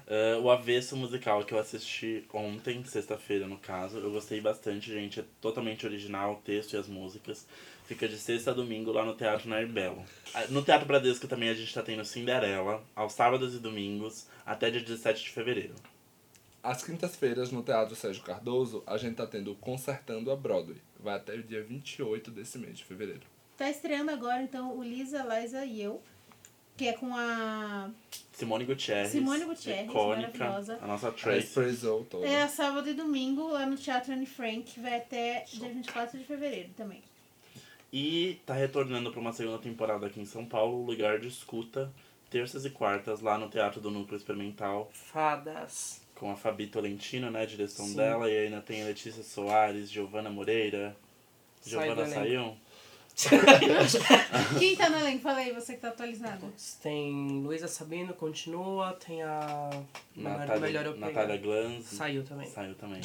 [0.08, 5.20] Uh, o Avesso Musical que eu assisti ontem, sexta-feira no caso, eu gostei bastante, gente.
[5.20, 7.46] É totalmente original o texto e as músicas.
[7.86, 10.04] Fica de sexta a domingo lá no Teatro Nair Belo.
[10.34, 14.70] Ah, No Teatro Bradesco também a gente tá tendo Cinderela, aos sábados e domingos, até
[14.72, 15.76] dia 17 de fevereiro.
[16.62, 20.78] Às quintas-feiras, no Teatro Sérgio Cardoso, a gente tá tendo Consertando a Broadway.
[20.98, 23.24] Vai até o dia 28 desse mês de fevereiro.
[23.58, 26.02] Tá estreando agora, então, o Lisa, Liza e eu,
[26.76, 27.90] que é com a...
[28.32, 29.12] Simone Gutierrez.
[29.12, 30.80] Simone Gutierrez, icônica, maravilhosa.
[30.82, 31.60] a nossa Trace.
[32.24, 36.70] É sábado e domingo lá no Teatro Anne Frank, vai até dia 24 de fevereiro
[36.76, 37.04] também.
[37.92, 41.94] E tá retornando para uma segunda temporada aqui em São Paulo, Lugar de Escuta,
[42.32, 46.02] terças e quartas, lá no Teatro do Núcleo Experimental, Fadas.
[46.16, 47.96] com a Fabi Tolentino, né, a direção Sim.
[47.96, 50.98] dela, e ainda tem a Letícia Soares, Giovana Moreira.
[51.64, 52.58] Giovana saiu?
[54.60, 55.22] Quem tá no elenco?
[55.22, 56.52] Fala aí, você que tá atualizado.
[56.82, 58.94] Tem Luísa Sabino, continua.
[58.94, 59.70] Tem a
[60.16, 61.38] Melhor, Natália, melhor eu Natália.
[61.38, 61.86] Glanz.
[61.86, 62.48] Saiu também.
[62.50, 63.02] Saiu também.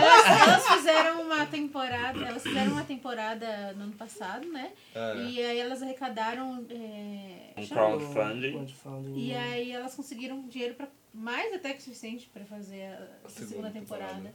[0.00, 4.72] Elas, elas fizeram uma temporada, elas fizeram uma temporada no ano passado, né?
[4.94, 5.16] É.
[5.16, 6.64] E aí elas arrecadaram.
[6.70, 8.52] É, Um crowdfunding.
[8.52, 9.18] Crowdfunding.
[9.18, 13.48] E aí elas conseguiram dinheiro pra mais até que suficiente pra fazer a, a segunda
[13.48, 14.12] segunda temporada.
[14.14, 14.34] temporada.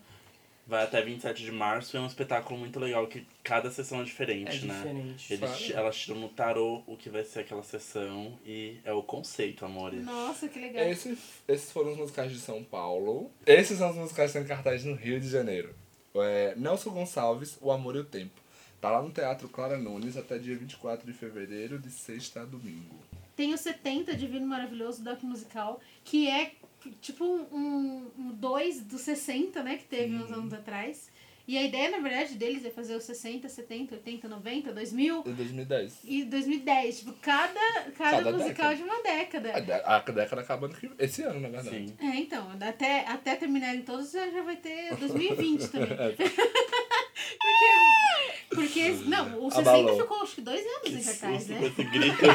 [0.65, 4.03] Vai até 27 de março e é um espetáculo muito legal, que cada sessão é
[4.05, 4.73] diferente, É né?
[4.75, 5.33] diferente.
[5.33, 5.73] Eles, Claro.
[5.77, 10.05] elas tiram no tarô o que vai ser aquela sessão e é o conceito, amores.
[10.05, 10.85] Nossa, que legal.
[10.87, 11.17] Esse,
[11.49, 13.29] esses foram os musicais de São Paulo.
[13.45, 15.75] Esses são os musicais que estão em cartaz no Rio de Janeiro.
[16.15, 18.41] É, Nelson Gonçalves, O Amor e o Tempo.
[18.79, 22.95] Tá lá no Teatro Clara Nunes até dia 24 de fevereiro, de sexta a domingo.
[23.35, 26.51] Tem o 70 Divino Maravilhoso Doc Musical, que é
[27.01, 29.77] tipo um, um 2 dos 60, né?
[29.77, 31.11] Que teve uns anos atrás.
[31.45, 35.33] E a ideia, na verdade, deles é fazer os 60, 70, 80, 90, 2000 De
[35.33, 35.99] 2010.
[36.05, 36.99] e 2010.
[36.99, 37.59] Tipo, cada,
[37.97, 38.75] cada, Cada musical década.
[38.77, 39.51] de uma década.
[39.85, 41.69] A, a década acabando que- esse ano, na verdade.
[41.89, 41.95] Sim.
[41.99, 45.89] É, então, até, até terminarem todos já já vai ter 2020 também.
[47.39, 50.01] porque, porque, não, o 60 Abalou.
[50.01, 51.59] ficou acho que dois anos Que em cartaz, né?
[51.65, 52.17] esse grito.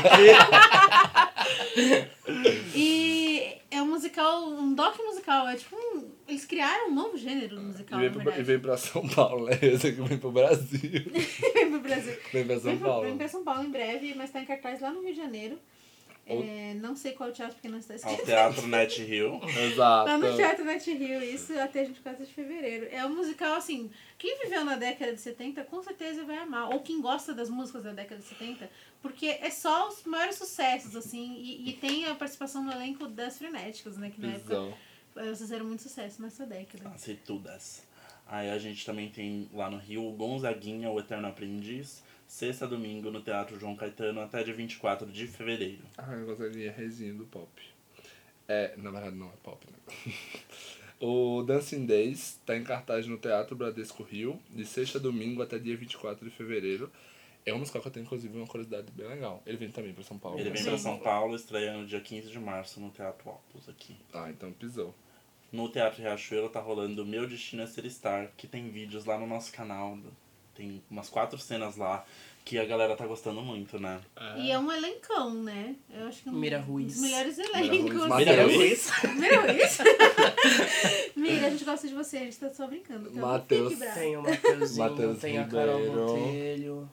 [2.75, 7.57] E é um musical, um doc musical, é tipo um, Eles criaram um novo gênero
[7.57, 9.59] no musical, E vem, na pro, e pra São Paulo, né?
[9.63, 10.81] Esse aqui vem pro Brasil.
[11.55, 12.17] Vem pro Brasil.
[12.33, 13.05] Vem pra São Vem pra, Paulo.
[13.05, 15.59] vem pra São Paulo em breve, mas tá em cartaz lá no Rio de Janeiro.
[16.29, 18.25] É, não sei qual teatro, porque não está Ao escrito.
[18.25, 19.41] Teatro Net Hill.
[19.73, 20.11] Exato.
[20.11, 22.89] Lá no Teatro Net Rio, isso até 24 de fevereiro.
[22.91, 26.71] É um musical, assim, quem viveu na década de 70 com certeza vai amar.
[26.71, 30.95] Ou quem gosta das músicas da década de 70, porque é só os maiores sucessos,
[30.95, 34.11] assim, e, e tem a participação no elenco das Frenéticas, né?
[34.11, 34.75] Que na época Visão.
[35.17, 36.89] elas fizeram muito sucesso nessa década.
[36.91, 37.87] Aceitudas.
[38.27, 42.03] Aí a gente também tem lá no Rio o Gonzaguinha, o Eterno Aprendiz.
[42.29, 45.83] Sexta a domingo no Teatro João Caetano até dia 24 de fevereiro.
[45.97, 47.49] Ah, eu gostaria resinha do pop.
[48.47, 50.05] É, na verdade não é pop, né?
[51.01, 55.57] O Dancing Days tá em cartaz no Teatro Bradesco Rio, de sexta a domingo até
[55.57, 56.91] dia 24 de fevereiro.
[57.47, 59.41] É um musical que eu tenho, inclusive, uma curiosidade bem legal.
[59.47, 60.41] Ele vem também pra São Paulo.
[60.41, 60.71] Ele vem Sim.
[60.71, 63.97] pra São Paulo, estreando dia 15 de março no Teatro Opus aqui.
[64.13, 64.93] Ah, então pisou.
[65.53, 69.27] No Teatro Riachuelo tá rolando Meu Destino é Ser Star, que tem vídeos lá no
[69.27, 69.97] nosso canal.
[70.59, 72.05] Tem umas quatro cenas lá
[72.45, 74.01] que a galera tá gostando muito, né?
[74.39, 75.77] E é um elencão, né?
[75.89, 77.01] Eu acho que é um Mira dos Ruiz.
[77.01, 78.17] melhores Ruiz, elencos.
[78.17, 78.91] Mira Ruiz.
[79.15, 79.79] Mira Ruiz?
[81.15, 83.09] Mira, a gente gosta de você, a gente tá só brincando.
[83.09, 83.21] Tá?
[83.21, 83.79] Matheus.
[83.79, 86.91] Tem o Mateuzinho, Matheus tem a Carol Ribeiro.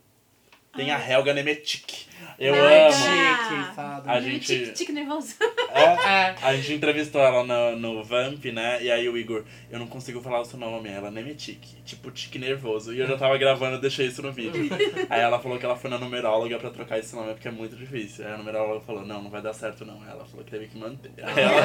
[0.75, 2.05] Tem a Helga Nemetic.
[2.37, 2.91] Eu Ai, amo.
[2.91, 4.11] Chique, fada.
[4.11, 5.35] A Tique, gente, tique nervoso.
[5.73, 8.83] é, a gente entrevistou ela no, no Vamp, né?
[8.83, 10.89] E aí o Igor, eu não consigo falar o seu nome.
[10.89, 11.59] Ela, Nemetic.
[11.85, 12.93] Tipo, tique nervoso.
[12.93, 14.69] E eu já tava gravando, eu deixei isso no vídeo.
[15.09, 17.75] Aí ela falou que ela foi na numeróloga pra trocar esse nome, porque é muito
[17.77, 18.25] difícil.
[18.25, 20.01] Aí a numeróloga falou, não, não vai dar certo não.
[20.03, 21.11] Aí ela falou que teve que manter.
[21.17, 21.61] Aí ela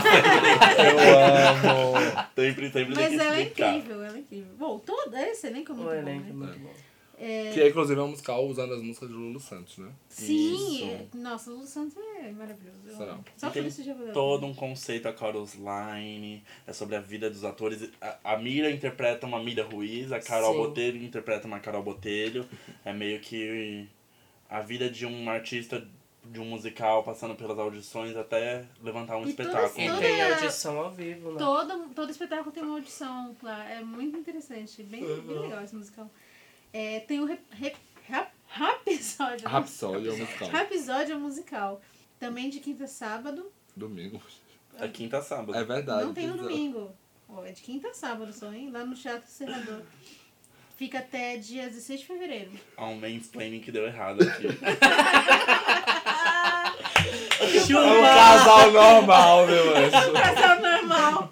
[0.78, 2.26] Eu amo!
[2.36, 3.74] sempre, sempre tem Mas que ela é explicar.
[3.76, 4.52] incrível, ela é incrível.
[4.56, 6.32] Bom, todo esse elenco é muito O bom, elenco é né?
[6.32, 6.70] muito bom.
[7.52, 9.90] Que é, inclusive, é um musical usando as músicas de Lulu Santos, né?
[10.08, 10.84] Sim, Isso.
[10.84, 12.78] é- nossa, o Lulu Santos é maravilhoso.
[12.86, 13.18] eu Será?
[13.36, 14.12] Só E por isso já valeu.
[14.12, 17.90] todo um conceito a Chorus Line, é sobre a vida dos atores.
[18.00, 20.58] A, a Mira interpreta uma Mira Ruiz, a Carol Sim.
[20.58, 22.46] Botelho interpreta uma Carol Botelho.
[22.84, 23.86] É meio que
[24.48, 25.86] a vida de um artista
[26.24, 29.82] de um musical passando pelas audições até levantar um E espetáculo.
[29.82, 31.38] E Toda- tem audição ao vivo, né?
[31.38, 33.64] Todo, todo espetáculo tem uma audição lá.
[33.68, 34.82] É muito interessante.
[34.82, 35.40] Bem, bem Uhum.
[35.42, 36.10] legal esse musical.
[36.72, 37.76] É, tem o rap, rap,
[38.06, 39.48] rap, Rapisódio.
[39.48, 40.48] Rhapsody é um musical.
[40.48, 41.80] Rapisódio é um musical.
[42.18, 43.50] Também de quinta a sábado.
[43.76, 44.20] Domingo.
[44.78, 45.56] É quinta a sábado.
[45.56, 46.04] É verdade.
[46.04, 46.48] não tem no pisou.
[46.48, 46.90] domingo.
[47.28, 48.70] Ó, é de quinta a sábado só, hein?
[48.72, 49.82] Lá no Teatro Serrador.
[50.76, 52.50] Fica até dia 16 de fevereiro.
[52.76, 54.46] Há um mansplaining que deu errado aqui.
[57.40, 60.12] É um casal normal, meu anjo.
[60.12, 60.59] Casal
[60.90, 61.28] normal.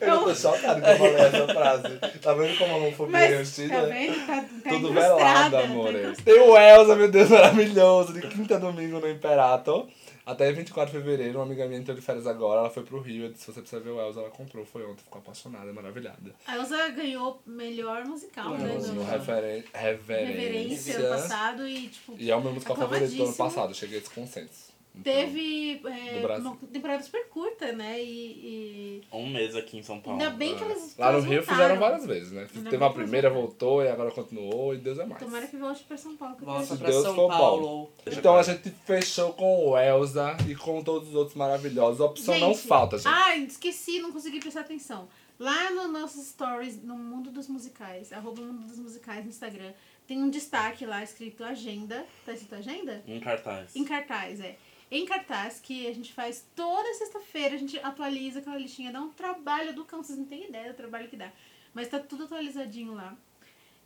[0.00, 1.98] Eu tô chocado que eu falei essa frase.
[2.20, 3.68] Tá vendo como a homofobia é Mas, hostile?
[3.68, 4.26] tá vendo?
[4.26, 6.00] Tá, tá Tudo velado, tá amores.
[6.00, 6.24] incrustada.
[6.24, 8.12] Tem o Elza, meu Deus, maravilhoso.
[8.12, 9.88] De quinta a domingo no Imperato.
[10.24, 13.24] Até 24 de fevereiro, uma amiga minha entrou de férias agora, ela foi pro Rio.
[13.24, 14.64] Eu disse, se você precisa ver o Elza, ela comprou.
[14.64, 16.32] Foi ontem, ficou apaixonada, maravilhada.
[16.46, 18.78] A Elsa ganhou melhor musical, né?
[19.10, 20.26] Referen reverência.
[20.26, 23.98] Reverência ano passado e, tipo, E é o meu musical favorito do ano passado, cheguei
[23.98, 24.69] a esse consenso.
[24.92, 28.02] Então, teve é, uma temporada super curta, né?
[28.02, 30.20] E, Um mês aqui em São e Paulo.
[30.20, 31.46] ainda bem que elas Lá no Rio voltaram.
[31.56, 32.46] fizeram várias vezes, né?
[32.54, 33.48] Ainda Teve uma primeira, voltaram.
[33.48, 35.22] voltou, e agora continuou, e Deus é mais.
[35.22, 36.36] Tomara que volte pra São Paulo.
[36.40, 37.28] Volta pra Deus São bom.
[37.28, 37.92] Paulo.
[38.06, 42.00] Então a gente fechou com o Elza e com todos os outros maravilhosos.
[42.00, 43.08] A opção não Gente, falta, gente.
[43.08, 45.08] Ah, esqueci, não consegui prestar atenção.
[45.38, 49.72] Lá no nossos stories, no Mundo dos Musicais, arroba Mundo dos Musicais no Instagram,
[50.06, 52.04] tem um destaque lá escrito agenda.
[52.26, 53.02] Tá escrito agenda?
[53.06, 53.74] Em cartaz.
[53.74, 54.56] Em cartaz, é.
[54.90, 59.10] Em cartaz, que a gente faz toda sexta-feira, a gente atualiza aquela listinha, dá um
[59.12, 61.30] trabalho do cão, vocês não têm ideia do trabalho que dá.
[61.72, 63.16] Mas tá tudo atualizadinho lá.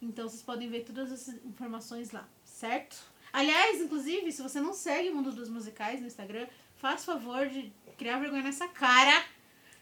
[0.01, 2.97] Então vocês podem ver todas as informações lá, certo?
[3.33, 7.73] Aliás, inclusive, se você não segue o Mundo dos Musicais no Instagram, faz favor de
[7.99, 9.25] criar vergonha nessa cara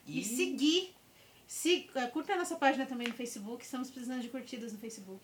[0.07, 0.95] e, E- seguir.
[1.47, 5.21] Se, eh, curta a nossa página também no Facebook, estamos precisando de curtidas no Facebook.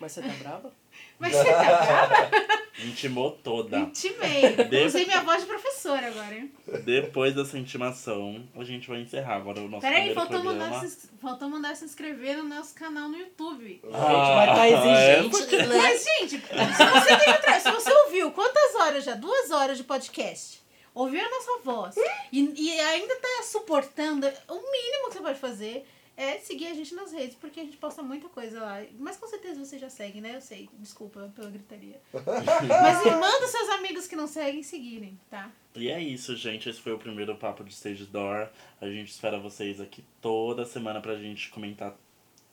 [0.00, 0.74] Mas você tá brava?
[1.20, 2.30] Mas você tá brava?
[2.84, 3.78] Intimou toda.
[3.78, 4.52] Intimei.
[4.54, 6.52] Deve- Usei minha voz de professora agora, hein?
[6.84, 10.66] Depois dessa intimação, a gente vai encerrar agora o nosso Peraí, primeiro faltou programa.
[10.74, 13.80] mandar, se, faltou mandar se inscrever no nosso canal no YouTube.
[13.84, 15.76] A gente vai estar exigente, né?
[15.76, 19.14] Mas, gente, se você, se você ouviu quantas horas já?
[19.14, 20.60] Duas horas de podcast.
[20.94, 21.94] Ouviu a nossa voz
[22.32, 25.86] e, e ainda tá suportando, o mínimo que você pode fazer
[26.16, 28.82] é seguir a gente nas redes, porque a gente posta muita coisa lá.
[28.98, 30.36] Mas com certeza você já segue, né?
[30.36, 32.00] Eu sei, desculpa pela gritaria.
[32.12, 35.50] Mas manda seus amigos que não seguem seguirem, tá?
[35.74, 36.68] E é isso, gente.
[36.68, 38.48] Esse foi o primeiro Papo de Stage Door.
[38.80, 41.94] A gente espera vocês aqui toda semana pra gente comentar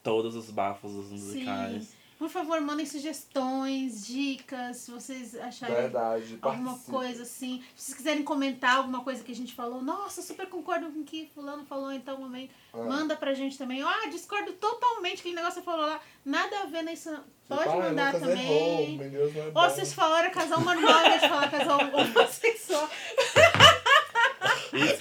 [0.03, 1.83] todos os bafos dos musicais.
[1.83, 2.02] Sim.
[2.23, 6.39] Por favor, mandem sugestões, dicas, se vocês acharem Verdade.
[6.41, 6.91] alguma participe.
[6.91, 7.61] coisa assim.
[7.75, 11.03] Se vocês quiserem comentar alguma coisa que a gente falou, nossa, super concordo com o
[11.03, 12.51] que fulano falou em tal momento.
[12.73, 12.77] É.
[12.77, 13.81] Manda pra gente também.
[13.83, 15.99] Ah, discordo totalmente aquele negócio que você falou lá.
[16.23, 17.13] Nada a ver nisso.
[17.45, 18.97] Pode ah, mandar errou, também.
[18.97, 22.89] meu Deus, não é Ou vocês falaram casal normal de falar casal homossexual.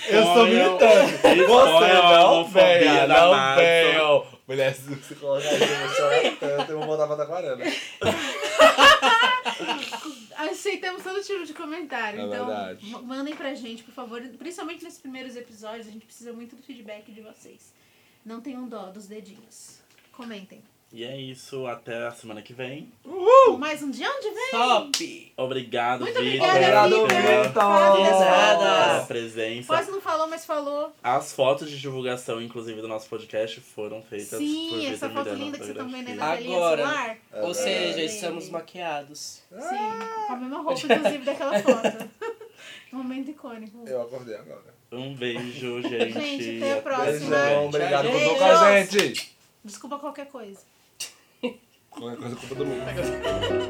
[0.09, 1.19] Eu sou militante.
[1.23, 4.32] Você não da não Madison.
[4.53, 7.65] Mulher, se você colocar isso, eu vou chorar tanto, eu vou voltar pra Taquarana.
[10.37, 12.21] Aceitamos todo tipo de comentário.
[12.21, 12.87] É então, verdade.
[12.91, 14.21] ma- mandem pra gente, por favor.
[14.39, 17.73] Principalmente nesses primeiros episódios, a gente precisa muito do feedback de vocês.
[18.25, 19.79] Não tenham dó dos dedinhos.
[20.13, 20.63] Comentem.
[20.93, 21.67] E é isso.
[21.67, 22.93] Até a semana que vem.
[23.03, 24.51] Com mais um dia onde vem?
[24.51, 25.33] Top!
[25.39, 26.49] Obrigado, Muito Vitor.
[26.49, 27.53] Obrigado, Vitor.
[27.53, 29.67] Pela presença.
[29.69, 30.93] Quase não falou, mas falou.
[31.03, 35.45] As fotos de divulgação, inclusive, do nosso podcast foram feitas por Sim, essa foto Miranda,
[35.45, 36.83] linda que vocês estão vendo aí na Agora.
[36.87, 37.17] celular.
[37.43, 38.05] Ou seja, É.
[38.05, 39.43] estamos maquiados.
[39.51, 42.11] Sim, com a mesma roupa, inclusive, daquela foto.
[42.93, 43.89] Momento icônico.
[43.89, 44.75] Eu acordei agora.
[44.93, 46.13] Um beijo, gente.
[46.13, 47.37] Gente, até a próxima.
[47.37, 48.33] Beijão, obrigado por Beijos.
[48.35, 49.33] estar com a gente.
[49.65, 50.61] Desculpa qualquer coisa.
[51.93, 53.63] Qualquer coisa, culpa do mundo.